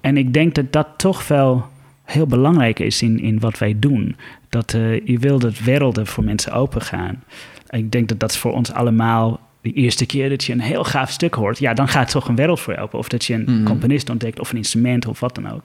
En 0.00 0.16
ik 0.16 0.32
denk 0.32 0.54
dat 0.54 0.72
dat 0.72 0.88
toch 0.96 1.28
wel 1.28 1.66
heel 2.04 2.26
belangrijk 2.26 2.78
is 2.78 3.02
in, 3.02 3.20
in 3.20 3.40
wat 3.40 3.58
wij 3.58 3.76
doen. 3.78 4.16
Dat 4.48 4.72
uh, 4.72 5.06
je 5.06 5.18
wil 5.18 5.38
dat 5.38 5.58
werelden 5.58 6.06
voor 6.06 6.24
mensen 6.24 6.52
open 6.52 6.80
gaan. 6.80 7.22
Ik 7.70 7.92
denk 7.92 8.08
dat 8.08 8.20
dat 8.20 8.36
voor 8.36 8.52
ons 8.52 8.72
allemaal 8.72 9.40
de 9.64 9.72
eerste 9.72 10.06
keer 10.06 10.28
dat 10.28 10.44
je 10.44 10.52
een 10.52 10.60
heel 10.60 10.84
gaaf 10.84 11.10
stuk 11.10 11.34
hoort, 11.34 11.58
ja, 11.58 11.74
dan 11.74 11.88
gaat 11.88 12.10
toch 12.10 12.28
een 12.28 12.36
wereld 12.36 12.60
voor 12.60 12.72
je 12.74 12.78
open. 12.80 12.98
Of 12.98 13.08
dat 13.08 13.24
je 13.24 13.34
een 13.34 13.42
Mhm. 13.42 13.52
mm. 13.58 13.64
componist 13.64 14.10
ontdekt 14.10 14.40
of 14.40 14.50
een 14.50 14.56
instrument 14.56 15.06
of 15.06 15.20
wat 15.20 15.34
dan 15.34 15.50
ook. 15.52 15.64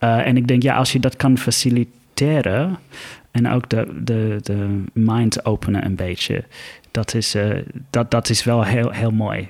Uh, 0.00 0.26
en 0.26 0.36
ik 0.36 0.46
denk, 0.48 0.62
ja, 0.62 0.76
als 0.76 0.92
je 0.92 1.00
dat 1.00 1.16
kan 1.16 1.38
faciliteren 1.38 2.78
en 3.30 3.50
ook 3.50 3.68
de, 3.68 3.86
de, 4.04 4.38
de 4.42 4.82
mind 4.92 5.44
openen 5.44 5.84
een 5.84 5.94
beetje, 5.94 6.44
dat 6.90 7.14
is, 7.14 7.34
uh, 7.34 7.54
dat, 7.90 8.10
dat 8.10 8.28
is 8.28 8.44
wel 8.44 8.64
heel, 8.64 8.90
heel 8.90 9.10
mooi. 9.10 9.48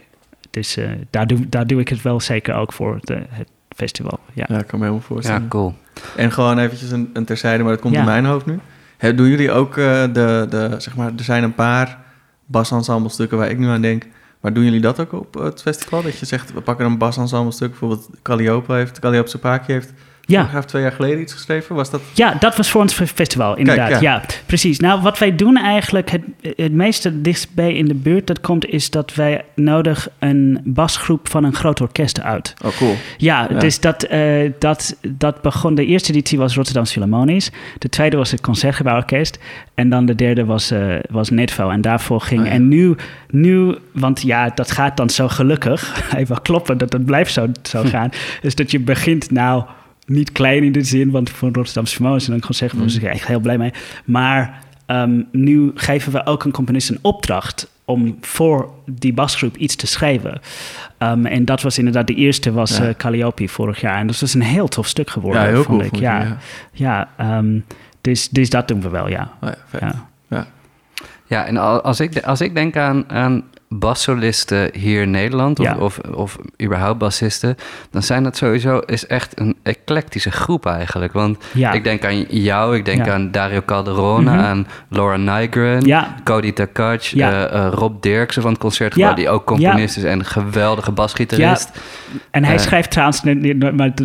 Dus 0.51 0.79
uh, 0.79 0.89
daar, 1.11 1.27
doe, 1.27 1.49
daar 1.49 1.67
doe 1.67 1.81
ik 1.81 1.89
het 1.89 2.03
wel 2.03 2.21
zeker 2.21 2.55
ook 2.55 2.73
voor 2.73 2.99
de, 3.01 3.23
het 3.29 3.49
festival. 3.77 4.19
Ja, 4.33 4.45
ja 4.49 4.59
ik 4.59 4.67
kan 4.67 4.79
me 4.79 4.85
helemaal 4.85 5.07
voorstellen. 5.07 5.43
Ja, 5.43 5.49
cool. 5.49 5.75
En 6.17 6.33
gewoon 6.33 6.59
eventjes 6.59 6.91
een, 6.91 7.11
een 7.13 7.25
terzijde, 7.25 7.63
maar 7.63 7.73
dat 7.73 7.81
komt 7.81 7.95
Ja. 7.95 8.01
in 8.01 8.07
mijn 8.07 8.25
hoofd 8.25 8.47
nu. 8.47 8.59
He, 8.97 9.15
doen 9.15 9.29
jullie 9.29 9.51
ook 9.51 9.77
uh, 9.77 10.03
de, 10.03 10.47
de, 10.51 10.75
zeg 10.79 10.97
maar, 10.97 11.13
er 11.19 11.25
zijn 11.25 11.43
een 11.43 11.55
paar 11.55 11.99
basensemble-stukken 12.47 13.39
waar 13.39 13.51
ik 13.51 13.59
nu 13.59 13.67
aan 13.67 13.81
denk. 13.81 14.07
Maar 14.41 14.53
doen 14.53 14.65
jullie 14.65 14.81
dat 14.81 15.01
ook 15.01 15.13
op 15.13 15.35
het 15.35 15.63
festival? 15.63 16.03
Dat 16.03 16.19
je 16.19 16.27
zegt, 16.27 16.53
we 16.53 16.61
pakken 16.61 16.87
een 16.87 16.99
basensemble-stuk, 16.99 17.69
bijvoorbeeld 17.69 18.09
Calliope 18.23 18.73
heeft, 18.73 18.99
Calliope 18.99 19.29
Sapaki 19.29 19.73
heeft 19.73 19.93
ja. 20.27 20.49
heeft 20.53 20.69
twee 20.69 20.83
jaar 20.83 20.93
geleden 20.93 21.21
iets 21.21 21.33
geschreven. 21.33 21.75
Was 21.75 21.91
dat? 21.91 22.01
Ja, 22.13 22.37
dat 22.39 22.57
was 22.57 22.71
voor 22.71 22.81
ons 22.81 22.95
festival, 22.95 23.57
inderdaad. 23.57 23.89
Kijk, 23.89 24.01
ja. 24.01 24.13
ja. 24.13 24.23
precies. 24.47 24.81
Nou, 24.81 25.03
wat 25.03 25.19
wij 25.19 25.37
doen 25.37 25.57
eigenlijk, 25.57 26.11
het, 26.11 26.23
het 26.57 26.73
meeste 26.73 27.21
dichtstbij 27.21 27.75
in 27.75 27.85
de 27.85 27.95
buurt 27.95 28.27
dat 28.27 28.41
komt, 28.41 28.67
is 28.67 28.91
dat 28.91 29.15
wij 29.15 29.45
nodig 29.55 30.09
een 30.19 30.61
basgroep 30.65 31.29
van 31.29 31.45
een 31.45 31.55
groot 31.55 31.81
orkest 31.81 32.21
uit. 32.21 32.55
Oh, 32.65 32.77
cool. 32.77 32.95
Ja, 33.17 33.47
ja. 33.51 33.59
dus 33.59 33.81
dat, 33.81 34.11
uh, 34.11 34.53
dat, 34.59 34.97
dat 35.09 35.43
begon. 35.43 35.75
De 35.75 35.87
eerste 35.87 36.13
editie 36.13 36.39
was 36.39 36.55
Rotterdam 36.55 36.87
Philharmonisch. 36.87 37.51
De 37.79 37.89
tweede 37.89 38.17
was 38.17 38.31
het 38.31 38.41
Concertgebouworkest. 38.41 39.39
En 39.75 39.89
dan 39.89 40.07
de 40.07 40.15
derde 40.15 40.45
was, 40.45 40.73
uh, 40.73 40.95
was 41.11 41.31
Netvo. 41.31 41.71
En 41.71 41.81
daarvoor 41.81 42.21
ging. 42.21 42.41
Oh, 42.41 42.47
ja. 42.47 42.53
En 42.53 42.69
nu, 42.69 42.95
nu, 43.31 43.77
want 43.93 44.23
ja, 44.23 44.51
dat 44.55 44.71
gaat 44.71 44.97
dan 44.97 45.11
zo 45.11 45.29
gelukkig. 45.29 46.03
Even 46.17 46.43
kloppen 46.43 46.79
dat 46.79 46.93
het 46.93 47.05
blijft 47.05 47.33
zo, 47.33 47.47
zo 47.63 47.83
gaan. 47.95 48.11
is 48.43 48.55
dat 48.55 48.71
je 48.71 48.81
begint 48.81 49.31
nou 49.31 49.65
niet 50.07 50.33
klein 50.33 50.63
in 50.63 50.73
de 50.73 50.85
zin, 50.85 51.11
want 51.11 51.31
voor 51.31 51.53
Rotterdamse 51.53 51.95
Philharmonisch 51.95 52.25
en 52.25 52.31
dan 52.31 52.41
gewoon 52.41 52.57
zeggen, 52.57 52.79
was 52.79 52.97
ik 52.97 53.03
echt 53.03 53.27
heel 53.27 53.41
blij 53.41 53.59
mee. 53.59 53.73
Maar 54.05 54.65
um, 54.87 55.27
nu 55.33 55.71
geven 55.75 56.13
we 56.13 56.27
ook 56.27 56.45
een 56.45 56.51
componist 56.51 56.91
een 56.91 56.99
opdracht 57.03 57.71
om 57.85 58.17
voor 58.21 58.71
die 58.87 59.13
basgroep 59.13 59.57
iets 59.57 59.77
te 59.77 59.87
schrijven. 59.87 60.41
Um, 60.99 61.27
en 61.27 61.45
dat 61.45 61.63
was 61.63 61.79
inderdaad 61.79 62.07
de 62.07 62.15
eerste, 62.15 62.53
was 62.53 62.77
ja. 62.77 62.89
uh, 62.89 62.95
Calliope 62.95 63.49
vorig 63.49 63.81
jaar. 63.81 63.99
En 63.99 64.07
dat 64.07 64.21
was 64.21 64.35
een 64.35 64.43
heel 64.43 64.69
tof 64.69 64.87
stuk 64.87 65.11
geworden, 65.11 65.43
ja, 65.43 65.49
heel 65.49 65.63
vond 65.63 65.79
cool, 65.79 65.93
ik. 65.93 66.01
Ja, 66.01 66.39
ja, 66.73 67.09
ja 67.17 67.39
um, 67.39 67.65
dus, 68.01 68.29
dus 68.29 68.51
dat 68.51 68.69
doen 68.69 68.81
we 68.81 68.89
wel, 68.89 69.09
ja. 69.09 69.33
Oh 69.41 69.49
ja, 69.73 69.79
ja. 69.81 70.07
ja. 70.29 70.47
ja, 71.27 71.45
en 71.45 71.57
als 71.83 72.01
ik, 72.01 72.19
als 72.19 72.41
ik 72.41 72.55
denk 72.55 72.77
aan, 72.77 73.11
aan 73.11 73.45
bassolisten 73.69 74.71
hier 74.73 75.03
in 75.03 75.11
Nederland, 75.11 75.59
of, 75.59 75.65
Ja. 75.67 75.77
of, 75.77 75.99
of 75.99 76.39
überhaupt 76.63 76.99
bassisten, 76.99 77.57
dan 77.91 78.03
zijn 78.03 78.23
dat 78.23 78.37
sowieso 78.37 78.79
is 78.79 79.07
echt 79.07 79.41
een 79.41 79.57
eclectische 79.63 80.31
groep 80.31 80.67
eigenlijk. 80.67 81.13
Want 81.13 81.45
Ja. 81.53 81.73
ik 81.73 81.85
denk 81.85 82.05
aan 82.05 82.21
jou, 82.23 82.77
ik 82.77 82.85
denk 82.85 83.05
Ja. 83.07 83.13
aan 83.13 83.31
Dario 83.31 83.63
Calderone, 83.67 84.31
Mhm. 84.31 84.39
aan 84.41 84.67
Laura 84.89 85.17
Nygren. 85.17 85.85
Cody 86.25 86.53
Takac, 86.53 87.03
eh, 87.03 87.43
eh, 87.45 87.73
Rob 87.73 88.03
Dirksen 88.03 88.43
van 88.43 88.51
het 88.51 88.61
Concertgebouw, 88.61 89.15
die 89.15 89.29
ook 89.29 89.45
componist 89.45 89.97
is 89.97 90.05
en 90.05 90.19
een 90.19 90.25
geweldige 90.25 90.93
basgitarist. 90.93 91.71
En 92.31 92.45
hij 92.45 92.55
Eh. 92.55 92.61
schrijft 92.61 92.91
trouwens, 92.91 93.23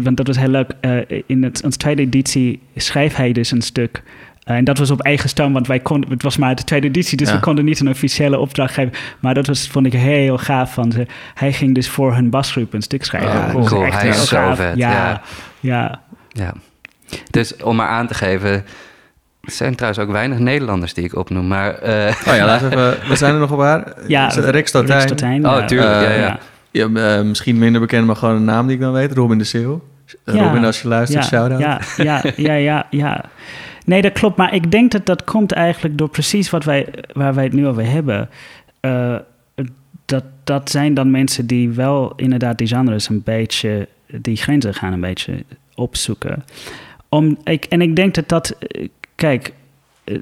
want 0.04 0.18
dat 0.18 0.28
was 0.28 0.38
heel 0.38 0.48
leuk, 0.50 0.70
in 1.26 1.44
het, 1.44 1.64
onze 1.64 1.78
tweede 1.78 2.02
editie 2.02 2.62
schreef 2.76 3.16
hij 3.16 3.32
dus 3.32 3.52
een 3.52 3.62
stuk. 3.62 4.02
En 4.44 4.64
dat 4.64 4.78
was 4.78 4.92
op 4.92 5.02
eigen 5.02 5.30
stoom, 5.30 5.54
want 5.54 5.68
wij 5.68 5.80
konden, 5.80 6.10
het 6.10 6.24
was 6.24 6.38
maar 6.38 6.56
de 6.56 6.64
tweede 6.64 6.88
editie, 6.88 7.18
dus 7.18 7.28
Ja. 7.30 7.34
we 7.36 7.40
konden 7.40 7.66
niet 7.66 7.80
een 7.80 7.90
officiële 7.90 8.38
opdracht 8.40 8.74
geven. 8.74 8.92
Maar 9.20 9.34
dat 9.34 9.48
was, 9.48 9.68
vond 9.68 9.86
ik 9.86 9.94
heel 9.94 10.38
gaaf 10.38 10.74
van 10.74 10.92
ze. 10.92 11.06
Hij 11.34 11.54
ging 11.54 11.76
dus 11.76 11.90
voor 11.90 12.14
hun 12.14 12.30
basgroep 12.30 12.74
een 12.74 12.82
stuk 12.82 13.06
schrijven. 13.06 13.32
Ja, 13.32 13.52
was 13.52 13.68
cool. 13.70 13.84
echt 13.86 14.00
Hij 14.02 14.10
is 14.10 14.16
heel 14.16 14.26
zo 14.26 14.38
gaaf. 14.38 14.58
vet, 14.58 14.78
Ja, 14.78 14.92
ja. 14.92 15.22
ja. 15.60 16.02
Ja. 16.30 16.54
Dus 17.30 17.56
om 17.56 17.76
maar 17.76 17.88
aan 17.88 18.08
te 18.08 18.14
geven, 18.14 18.52
er 18.52 19.52
zijn 19.52 19.76
trouwens 19.76 20.04
ook 20.04 20.12
weinig 20.12 20.38
Nederlanders 20.40 20.94
die 20.94 21.04
ik 21.04 21.16
opnoem, 21.16 21.48
maar... 21.48 21.74
eh, 21.76 22.14
Oh 22.28 22.36
ja, 22.36 22.46
laten 22.46 22.70
we 22.70 22.76
even... 22.76 23.10
We 23.10 23.16
zijn 23.16 23.34
er 23.34 23.40
nog 23.40 23.52
op 23.52 23.60
haar. 23.60 23.94
ja. 24.08 24.28
Rick 24.28 24.68
Stotijn, 24.68 25.46
Oh, 25.48 25.60
ja. 25.60 25.66
tuurlijk, 25.66 25.92
ja, 26.02 26.04
Eh, 26.04 26.20
ja. 26.20 26.40
Ja, 26.72 26.88
eh, 27.18 27.24
misschien 27.24 27.58
minder 27.58 27.82
bekend, 27.82 28.06
maar 28.06 28.16
gewoon 28.16 28.36
een 28.36 28.44
naam 28.44 28.66
die 28.68 28.76
ik 28.76 28.82
dan 28.82 28.92
weet. 28.92 29.12
Robin 29.14 29.38
de 29.38 29.80
Ja. 30.26 30.44
Robin, 30.44 30.66
als 30.66 30.82
je 30.82 30.88
luistert, 30.88 31.24
ja, 31.24 31.30
shout-out. 31.30 31.60
Ja, 31.60 31.82
ja, 31.98 32.22
ja, 32.36 32.54
ja, 32.54 32.88
ja. 32.90 33.24
Nee, 33.92 34.02
dat 34.02 34.12
klopt. 34.12 34.38
Maar 34.38 34.54
ik 34.54 34.72
denk 34.72 34.92
dat 34.92 35.06
dat 35.06 35.24
komt 35.24 35.52
eigenlijk 35.52 35.98
door 35.98 36.10
precies 36.10 36.50
wat 36.50 36.64
wij, 36.64 36.88
waar 37.14 37.34
wij 37.34 37.44
het 37.44 37.54
nu 37.54 37.68
over 37.68 37.86
hebben. 37.86 38.30
Uh, 38.82 39.16
dat, 40.06 40.24
dat 40.44 40.70
zijn 40.70 40.94
dan 40.94 41.12
mensen 41.12 41.48
die 41.48 41.70
wel 41.70 42.14
inderdaad 42.16 42.58
die 42.58 42.68
genres 42.68 43.10
een 43.10 43.24
beetje, 43.24 43.88
die 44.08 44.36
grenzen 44.36 44.74
gaan 44.74 44.94
een 44.94 45.02
beetje 45.02 45.44
opzoeken. 45.76 46.44
Om, 47.10 47.38
ik, 47.44 47.66
en 47.66 47.82
ik 47.82 47.96
denk 47.96 48.14
dat 48.14 48.30
dat, 48.30 48.58
kijk, 49.16 49.54
uh, 50.06 50.18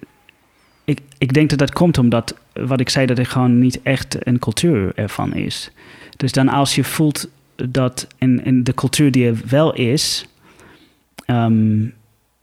ik, 0.84 1.00
ik 1.18 1.34
denk 1.34 1.50
dat 1.50 1.60
dat 1.60 1.72
komt 1.72 1.98
omdat, 1.98 2.36
wat 2.54 2.80
ik 2.80 2.90
zei, 2.90 3.06
dat 3.06 3.18
er 3.18 3.26
gewoon 3.26 3.60
niet 3.60 3.82
echt 3.82 4.28
een 4.28 4.40
cultuur 4.40 4.92
ervan 4.96 5.34
is. 5.34 5.72
Dus 6.18 6.32
dan 6.32 6.48
als 6.48 6.76
je 6.76 6.84
voelt 6.84 7.30
dat 7.56 8.08
in, 8.18 8.46
in 8.46 8.64
de 8.64 8.74
cultuur 8.74 9.12
die 9.12 9.28
er 9.28 9.42
wel 9.46 9.74
is, 9.74 10.26
um, 11.26 11.98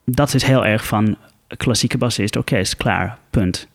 dat 0.07 0.35
is 0.35 0.43
heel 0.43 0.65
erg 0.67 0.87
van 0.87 1.17
klassieke 1.57 1.99
bassist, 1.99 2.37
orkest, 2.37 2.77
klaar, 2.77 3.19
punt. 3.31 3.69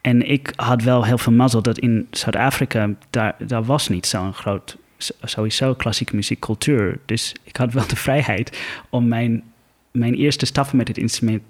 en 0.00 0.30
ik 0.30 0.52
had 0.56 0.82
wel 0.82 1.04
heel 1.04 1.18
veel 1.18 1.32
mazzel 1.32 1.62
dat 1.62 1.78
in 1.78 2.06
Zuid-Afrika, 2.10 2.90
daar, 3.10 3.34
daar 3.38 3.64
was 3.64 3.88
niet 3.88 4.06
zo'n 4.06 4.34
groot, 4.34 4.76
sowieso 5.22 5.74
klassieke 5.74 6.16
muziekcultuur. 6.16 6.98
Dus 7.04 7.34
ik 7.44 7.56
had 7.56 7.72
wel 7.72 7.86
de 7.86 7.96
vrijheid 7.96 8.58
om 8.90 9.08
mijn, 9.08 9.42
mijn 9.90 10.14
eerste 10.14 10.46
stappen 10.46 10.76
met 10.76 10.88
het 10.88 10.98
instrument 10.98 11.42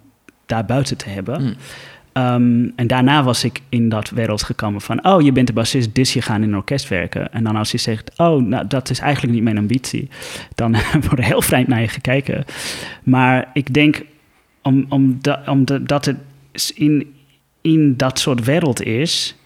daar 0.47 0.65
buiten 0.65 0.97
te 0.97 1.09
hebben. 1.09 1.41
Hm. 1.41 1.55
Um, 2.19 2.73
en 2.77 2.87
daarna 2.87 3.23
was 3.23 3.45
ik 3.45 3.61
in 3.69 3.89
dat 3.89 4.11
wereld 4.11 4.43
gekomen 4.43 4.81
van... 4.81 5.07
oh, 5.07 5.23
je 5.23 5.33
bent 5.33 5.47
de 5.47 5.53
bassist, 5.53 5.95
dus 5.95 6.13
je 6.13 6.23
gaat 6.23 6.37
in 6.37 6.43
een 6.43 6.57
orkest 6.57 6.89
werken. 6.89 7.33
En 7.33 7.45
dan 7.45 7.57
als 7.57 7.71
je 7.71 7.79
zegt, 7.79 8.11
oh, 8.17 8.43
nou, 8.43 8.67
dat 8.67 8.91
is 8.91 8.99
eigenlijk 8.99 9.35
niet 9.35 9.43
mijn 9.43 9.59
ambitie... 9.59 10.09
dan 10.55 10.77
wordt 11.07 11.19
er 11.19 11.25
heel 11.25 11.43
vreemd 11.43 11.69
naar 11.69 11.81
je 11.81 11.89
gekeken. 11.89 12.45
Maar 13.03 13.51
ik 13.53 13.75
denk, 13.75 14.03
om, 14.69 14.87
om 14.89 15.19
da, 15.21 15.43
om 15.47 15.65
de, 15.65 15.83
dat 15.83 16.05
het 16.05 16.17
in, 16.75 17.15
in 17.61 17.97
dat 17.97 18.19
soort 18.19 18.45
wereld 18.45 18.83
is... 18.83 19.37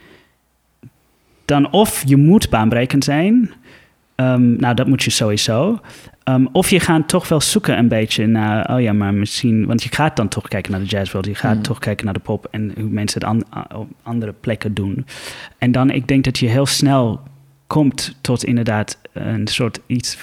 dan 1.45 1.70
of 1.70 2.03
je 2.07 2.16
moet 2.16 2.51
baanbrekend 2.51 3.05
zijn... 3.05 3.51
Um, 4.16 4.57
nou, 4.57 4.75
dat 4.75 4.87
moet 4.87 5.03
je 5.03 5.11
sowieso. 5.11 5.81
Um, 6.25 6.49
of 6.53 6.70
je 6.70 6.81
gaat 6.81 7.09
toch 7.09 7.29
wel 7.29 7.41
zoeken 7.41 7.79
een 7.79 7.89
beetje 7.89 8.27
naar, 8.27 8.75
oh 8.75 8.81
ja, 8.81 8.93
maar 8.93 9.14
misschien, 9.14 9.66
want 9.66 9.83
je 9.83 9.89
gaat 9.93 10.16
dan 10.16 10.29
toch 10.29 10.49
kijken 10.49 10.73
naar 10.73 10.81
de 10.81 10.87
jazzwereld, 10.87 11.27
je 11.27 11.35
gaat 11.35 11.57
Mm. 11.57 11.62
toch 11.62 11.79
kijken 11.79 12.05
naar 12.05 12.14
de 12.14 12.20
pop 12.20 12.47
en 12.51 12.73
hoe 12.81 12.89
mensen 12.89 13.20
het 13.20 13.29
an, 13.29 13.45
op 13.77 13.89
andere 14.03 14.33
plekken 14.33 14.75
doen. 14.75 15.07
En 15.59 15.73
dan, 15.73 15.91
ik 15.91 16.09
denk 16.09 16.25
dat 16.25 16.39
je 16.39 16.49
heel 16.49 16.66
snel 16.66 17.20
komt 17.66 18.16
tot 18.20 18.45
inderdaad 18.45 18.99
een 19.12 19.47
soort 19.47 19.81
iets 19.87 20.18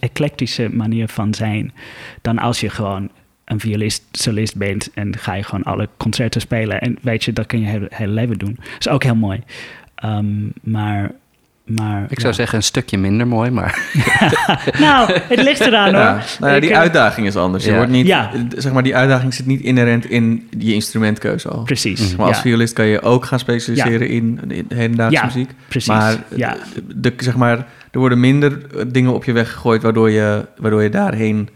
eclectische 0.00 0.68
manier 0.72 1.08
van 1.08 1.34
zijn, 1.34 1.72
dan 2.22 2.38
als 2.38 2.60
je 2.60 2.70
gewoon 2.70 3.10
een 3.44 3.60
violist, 3.60 4.02
solist 4.12 4.56
bent 4.56 4.90
en 4.94 5.16
ga 5.18 5.34
je 5.34 5.42
gewoon 5.42 5.62
alle 5.64 5.88
concerten 5.96 6.40
spelen 6.40 6.80
en 6.80 6.98
weet 7.02 7.24
je, 7.24 7.32
dat 7.32 7.46
kun 7.46 7.60
je 7.60 7.66
heel, 7.66 7.86
heel 7.88 8.06
leven 8.06 8.38
doen. 8.38 8.54
Dat 8.54 8.66
is 8.78 8.88
ook 8.88 9.02
heel 9.02 9.14
mooi. 9.14 9.42
Um, 10.04 10.52
maar 10.62 11.10
maar, 11.64 12.02
Ik 12.08 12.20
zou 12.20 12.28
ja. 12.28 12.32
zeggen 12.38 12.58
een 12.58 12.64
stukje 12.64 12.98
minder 12.98 13.26
mooi, 13.26 13.50
maar 13.50 13.78
nou, 14.78 15.12
het 15.12 15.42
ligt 15.42 15.60
eraan 15.60 15.94
hoor. 15.94 16.02
Ja, 16.02 16.22
nou 16.40 16.54
ja, 16.54 16.60
die 16.60 16.70
eh, 16.70 16.78
uitdaging 16.78 17.26
is 17.26 17.36
anders. 17.36 17.64
Je 17.64 17.74
wordt 17.74 17.90
niet, 17.90 18.06
Ja. 18.06 18.30
zeg 18.56 18.72
maar, 18.72 18.82
die 18.82 18.96
uitdaging 18.96 19.34
zit 19.34 19.46
niet 19.46 19.60
inherent 19.60 20.10
in 20.10 20.48
je 20.58 20.74
instrumentkeuze 20.74 21.48
al. 21.48 21.62
Precies. 21.62 22.16
Maar 22.16 22.26
als 22.26 22.36
ja, 22.36 22.42
violist 22.42 22.72
kan 22.72 22.86
je 22.86 23.02
ook 23.02 23.24
gaan 23.24 23.38
specialiseren 23.38 24.08
in, 24.08 24.40
in 24.48 24.66
hedendaagse 24.68 25.14
Ja, 25.16 25.24
muziek. 25.24 25.50
precies. 25.68 25.88
Maar, 25.88 26.16
ja, 26.36 26.56
de, 26.94 27.12
zeg 27.16 27.36
maar 27.36 27.66
er 27.90 27.98
worden 27.98 28.20
minder 28.20 28.58
dingen 28.92 29.14
op 29.14 29.24
je 29.24 29.32
weg 29.32 29.52
gegooid 29.52 29.82
waardoor 29.82 30.10
je, 30.10 30.46
waardoor 30.56 30.82
je 30.82 30.90
daarheen 30.90 31.48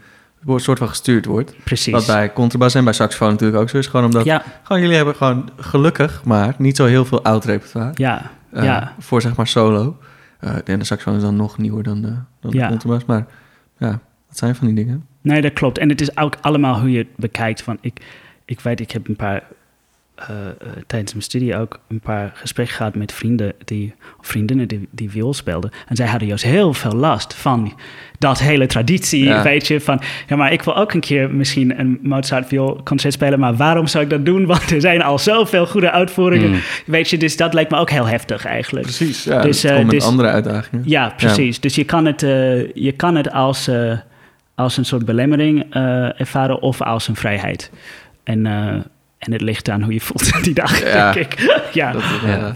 een 0.45 0.59
soort 0.59 0.77
van 0.77 0.87
gestuurd 0.89 1.25
wordt. 1.25 1.55
precies. 1.63 1.93
Wat 1.93 2.05
bij 2.05 2.33
contrabas 2.33 2.75
en 2.75 2.83
bij 2.83 2.93
saxofoon 2.93 3.31
natuurlijk 3.31 3.61
ook 3.61 3.69
zo 3.69 3.77
is. 3.77 3.87
Gewoon 3.87 4.05
omdat 4.05 4.25
ja, 4.25 4.43
gewoon, 4.63 4.81
jullie 4.81 4.95
hebben 4.97 5.15
gewoon 5.15 5.49
gelukkig, 5.57 6.23
maar 6.23 6.55
niet 6.57 6.75
zo 6.75 6.85
heel 6.85 7.05
veel 7.05 7.23
oud 7.23 7.45
repertoire. 7.45 7.91
ja, 7.95 8.31
eh, 8.51 8.63
ja. 8.63 8.93
Voor 8.99 9.21
zeg 9.21 9.35
maar 9.35 9.47
solo. 9.47 9.97
Eh, 10.39 10.55
en 10.65 10.79
de 10.79 10.85
saxofoon 10.85 11.15
is 11.15 11.21
dan 11.21 11.35
nog 11.35 11.57
nieuwer 11.57 11.83
dan 11.83 12.01
de, 12.01 12.13
dan 12.39 12.51
Ja. 12.51 12.63
de 12.63 12.69
contrabas. 12.69 13.05
Maar 13.05 13.25
ja, 13.77 13.89
dat 14.27 14.37
zijn 14.37 14.55
van 14.55 14.67
die 14.67 14.75
dingen. 14.75 15.05
Nee, 15.21 15.41
dat 15.41 15.53
klopt. 15.53 15.77
En 15.77 15.89
het 15.89 16.01
is 16.01 16.17
ook 16.17 16.35
allemaal 16.41 16.79
hoe 16.79 16.91
je 16.91 16.97
het 16.97 17.15
bekijkt. 17.15 17.61
Van 17.61 17.77
ik, 17.81 18.01
ik 18.45 18.59
weet, 18.59 18.79
ik 18.79 18.91
heb 18.91 19.07
een 19.07 19.15
paar 19.15 19.35
eh, 19.35 19.41
eh, 19.41 19.47
tijdens 20.87 21.11
mijn 21.11 21.23
studie 21.23 21.55
ook 21.57 21.79
een 21.87 21.99
paar 21.99 22.31
gesprekken 22.33 22.75
gehad 22.75 22.95
met 22.95 23.11
vrienden 23.11 23.53
die, 23.65 23.93
of 24.19 24.27
vriendinnen 24.27 24.67
die, 24.67 24.87
die 24.91 25.09
viool 25.09 25.33
speelden. 25.33 25.71
En 25.87 25.95
zij 25.95 26.07
hadden 26.07 26.27
juist 26.27 26.43
heel 26.43 26.73
veel 26.73 26.91
last 26.93 27.33
van 27.33 27.73
dat 28.19 28.39
hele 28.39 28.65
traditie, 28.65 29.23
Ja. 29.23 29.43
weet 29.43 29.67
je. 29.67 29.81
Van, 29.81 30.01
ja, 30.27 30.35
maar 30.35 30.51
ik 30.53 30.61
wil 30.61 30.75
ook 30.77 30.93
een 30.93 30.99
keer 30.99 31.31
misschien 31.31 31.79
een 31.79 31.99
Mozart 32.01 32.47
viool 32.47 32.81
concert 32.83 33.13
spelen, 33.13 33.39
maar 33.39 33.55
waarom 33.55 33.87
zou 33.87 34.03
ik 34.03 34.09
dat 34.09 34.25
doen? 34.25 34.45
Want 34.51 34.71
er 34.71 34.81
zijn 34.81 35.01
al 35.01 35.19
zoveel 35.19 35.67
goede 35.67 35.91
uitvoeringen. 35.91 36.49
Mm. 36.49 36.59
Weet 36.85 37.09
je, 37.09 37.17
dus 37.17 37.37
dat 37.37 37.53
lijkt 37.53 37.71
me 37.71 37.77
ook 37.77 37.89
heel 37.89 38.07
heftig 38.07 38.45
eigenlijk. 38.45 38.85
Precies, 38.85 39.23
ja. 39.23 39.41
Dus, 39.41 39.63
eh, 39.63 39.77
met 39.77 39.89
dus- 39.89 40.03
andere 40.05 40.29
uitdagingen. 40.29 40.83
Ja, 40.85 41.13
precies. 41.17 41.59
Dus 41.59 41.75
je 41.75 41.83
kan 41.83 42.05
het, 42.05 42.23
eh, 42.23 42.73
je 42.73 42.91
kan 42.91 43.15
het 43.15 43.31
als, 43.31 43.67
eh, 43.67 43.97
als 44.55 44.77
een 44.77 44.85
soort 44.85 45.05
belemmering 45.05 45.65
eh, 45.73 46.19
ervaren 46.19 46.61
of 46.61 46.81
als 46.81 47.07
een 47.07 47.15
vrijheid. 47.15 47.71
En, 48.23 48.45
eh, 48.45 48.75
en 49.19 49.31
het 49.31 49.41
ligt 49.41 49.69
aan 49.69 49.81
hoe 49.83 49.93
je 49.93 50.01
voelt 50.01 50.43
die 50.43 50.53
dag, 50.53 50.83
Ja. 50.83 51.11
denk 51.11 51.31
ik. 51.33 51.39
ja. 51.73 51.91
Dat, 51.91 52.03
Ja. 52.25 52.27
ja. 52.37 52.55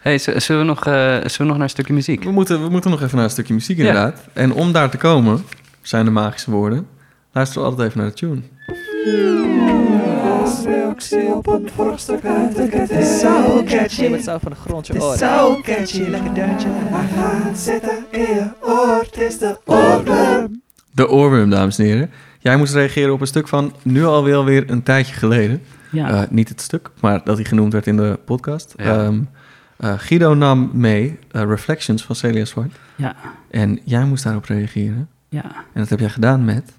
hey, 0.00 0.18
zullen, 0.18 0.58
we 0.62 0.64
nog, 0.68 0.86
eh, 0.86 0.92
zullen 0.94 1.30
we 1.38 1.44
nog 1.44 1.52
naar 1.54 1.60
een 1.62 1.68
stukje 1.70 1.92
muziek? 1.92 2.24
We, 2.24 2.30
moeten, 2.30 2.62
we 2.62 2.68
moeten 2.68 2.90
nog 2.90 3.02
even 3.02 3.16
naar 3.16 3.24
een 3.24 3.30
stukje 3.30 3.54
muziek 3.54 3.76
Ja. 3.76 3.82
inderdaad. 3.86 4.24
En 4.32 4.52
om 4.52 4.72
daar 4.72 4.90
te 4.90 4.96
komen, 4.96 5.44
zijn 5.82 6.04
de 6.04 6.10
magische 6.10 6.50
woorden. 6.50 6.86
Luisteren 7.32 7.62
we 7.64 7.68
altijd 7.70 7.88
even 7.88 8.00
naar 8.00 8.10
de 8.10 8.14
tune. 8.16 8.40
Het 12.88 13.04
zo 13.20 13.62
catchy. 13.64 14.18
Zo 14.22 14.38
van 14.42 14.50
de 14.50 14.56
grond 14.56 14.86
je 14.86 14.92
Het 14.92 15.02
is 15.02 15.08
oren. 15.08 15.18
zo 15.18 15.60
catchy. 15.62 16.02
Lekker 16.02 16.34
deuntje. 16.34 16.68
Hij 16.70 17.08
gaat 17.16 17.58
zitten 17.58 18.04
in 18.10 18.20
je 18.20 18.44
oor. 18.60 18.98
Het 19.12 19.20
is 19.20 19.38
de 19.38 19.58
oorworm. 19.64 20.62
De 20.90 21.08
oorworm, 21.08 21.50
dames 21.50 21.78
en 21.78 21.84
heren. 21.84 22.10
Jij 22.42 22.56
moest 22.56 22.74
reageren 22.74 23.12
op 23.12 23.20
een 23.20 23.26
stuk 23.26 23.48
van 23.48 23.74
nu 23.82 24.04
alweer 24.04 24.44
weer 24.44 24.70
een 24.70 24.82
tijdje 24.82 25.14
geleden. 25.14 25.62
Ja. 25.90 26.08
Eh, 26.22 26.30
niet 26.30 26.48
het 26.48 26.60
stuk, 26.60 26.90
maar 27.00 27.24
dat 27.24 27.36
hij 27.36 27.44
genoemd 27.46 27.72
werd 27.72 27.86
in 27.86 27.96
de 27.96 28.18
podcast. 28.24 28.74
Ja. 28.76 29.04
Ehm, 29.04 29.20
eh, 29.76 29.94
Guido 29.98 30.34
nam 30.34 30.70
mee 30.72 31.18
eh, 31.30 31.42
Reflections 31.42 32.04
van 32.04 32.14
Celia 32.16 32.44
Zwart. 32.44 32.72
ja, 32.96 33.16
En 33.50 33.80
jij 33.84 34.04
moest 34.04 34.24
daarop 34.24 34.44
reageren. 34.44 35.08
ja. 35.28 35.44
En 35.44 35.80
dat 35.80 35.88
heb 35.88 35.98
jij 36.00 36.08
gedaan 36.10 36.44
met... 36.44 36.72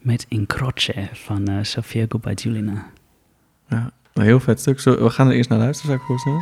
Met 0.00 0.26
Incroce 0.28 1.08
van 1.12 1.46
eh, 1.48 1.54
Sofia 1.62 2.04
Gubajulina. 2.08 2.86
Ja, 3.68 3.90
een 4.12 4.22
heel 4.22 4.40
vet 4.40 4.60
stuk. 4.60 4.80
Zo, 4.80 5.02
we 5.02 5.10
gaan 5.10 5.28
er 5.28 5.34
eerst 5.34 5.48
naar 5.50 5.58
luisteren, 5.58 5.86
zou 5.90 5.98
ik 6.00 6.06
voorstellen. 6.06 6.40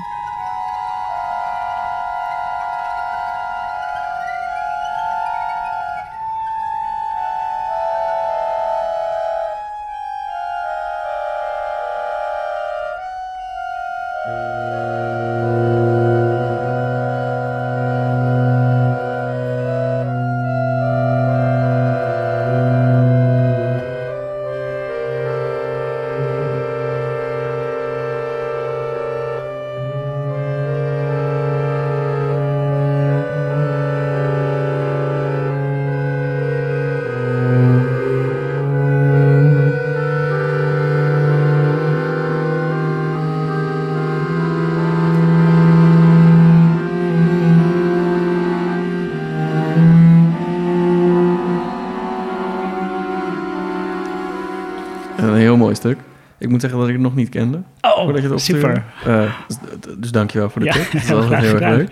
Moet 56.55 56.62
zeggen 56.62 56.78
dat 56.80 56.88
ik 56.88 56.94
het 56.94 57.02
nog 57.05 57.14
niet 57.14 57.28
kende. 57.28 57.62
Oh, 57.80 58.05
voordat 58.05 58.22
je 58.22 58.28
het 58.28 58.40
super. 58.40 58.84
Eh, 59.05 59.32
dus, 59.48 59.57
dus 59.98 60.11
dankjewel 60.11 60.50
voor 60.50 60.61
de 60.61 60.66
Ja, 60.66 60.72
tip. 60.72 60.92
Dat 60.92 61.02
heel 61.09 61.32
erg 61.32 61.61
leuk. 61.61 61.88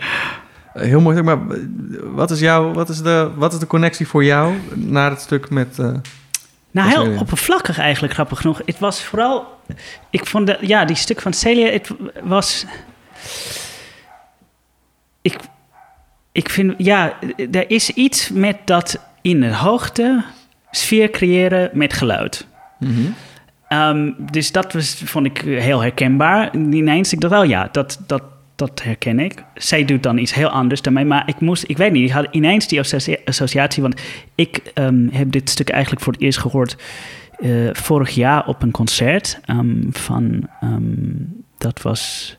Eh, 0.74 0.82
heel 0.82 1.00
mooi 1.00 1.22
maar 1.22 1.36
eh, 1.36 1.56
wat 2.02 2.30
is, 2.30 2.40
jouw, 2.40 2.72
wat, 2.72 2.88
is 2.88 3.02
de, 3.02 3.30
wat 3.36 3.52
is 3.52 3.58
de 3.58 3.66
connectie 3.66 4.08
voor 4.08 4.24
jou 4.24 4.54
naar 4.74 5.10
het 5.10 5.20
stuk 5.20 5.50
met... 5.50 5.76
Nou, 6.70 6.88
heel 6.88 7.02
Celia. 7.02 7.20
oppervlakkig 7.20 7.78
eigenlijk, 7.78 8.14
grappig 8.14 8.40
genoeg. 8.40 8.60
Het 8.66 8.78
was 8.78 9.04
vooral... 9.04 9.58
Ik 10.10 10.26
vond, 10.26 10.46
de, 10.46 10.58
ja, 10.60 10.84
die 10.84 10.96
stuk 10.96 11.20
van 11.20 11.32
Celia, 11.32 11.70
het 11.70 11.90
was... 12.22 12.66
Ik, 15.22 15.36
ik 16.32 16.48
vind, 16.48 16.74
ja, 16.76 17.18
er 17.50 17.70
is 17.70 17.90
iets 17.90 18.30
met 18.30 18.56
dat 18.64 19.00
in 19.20 19.40
de 19.40 19.54
hoogte 19.54 20.24
sfeer 20.70 21.10
creëren 21.10 21.70
met 21.72 21.92
geluid. 21.92 22.46
mhm. 22.78 23.10
Ehm, 23.72 24.10
dus 24.30 24.52
dat 24.52 24.72
was, 24.72 25.02
vond 25.04 25.26
ik 25.26 25.38
heel 25.38 25.80
herkenbaar. 25.80 26.56
Ineens, 26.56 27.12
ik 27.12 27.20
dacht 27.20 27.32
wel, 27.32 27.44
ja, 27.44 27.68
dat, 27.72 28.00
dat, 28.06 28.22
dat 28.56 28.82
herken 28.82 29.18
ik. 29.18 29.44
Zij 29.54 29.84
doet 29.84 30.02
dan 30.02 30.18
iets 30.18 30.34
heel 30.34 30.48
anders 30.48 30.80
mij. 30.92 31.04
Maar 31.04 31.28
ik 31.28 31.40
moest, 31.40 31.64
ik 31.66 31.76
weet 31.76 31.92
niet, 31.92 32.08
ik 32.08 32.14
had 32.14 32.28
ineens 32.30 32.68
die 32.68 32.78
associa- 32.78 33.18
associatie. 33.24 33.82
Want 33.82 34.00
ik 34.34 34.56
ehm, 34.74 35.08
heb 35.08 35.30
dit 35.30 35.50
stuk 35.50 35.68
eigenlijk 35.68 36.02
voor 36.02 36.12
het 36.12 36.22
eerst 36.22 36.38
gehoord 36.38 36.76
eh, 37.38 37.50
vorig 37.72 38.10
jaar 38.10 38.46
op 38.46 38.62
een 38.62 38.70
concert 38.70 39.40
ehm, 39.44 39.90
van, 39.90 40.48
dat 41.58 41.82
was 41.82 42.36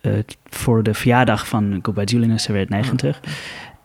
eh, 0.00 0.12
voor 0.48 0.82
de 0.82 0.94
verjaardag 0.94 1.48
van 1.48 1.80
Julina, 2.10 2.38
ze 2.38 2.52
werd 2.52 2.68
90. 2.68 3.20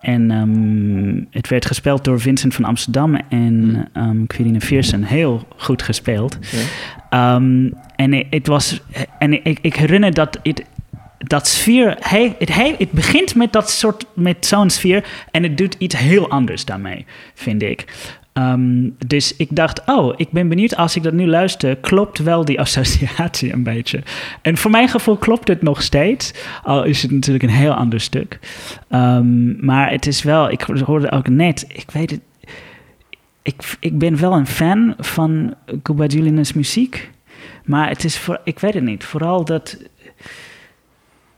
En 0.01 0.31
ehm, 0.31 1.23
het 1.37 1.47
werd 1.47 1.65
gespeeld 1.65 2.03
door 2.03 2.19
Vincent 2.19 2.53
van 2.53 2.63
Amsterdam 2.65 3.15
en 3.29 3.87
ehm 3.93 4.25
Quirine 4.25 4.61
Viersen. 4.61 5.03
Heel 5.03 5.47
goed 5.57 5.81
gespeeld. 5.81 6.37
Ja. 6.51 6.59
Ehm, 7.09 7.69
en 7.95 8.13
het- 8.13 8.25
het 8.29 8.47
was. 8.47 8.81
En 9.19 9.43
ik, 9.45 9.59
ik 9.61 9.75
herinner 9.75 10.13
dat 10.13 10.39
het. 10.43 10.63
Dat 11.17 11.47
sfeer, 11.47 11.95
hij, 11.99 12.35
het, 12.39 12.53
hij, 12.53 12.75
het 12.77 12.91
begint 12.91 13.35
met 13.35 13.53
dat 13.53 13.69
soort, 13.69 14.05
met 14.15 14.45
zo'n 14.45 14.69
sfeer 14.69 15.05
en 15.31 15.43
het 15.43 15.57
doet 15.57 15.75
iets 15.79 15.97
heel 15.97 16.29
anders 16.29 16.65
daarmee, 16.65 17.05
vind 17.33 17.61
ik. 17.61 17.85
Ehm, 18.37 18.89
dus 19.07 19.35
ik 19.35 19.47
dacht, 19.55 19.81
oh, 19.85 20.13
ik 20.15 20.31
ben 20.31 20.47
benieuwd 20.47 20.75
als 20.75 20.95
ik 20.95 21.03
dat 21.03 21.13
nu 21.13 21.27
luister, 21.27 21.75
klopt 21.75 22.19
wel 22.19 22.45
die 22.45 22.59
associatie 22.59 23.53
een 23.53 23.63
beetje. 23.63 24.03
En 24.41 24.57
voor 24.57 24.71
mijn 24.71 24.89
gevoel 24.89 25.17
klopt 25.17 25.47
het 25.47 25.61
nog 25.61 25.81
steeds, 25.81 26.33
al 26.63 26.83
is 26.83 27.01
het 27.01 27.11
natuurlijk 27.11 27.43
een 27.43 27.49
heel 27.49 27.73
ander 27.73 27.99
stuk. 27.99 28.39
Ehm, 28.89 29.65
maar 29.65 29.91
het 29.91 30.07
is 30.07 30.23
wel, 30.23 30.49
ik 30.51 30.61
hoorde 30.61 31.11
ook 31.11 31.27
net, 31.27 31.65
ik 31.67 31.91
weet 31.91 32.11
het, 32.11 32.21
ik, 33.41 33.77
ik 33.79 33.97
ben 33.97 34.19
wel 34.19 34.33
een 34.33 34.47
fan 34.47 34.93
van 34.97 35.53
Cuba 35.83 36.05
Julian's 36.05 36.53
muziek. 36.53 37.11
Maar 37.63 37.89
het 37.89 38.03
is 38.03 38.17
voor, 38.17 38.39
ik 38.43 38.59
weet 38.59 38.73
het 38.73 38.83
niet, 38.83 39.03
vooral 39.03 39.45
dat 39.45 39.77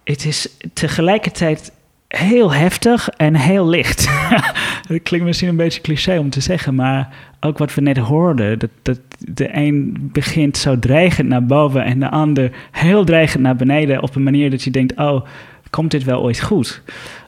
het 0.04 0.26
is 0.26 0.47
tegelijkertijd 0.74 1.72
heel 2.18 2.53
heftig 2.53 3.10
en 3.10 3.36
heel 3.36 3.68
licht. 3.68 4.10
dat 4.88 5.03
klinkt 5.03 5.26
misschien 5.26 5.49
een 5.49 5.55
beetje 5.55 5.82
cliché 5.82 6.18
om 6.20 6.30
te 6.30 6.41
zeggen, 6.41 6.76
maar 6.76 7.10
ook 7.39 7.57
wat 7.57 7.74
we 7.74 7.82
net 7.82 7.97
hoorden, 7.97 8.60
dat, 8.60 8.70
dat 8.82 8.99
de 9.20 9.49
een 9.55 10.10
begint 10.14 10.57
zo 10.57 10.80
dreigend 10.80 11.28
naar 11.28 11.45
boven 11.45 11.84
en 11.84 11.99
de 11.99 12.10
ander 12.10 12.51
heel 12.72 13.03
dreigend 13.03 13.43
naar 13.43 13.55
beneden 13.55 14.03
op 14.03 14.16
een 14.16 14.24
manier 14.24 14.49
dat 14.49 14.64
je 14.64 14.72
denkt, 14.72 14.97
oh, 14.97 15.26
komt 15.70 15.91
dit 15.91 16.03
wel 16.03 16.22
ooit 16.22 16.41
goed? 16.41 16.82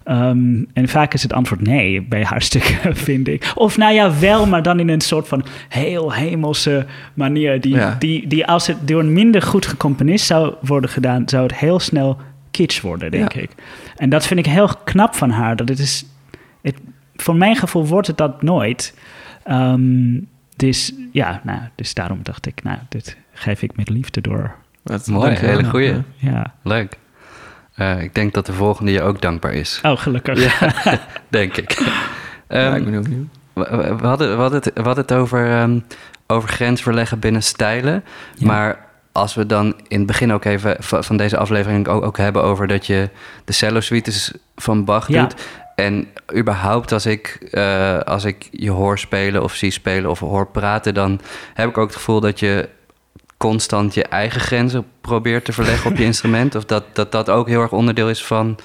Ehm, 0.03 0.63
en 0.73 0.87
vaak 0.87 1.13
is 1.13 1.23
het 1.23 1.33
antwoord 1.33 1.61
nee 1.61 2.01
bij 2.01 2.23
haar 2.23 2.41
stukken, 2.41 2.95
vind 3.07 3.27
ik. 3.27 3.51
Of 3.55 3.77
nou 3.77 3.93
ja, 3.93 4.19
wel, 4.19 4.45
maar 4.47 4.63
dan 4.63 4.79
in 4.79 4.89
een 4.89 5.01
soort 5.01 5.27
van 5.27 5.45
heel 5.69 6.13
hemelse 6.13 6.85
manier. 7.13 7.61
Die, 7.61 7.73
Ja. 7.75 7.95
die, 7.99 8.27
die 8.27 8.45
als 8.45 8.67
het 8.67 8.87
door 8.87 8.99
een 8.99 9.13
minder 9.13 9.41
goed 9.41 9.65
gecomponist 9.65 10.25
zou 10.25 10.53
worden 10.61 10.89
gedaan, 10.89 11.23
zou 11.25 11.43
het 11.43 11.55
heel 11.55 11.79
snel 11.79 12.17
kitsch 12.51 12.81
worden, 12.81 13.11
denk 13.11 13.33
Ja. 13.33 13.41
ik. 13.41 13.49
En 14.01 14.09
dat 14.09 14.25
vind 14.27 14.39
ik 14.39 14.45
heel 14.45 14.69
knap 14.83 15.15
van 15.15 15.29
haar. 15.29 15.55
Dat 15.55 15.69
het 15.69 15.79
is, 15.79 16.05
het, 16.61 16.75
voor 17.15 17.35
mijn 17.35 17.55
gevoel 17.55 17.85
wordt 17.87 18.07
het 18.07 18.17
dat 18.17 18.41
nooit. 18.41 18.93
Ehm, 19.43 20.19
dus 20.55 20.93
ja, 21.11 21.41
nou, 21.43 21.59
dus 21.75 21.93
daarom 21.93 22.19
dacht 22.23 22.45
ik, 22.45 22.63
nou, 22.63 22.77
dit 22.89 23.17
geef 23.33 23.61
ik 23.61 23.75
met 23.75 23.89
liefde 23.89 24.21
door. 24.21 24.55
Wat, 24.83 25.07
Mooi, 25.07 25.25
dankjewel. 25.25 25.55
hele 25.55 25.69
goeie. 25.69 25.93
Ja. 26.15 26.53
Leuk. 26.63 26.97
Eh, 27.73 28.01
ik 28.01 28.15
denk 28.15 28.33
dat 28.33 28.45
de 28.45 28.53
volgende 28.53 28.91
je 28.91 29.01
ook 29.01 29.21
dankbaar 29.21 29.53
is. 29.53 29.79
Oh, 29.83 29.97
gelukkig. 29.97 30.59
Ja, 30.59 30.73
denk 31.29 31.57
ik. 31.57 31.71
Ja, 31.79 31.91
Ehm, 32.47 32.75
ik 32.75 32.83
ben 32.83 32.93
heel 32.93 33.01
benieuwd. 33.01 33.27
we, 34.01 34.07
hadden, 34.07 34.35
we, 34.35 34.41
hadden 34.41 34.59
het, 34.63 34.71
we 34.73 34.81
hadden 34.81 35.03
het 35.03 35.13
over, 35.13 35.51
ehm, 35.51 35.79
over 36.27 36.49
grensverleggen 36.49 37.19
binnen 37.19 37.43
stijlen. 37.43 38.03
Ja. 38.35 38.47
Maar 38.47 38.85
als 39.11 39.35
we 39.35 39.45
dan 39.45 39.73
in 39.87 39.97
het 39.97 40.07
begin 40.07 40.33
ook 40.33 40.45
even 40.45 40.75
va- 40.79 41.01
van 41.01 41.17
deze 41.17 41.37
aflevering 41.37 41.87
ook, 41.87 42.03
ook 42.03 42.17
hebben 42.17 42.43
over 42.43 42.67
dat 42.67 42.85
je 42.85 43.09
de 43.45 43.53
cello 43.53 43.79
suites 43.79 44.31
van 44.55 44.85
Bach 44.85 45.07
Ja. 45.07 45.21
doet. 45.21 45.35
En 45.75 46.07
überhaupt 46.35 46.91
als 46.91 47.05
ik, 47.05 47.47
eh, 47.51 47.99
als 47.99 48.23
ik 48.23 48.47
je 48.51 48.69
hoor 48.69 48.99
spelen 48.99 49.43
of 49.43 49.53
zie 49.55 49.71
spelen 49.71 50.09
of 50.09 50.19
hoor 50.19 50.47
praten, 50.47 50.93
dan 50.93 51.21
heb 51.53 51.69
ik 51.69 51.77
ook 51.77 51.87
het 51.87 51.95
gevoel 51.95 52.19
dat 52.19 52.39
je 52.39 52.69
constant 53.37 53.93
je 53.93 54.03
eigen 54.03 54.41
grenzen 54.41 54.85
probeert 55.01 55.45
te 55.45 55.51
verleggen 55.53 55.91
op 55.91 55.97
je 55.97 56.03
instrument. 56.11 56.55
Of 56.55 56.65
dat, 56.65 56.83
dat 56.93 57.11
dat 57.11 57.29
ook 57.29 57.47
heel 57.47 57.61
erg 57.61 57.71
onderdeel 57.71 58.09
is 58.09 58.25
van, 58.25 58.57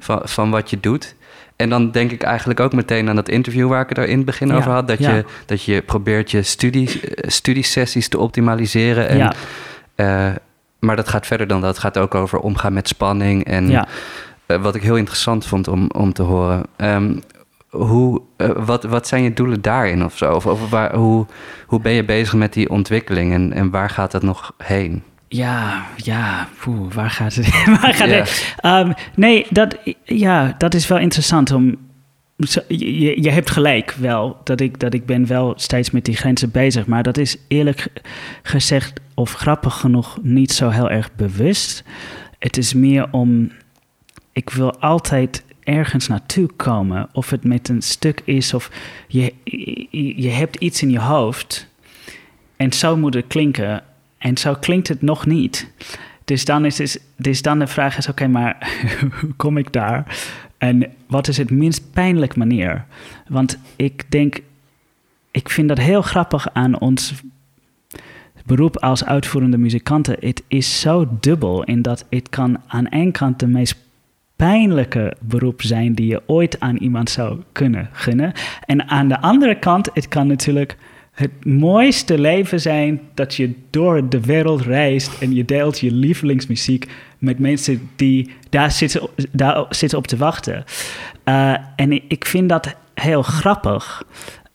van, 0.00 0.20
van 0.24 0.50
wat 0.50 0.70
je 0.70 0.80
doet. 0.80 1.14
En 1.56 1.68
dan 1.68 1.90
denk 1.90 2.10
ik 2.10 2.22
eigenlijk 2.22 2.60
ook 2.60 2.72
meteen 2.72 3.08
aan 3.08 3.16
dat 3.16 3.28
interview 3.28 3.68
waar 3.68 3.82
ik 3.82 3.88
het 3.88 3.98
er 3.98 4.08
in 4.08 4.16
het 4.16 4.26
begin 4.26 4.48
Ja, 4.48 4.56
over 4.56 4.70
had. 4.72 4.88
Dat, 4.88 4.98
ja. 4.98 5.14
je, 5.14 5.24
dat 5.46 5.62
je 5.62 5.82
probeert 5.82 6.30
je 6.30 6.42
studie, 6.42 7.00
eh, 7.00 7.30
studiesessies 7.30 8.08
te 8.08 8.18
optimaliseren. 8.18 9.08
En, 9.08 9.16
ja, 9.18 9.32
maar 10.78 10.96
dat 10.96 11.08
gaat 11.08 11.26
verder 11.26 11.46
dan 11.46 11.60
dat. 11.60 11.70
Het 11.70 11.78
gaat 11.78 11.98
ook 11.98 12.14
over 12.14 12.38
omgaan 12.38 12.72
met 12.72 12.88
spanning. 12.88 13.44
En 13.44 13.68
ja. 13.68 13.86
eh, 14.46 14.62
wat 14.62 14.74
ik 14.74 14.82
heel 14.82 14.96
interessant 14.96 15.46
vond 15.46 15.68
om, 15.68 15.90
om 15.96 16.12
te 16.12 16.22
horen. 16.22 16.62
Ehm, 16.76 17.14
hoe, 17.68 18.22
eh, 18.36 18.50
wat, 18.56 18.84
wat 18.84 19.08
zijn 19.08 19.22
je 19.22 19.32
doelen 19.32 19.62
daarin 19.62 20.04
of 20.04 20.16
zo? 20.16 20.32
Of, 20.32 20.46
of 20.46 20.70
waar, 20.70 20.94
hoe, 20.94 21.26
hoe 21.66 21.80
ben 21.80 21.92
je 21.92 22.04
bezig 22.04 22.34
met 22.34 22.52
die 22.52 22.70
ontwikkeling 22.70 23.32
en, 23.32 23.52
en 23.52 23.70
waar 23.70 23.90
gaat 23.90 24.10
dat 24.10 24.22
nog 24.22 24.54
heen? 24.58 25.02
Ja, 25.28 25.84
ja, 25.96 26.48
poeh, 26.60 26.92
waar 26.92 27.10
gaat 27.10 27.34
het? 27.34 27.64
waar 27.80 27.94
gaat 27.94 28.08
het? 28.08 28.54
Ehm, 28.60 28.92
nee, 29.14 29.46
dat, 29.50 29.76
ja, 30.04 30.54
dat 30.58 30.74
is 30.74 30.86
wel 30.88 30.98
interessant 30.98 31.50
om. 31.50 31.76
Je, 32.68 33.22
je- 33.22 33.30
hebt 33.30 33.50
gelijk 33.50 33.92
wel 33.92 34.40
dat 34.44 34.60
ik, 34.60 34.80
dat 34.80 34.94
ik 34.94 35.06
ben 35.06 35.26
wel 35.26 35.52
steeds 35.56 35.90
met 35.90 36.04
die 36.04 36.16
grenzen 36.16 36.50
bezig, 36.50 36.86
maar 36.86 37.02
dat 37.02 37.16
is 37.18 37.36
eerlijk 37.48 37.80
ge- 37.80 37.90
gezegd 38.42 39.00
of 39.14 39.32
grappig 39.32 39.74
genoeg 39.80 40.18
niet 40.22 40.52
zo 40.52 40.68
heel 40.68 40.90
erg 40.90 41.14
bewust. 41.14 41.84
Het 42.38 42.56
is 42.56 42.74
meer 42.74 43.08
om. 43.10 43.52
Ik 44.32 44.50
wil 44.50 44.76
altijd 44.80 45.44
ergens 45.62 46.08
naartoe 46.08 46.48
komen, 46.56 47.08
of 47.12 47.30
het 47.30 47.44
met 47.44 47.68
een 47.68 47.82
stuk 47.82 48.22
is 48.24 48.54
of 48.54 48.70
je, 49.08 49.34
je, 49.44 50.22
je 50.22 50.28
hebt 50.28 50.56
iets 50.56 50.82
in 50.82 50.90
je 50.90 51.00
hoofd 51.00 51.68
en 52.56 52.72
zo 52.72 52.96
moet 52.96 53.14
het 53.14 53.26
klinken. 53.26 53.82
En 54.18 54.36
zo 54.36 54.54
klinkt 54.54 54.88
het 54.88 55.02
nog 55.02 55.26
niet. 55.26 55.70
Dus 56.24 56.44
dan, 56.44 56.64
is, 56.64 56.80
is, 56.80 56.98
dus 57.16 57.42
dan 57.42 57.58
de 57.58 57.66
vraag 57.66 57.96
is, 57.96 58.08
oké, 58.08 58.26
maar 58.28 58.70
hoe 59.20 59.32
kom 59.36 59.56
ik 59.58 59.72
daar? 59.72 60.18
En 60.62 60.92
wat 61.06 61.28
is 61.28 61.36
het 61.36 61.50
minst 61.50 61.90
pijnlijk 61.92 62.36
manier? 62.36 62.84
Want 63.28 63.58
ik 63.76 64.04
denk, 64.10 64.40
ik 65.30 65.48
vind 65.48 65.68
dat 65.68 65.78
heel 65.78 66.02
grappig 66.02 66.52
aan 66.52 66.78
ons 66.78 67.12
beroep 68.46 68.76
als 68.76 69.04
uitvoerende 69.04 69.58
muzikanten. 69.58 70.16
Het 70.20 70.42
is 70.48 70.80
zo 70.80 71.08
dubbel 71.20 71.64
in 71.64 71.82
dat 71.82 72.06
het 72.10 72.28
kan 72.28 72.60
aan 72.66 72.88
één 72.88 73.12
kant 73.12 73.40
de 73.40 73.46
meest 73.46 73.76
pijnlijke 74.36 75.16
beroep 75.20 75.62
zijn 75.62 75.94
die 75.94 76.06
je 76.06 76.22
ooit 76.26 76.60
aan 76.60 76.76
iemand 76.76 77.10
zou 77.10 77.40
kunnen 77.52 77.88
gunnen. 77.92 78.32
En 78.66 78.88
aan 78.88 79.08
de 79.08 79.20
andere 79.20 79.58
kant, 79.58 79.90
het 79.94 80.08
kan 80.08 80.26
natuurlijk 80.26 80.76
het 81.12 81.44
mooiste 81.44 82.18
leven 82.18 82.60
zijn 82.60 83.00
dat 83.14 83.34
je 83.34 83.54
door 83.70 84.08
de 84.08 84.20
wereld 84.20 84.60
reist 84.60 85.20
en 85.20 85.34
je 85.34 85.44
deelt 85.44 85.78
je 85.78 85.92
lievelingsmuziek 85.92 86.88
met 87.22 87.38
mensen 87.38 87.90
die 87.96 88.30
daar 88.50 88.70
zitten, 88.72 89.08
daar 89.32 89.64
zitten 89.70 89.98
op 89.98 90.06
te 90.06 90.16
wachten. 90.16 90.64
Eh, 91.24 91.54
en 91.76 91.92
ik- 92.10 92.24
vind 92.26 92.48
dat 92.48 92.74
heel 92.94 93.22
grappig. 93.22 94.02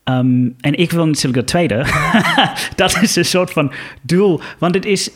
Ehm, 0.04 0.48
en 0.60 0.74
ik 0.74 0.90
wil 0.90 1.06
natuurlijk 1.06 1.36
het 1.36 1.46
tweede. 1.46 1.84
dat 2.76 3.02
is 3.02 3.16
een 3.16 3.24
soort 3.24 3.50
van 3.50 3.72
doel. 4.02 4.40
Want 4.58 4.74
het 4.74 4.84
is, 4.84 5.10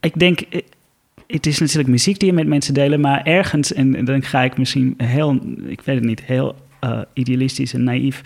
ik 0.00 0.18
denk, 0.18 0.40
het 1.26 1.46
is 1.46 1.58
natuurlijk 1.58 1.88
muziek 1.88 2.18
die 2.18 2.28
je 2.28 2.34
met 2.34 2.46
mensen 2.46 2.74
delen, 2.74 3.00
maar 3.00 3.22
ergens, 3.22 3.72
en 3.72 4.04
dan 4.04 4.22
ga 4.22 4.42
ik 4.42 4.58
misschien 4.58 4.94
heel, 4.96 5.38
ik 5.66 5.80
weet 5.80 5.96
het 5.96 6.04
niet, 6.04 6.22
heel 6.22 6.54
eh, 6.80 7.00
idealistisch 7.12 7.74
en 7.74 7.84
naïef 7.84 8.22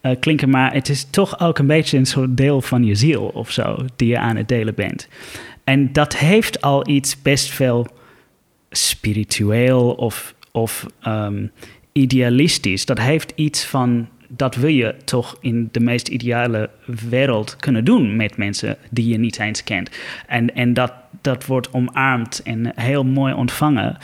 eh, 0.00 0.12
klinken, 0.20 0.50
maar 0.50 0.72
het 0.72 0.88
is 0.88 1.04
toch 1.10 1.40
ook 1.40 1.58
een 1.58 1.66
beetje 1.66 1.98
een 1.98 2.06
soort 2.06 2.36
deel 2.36 2.60
van 2.60 2.84
je 2.84 2.94
ziel 2.94 3.22
of 3.34 3.50
zo, 3.50 3.76
die 3.96 4.08
je 4.08 4.18
aan 4.18 4.36
het 4.36 4.48
delen 4.48 4.74
bent. 4.74 5.08
En 5.64 5.92
dat 5.92 6.16
heeft 6.16 6.60
al 6.60 6.88
iets 6.88 7.22
best 7.22 7.50
veel 7.50 7.86
spiritueel 8.70 9.90
of, 9.90 10.34
of 10.52 10.86
ehm, 11.00 11.46
idealistisch. 11.92 12.84
Dat 12.84 12.98
heeft 12.98 13.32
iets 13.34 13.64
van, 13.64 14.08
dat 14.28 14.54
wil 14.54 14.70
je 14.70 14.94
toch 15.04 15.36
in 15.40 15.68
de 15.72 15.80
meest 15.80 16.08
ideale 16.08 16.70
wereld 17.08 17.56
kunnen 17.56 17.84
doen 17.84 18.16
met 18.16 18.36
mensen 18.36 18.76
die 18.90 19.08
je 19.08 19.18
niet 19.18 19.38
eens 19.38 19.64
kent. 19.64 19.90
En, 20.26 20.54
en 20.54 20.74
dat, 20.74 20.92
dat 21.20 21.46
wordt 21.46 21.70
omarmd 21.70 22.42
en 22.42 22.72
heel 22.74 23.04
mooi 23.04 23.34
ontvangen. 23.34 23.96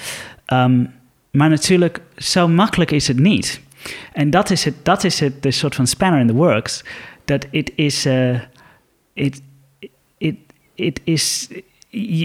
Ehm, 0.44 0.84
maar 1.30 1.48
natuurlijk, 1.48 2.00
zo 2.16 2.48
makkelijk 2.48 2.90
is 2.90 3.08
het 3.08 3.18
niet. 3.18 3.60
En 4.12 4.30
dat 4.30 4.50
is 4.50 4.64
het, 4.64 4.74
dat 4.84 5.04
is 5.04 5.20
het, 5.20 5.42
de 5.42 5.50
soort 5.50 5.74
van 5.74 5.86
spanner 5.86 6.20
in 6.20 6.26
the 6.26 6.32
works. 6.32 6.84
Dat 7.24 7.46
het 7.50 7.72
is, 7.74 8.04
eh, 8.04 8.40
it, 9.12 9.42
it, 10.18 10.36
it 10.74 11.00
is, 11.04 11.48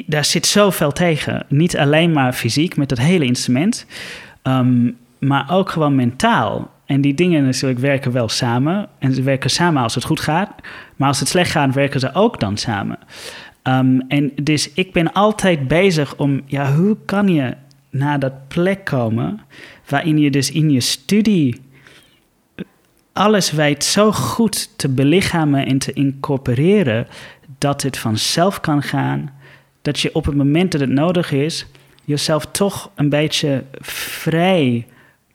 daar 0.05 0.25
zit 0.25 0.45
zoveel 0.45 0.91
tegen. 0.91 1.45
Niet 1.47 1.77
alleen 1.77 2.11
maar 2.11 2.33
fysiek 2.33 2.77
met 2.77 2.89
dat 2.89 2.97
hele 2.97 3.25
instrument, 3.25 3.85
ehm, 4.41 4.91
maar 5.19 5.51
ook 5.51 5.69
gewoon 5.69 5.95
mentaal. 5.95 6.71
En 6.85 7.01
die 7.01 7.13
dingen 7.13 7.43
natuurlijk 7.43 7.79
werken 7.79 8.11
wel 8.11 8.29
samen. 8.29 8.89
En 8.99 9.13
ze 9.13 9.21
werken 9.21 9.49
samen 9.49 9.83
als 9.83 9.95
het 9.95 10.03
goed 10.03 10.19
gaat. 10.19 10.49
Maar 10.95 11.07
als 11.07 11.19
het 11.19 11.27
slecht 11.27 11.51
gaat, 11.51 11.73
werken 11.73 11.99
ze 11.99 12.13
ook 12.13 12.39
dan 12.39 12.57
samen. 12.57 12.97
Ehm, 13.61 13.99
en 14.07 14.31
dus 14.43 14.73
ik 14.73 14.93
ben 14.93 15.13
altijd 15.13 15.67
bezig 15.67 16.15
om, 16.15 16.41
ja, 16.45 16.73
hoe 16.73 16.97
kan 17.05 17.27
je 17.27 17.55
naar 17.89 18.19
dat 18.19 18.47
plek 18.47 18.85
komen 18.85 19.39
waarin 19.89 20.17
je 20.17 20.31
dus 20.31 20.51
in 20.51 20.69
je 20.69 20.79
studie 20.79 21.61
alles 23.13 23.51
weet 23.51 23.83
zo 23.83 24.11
goed 24.11 24.77
te 24.77 24.89
belichamen 24.89 25.65
en 25.65 25.77
te 25.77 25.93
incorporeren 25.93 27.07
dat 27.57 27.81
het 27.81 27.97
vanzelf 27.97 28.59
kan 28.59 28.83
gaan, 28.83 29.33
dat 29.81 29.99
je 29.99 30.15
op 30.15 30.25
het 30.25 30.35
moment 30.35 30.71
dat 30.71 30.81
het 30.81 30.89
nodig 30.89 31.31
is, 31.31 31.65
jezelf 32.05 32.45
toch 32.45 32.91
een 32.95 33.09
beetje 33.09 33.63
vrij 33.81 34.87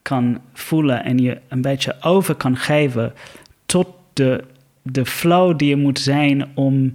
kan 0.03 0.41
voelen 0.53 1.05
en 1.05 1.19
je 1.19 1.39
een 1.49 1.61
beetje 1.61 1.97
over 2.01 2.35
kan 2.35 2.57
geven 2.57 3.13
tot 3.67 3.89
de, 4.13 4.45
de 4.83 5.07
flow 5.07 5.59
die 5.59 5.69
je 5.69 5.77
moet 5.77 5.99
zijn 5.99 6.49
om 6.55 6.95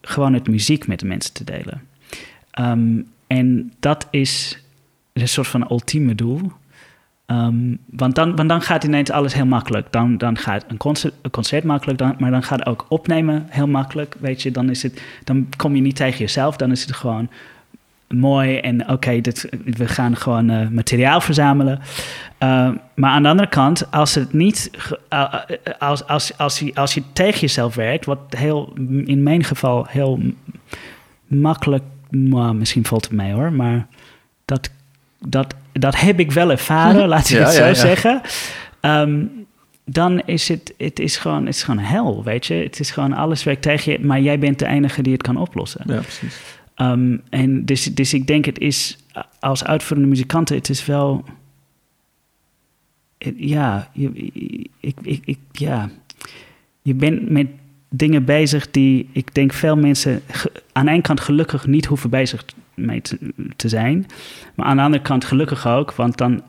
gewoon 0.00 0.34
het 0.34 0.48
muziek 0.48 0.86
met 0.86 1.00
de 1.00 1.06
mensen 1.06 1.34
te 1.34 1.44
delen. 1.44 1.82
Ehm, 2.50 3.00
en 3.26 3.72
dat 3.80 4.08
is 4.10 4.62
een 5.12 5.28
soort 5.28 5.46
van 5.46 5.70
ultieme 5.70 6.14
doel. 6.14 6.52
Ehm, 7.26 7.76
want, 7.86 8.14
dan, 8.14 8.36
want 8.36 8.48
dan 8.48 8.62
gaat 8.62 8.84
ineens 8.84 9.10
alles 9.10 9.34
heel 9.34 9.46
makkelijk. 9.46 9.92
Dan, 9.92 10.18
dan 10.18 10.38
gaat 10.38 10.64
een 10.68 10.76
concert, 10.76 11.14
een 11.22 11.30
concert 11.30 11.64
makkelijk, 11.64 11.98
dan, 11.98 12.14
maar 12.18 12.30
dan 12.30 12.42
gaat 12.42 12.66
ook 12.66 12.86
opnemen 12.88 13.46
heel 13.48 13.68
makkelijk. 13.68 14.14
Weet 14.20 14.42
je, 14.42 14.50
dan, 14.50 14.70
is 14.70 14.82
het, 14.82 15.02
dan 15.24 15.48
kom 15.56 15.74
je 15.74 15.82
niet 15.82 15.96
tegen 15.96 16.18
jezelf. 16.18 16.56
Dan 16.56 16.70
is 16.70 16.82
het 16.82 16.92
gewoon 16.92 17.28
mooi 18.08 18.58
en 18.58 18.88
oké, 18.88 19.20
dit 19.20 19.48
we 19.64 19.88
gaan 19.88 20.16
gewoon 20.16 20.50
uh, 20.50 20.68
materiaal 20.68 21.20
verzamelen. 21.20 21.78
Uh, 21.78 22.70
maar 22.94 23.10
aan 23.10 23.22
de 23.22 23.28
andere 23.28 23.48
kant, 23.48 23.90
als 23.90 24.14
het 24.14 24.32
niet, 24.32 24.70
als, 25.78 26.06
als, 26.06 26.38
als, 26.38 26.58
je, 26.58 26.74
als 26.74 26.94
je 26.94 27.02
tegen 27.12 27.40
jezelf 27.40 27.74
werkt, 27.74 28.04
wat 28.04 28.18
heel, 28.28 28.72
in 29.04 29.22
mijn 29.22 29.44
geval 29.44 29.86
heel 29.88 30.20
makkelijk, 31.26 31.84
maar 32.10 32.56
misschien 32.56 32.84
valt 32.84 33.04
het 33.04 33.12
mee 33.12 33.32
hoor, 33.32 33.52
maar 33.52 33.86
dat, 34.44 34.70
dat, 35.18 35.54
dat 35.72 36.00
heb 36.00 36.20
ik 36.20 36.32
wel 36.32 36.50
ervaren, 36.50 37.08
laat 37.14 37.30
ik 37.30 37.36
ja, 37.36 37.44
het 37.44 37.52
zo 37.52 37.64
ja, 37.64 37.74
zeggen. 37.74 38.20
Um, 38.80 39.46
dan 39.84 40.20
is 40.20 40.48
het, 40.48 40.74
het 40.76 40.98
is 40.98 41.16
gewoon, 41.16 41.46
het 41.46 41.54
is 41.54 41.62
gewoon 41.62 41.84
hel, 41.84 42.24
weet 42.24 42.46
je. 42.46 42.54
Het 42.54 42.80
is 42.80 42.90
gewoon 42.90 43.12
alles 43.12 43.44
werkt 43.44 43.62
tegen 43.62 43.92
je, 43.92 44.00
maar 44.00 44.20
jij 44.20 44.38
bent 44.38 44.58
de 44.58 44.66
enige 44.66 45.02
die 45.02 45.12
het 45.12 45.22
kan 45.22 45.36
oplossen. 45.36 45.82
Ja, 45.86 46.00
precies. 46.00 46.40
Um, 46.76 47.22
en 47.30 47.64
dus, 47.64 47.94
dus 47.94 48.14
ik 48.14 48.26
denk, 48.26 48.44
het 48.44 48.58
is 48.58 48.98
als 49.40 49.64
uitvoerende 49.64 50.08
muzikanten, 50.08 50.56
het 50.56 50.68
is 50.68 50.86
wel. 50.86 51.24
Het, 53.18 53.34
ja, 53.36 53.90
je, 53.92 54.30
ik, 54.80 54.96
ik, 55.02 55.22
ik, 55.24 55.38
ja, 55.52 55.90
je 56.82 56.94
bent 56.94 57.30
met 57.30 57.46
dingen 57.88 58.24
bezig 58.24 58.70
die 58.70 59.08
ik 59.12 59.34
denk 59.34 59.52
veel 59.52 59.76
mensen 59.76 60.22
aan 60.72 60.88
ene 60.88 61.00
kant 61.00 61.20
gelukkig 61.20 61.66
niet 61.66 61.86
hoeven 61.86 62.10
bezig 62.10 62.44
mee 62.74 63.00
te, 63.00 63.18
te, 63.56 63.68
zijn. 63.68 64.06
Maar 64.54 64.66
aan 64.66 64.76
de 64.76 64.82
andere 64.82 65.02
kant 65.02 65.24
gelukkig 65.24 65.66
ook, 65.66 65.92
want 65.92 66.16
dan, 66.16 66.42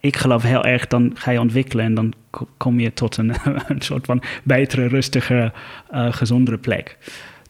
ik 0.00 0.16
geloof 0.16 0.42
heel 0.42 0.64
erg, 0.64 0.86
dan 0.86 1.10
ga 1.14 1.30
je 1.30 1.40
ontwikkelen 1.40 1.84
en 1.84 1.94
dan 1.94 2.12
kom 2.56 2.80
je 2.80 2.92
tot 2.92 3.16
een, 3.16 3.34
een 3.68 3.80
soort 3.80 4.06
van 4.06 4.22
betere, 4.42 4.86
rustige, 4.86 5.52
uh, 5.94 6.12
gezondere 6.12 6.58
plek. 6.58 6.96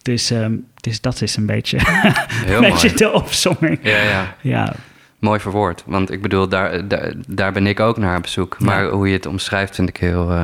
Dus, 0.01 0.29
um, 0.29 0.67
dus 0.81 1.01
dat 1.01 1.21
is 1.21 1.35
een 1.35 1.45
beetje, 1.45 1.77
een 2.47 2.61
beetje 2.61 2.93
de 2.93 3.11
opzomming. 3.11 3.79
Ja, 3.81 4.01
ja. 4.01 4.35
ja. 4.41 4.73
Mooi 5.19 5.39
verwoord. 5.39 5.83
Want 5.85 6.11
ik 6.11 6.21
bedoel, 6.21 6.47
daar, 6.47 6.87
daar, 6.87 7.13
daar 7.27 7.51
ben 7.51 7.67
ik 7.67 7.79
ook 7.79 7.97
naar 7.97 8.17
op 8.17 8.27
zoek. 8.27 8.59
Maar 8.59 8.83
ja. 8.83 8.89
hoe 8.89 9.07
je 9.07 9.13
het 9.13 9.25
omschrijft 9.25 9.75
vind 9.75 9.89
ik 9.89 9.97
heel, 9.97 10.31
uh, 10.31 10.43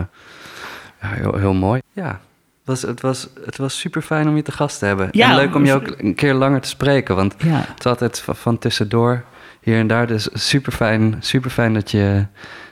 heel, 0.98 1.38
heel 1.38 1.54
mooi. 1.54 1.82
Ja, 1.92 2.20
was, 2.66 2.82
het, 2.82 3.02
was, 3.02 3.28
het 3.46 3.58
was 3.58 3.80
super 3.80 4.02
fijn 4.02 4.28
om 4.28 4.36
je 4.36 4.42
te 4.42 4.52
gast 4.52 4.80
te 4.80 4.86
hebben. 4.86 5.08
Ja, 5.12 5.30
en 5.30 5.36
leuk 5.36 5.56
om 5.56 5.66
je 5.66 5.74
ook 5.74 5.96
een 5.98 6.16
keer 6.16 6.34
langer 6.34 6.62
te 6.62 6.68
spreken. 6.68 7.16
Want 7.16 7.36
ja. 7.38 7.52
het 7.52 7.80
is 7.80 7.86
altijd 7.86 8.20
van, 8.20 8.36
van 8.36 8.58
tussendoor, 8.58 9.24
hier 9.62 9.78
en 9.78 9.88
daar. 9.88 10.08
Dus 10.08 10.30
super 10.34 10.72
fijn, 10.72 11.16
super 11.20 11.50
fijn 11.50 11.74
dat 11.74 11.92
je, 11.92 12.26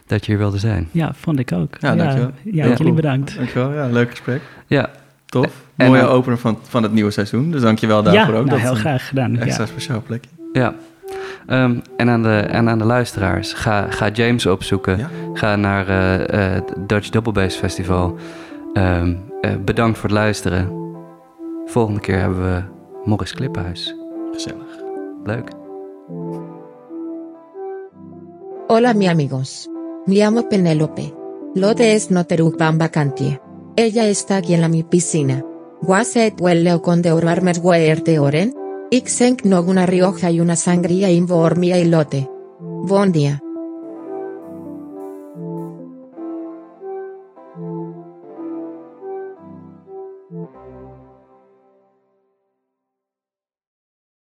dat 0.07 0.25
je 0.25 0.31
hier 0.31 0.41
wilde 0.41 0.57
zijn. 0.57 0.89
Ja, 0.91 1.11
vond 1.15 1.39
ik 1.39 1.51
ook. 1.51 1.75
Ja, 1.79 1.95
dankjewel. 1.95 2.31
Ja, 2.43 2.65
ja, 2.65 2.75
jullie 2.75 2.93
bedankt. 2.93 3.35
Dankjewel, 3.35 3.73
ja, 3.73 3.87
leuk 3.87 4.09
gesprek. 4.09 4.41
Ja. 4.67 4.89
Tof. 5.25 5.51
En 5.75 5.87
Mooie 5.87 6.05
opener 6.05 6.37
van, 6.37 6.59
van 6.63 6.83
het 6.83 6.91
nieuwe 6.93 7.11
seizoen. 7.11 7.51
Dus 7.51 7.61
dankjewel 7.61 8.03
daarvoor 8.03 8.33
ja, 8.33 8.39
ook. 8.39 8.45
Nou, 8.45 8.59
heel 8.59 8.75
graag 8.75 9.07
gedaan. 9.07 9.37
Extra 9.37 9.65
speciaal 9.65 10.01
plekje. 10.01 10.29
Ja. 10.53 10.73
Um, 11.47 11.81
en, 11.97 12.09
aan 12.09 12.23
de, 12.23 12.37
en 12.37 12.69
aan 12.69 12.77
de 12.77 12.85
luisteraars, 12.85 13.53
ga, 13.53 13.87
ga 13.89 14.09
James 14.09 14.45
opzoeken. 14.45 14.97
Ja. 14.97 15.09
Ga 15.33 15.55
naar 15.55 15.89
uh, 15.89 16.55
uh, 16.55 16.61
Dutch 16.87 17.09
Double 17.09 17.31
Bass 17.31 17.57
Festival. 17.57 18.17
Um, 18.73 19.30
uh, 19.41 19.55
bedankt 19.65 19.97
voor 19.97 20.09
het 20.09 20.17
luisteren. 20.17 20.79
Volgende 21.65 21.99
keer 21.99 22.19
hebben 22.19 22.41
we 22.41 22.63
Morris 23.05 23.33
Kliphuis. 23.33 23.95
Gezellig. 24.31 24.79
Leuk. 25.23 25.49
Hola 28.67 28.93
mi 28.93 29.07
amigos. 29.07 29.67
Me 30.05 30.13
llamo 30.13 30.47
Penélope. 30.47 31.13
Lote 31.53 31.93
es 31.93 32.09
Noteruk 32.09 32.57
Bamba 32.57 32.89
Cantie. 32.89 33.39
Ella 33.75 34.07
está 34.07 34.37
aquí 34.37 34.53
en 34.53 34.61
la 34.61 34.67
mi 34.67 34.83
piscina. 34.83 35.43
Waset 35.81 36.39
huele 36.39 36.79
con 36.79 37.01
de 37.01 37.11
orvarmes 37.11 37.57
huerte 37.57 38.19
oren. 38.19 38.53
Ixenk 38.89 39.43
no 39.43 39.61
una 39.61 39.85
rioja 39.85 40.29
y 40.31 40.39
una 40.39 40.55
sangría 40.55 41.09
invo 41.09 41.37
hormia 41.37 41.77
y 41.77 41.85
lote. 41.85 42.29
Buen 42.59 43.11
día. 43.11 43.39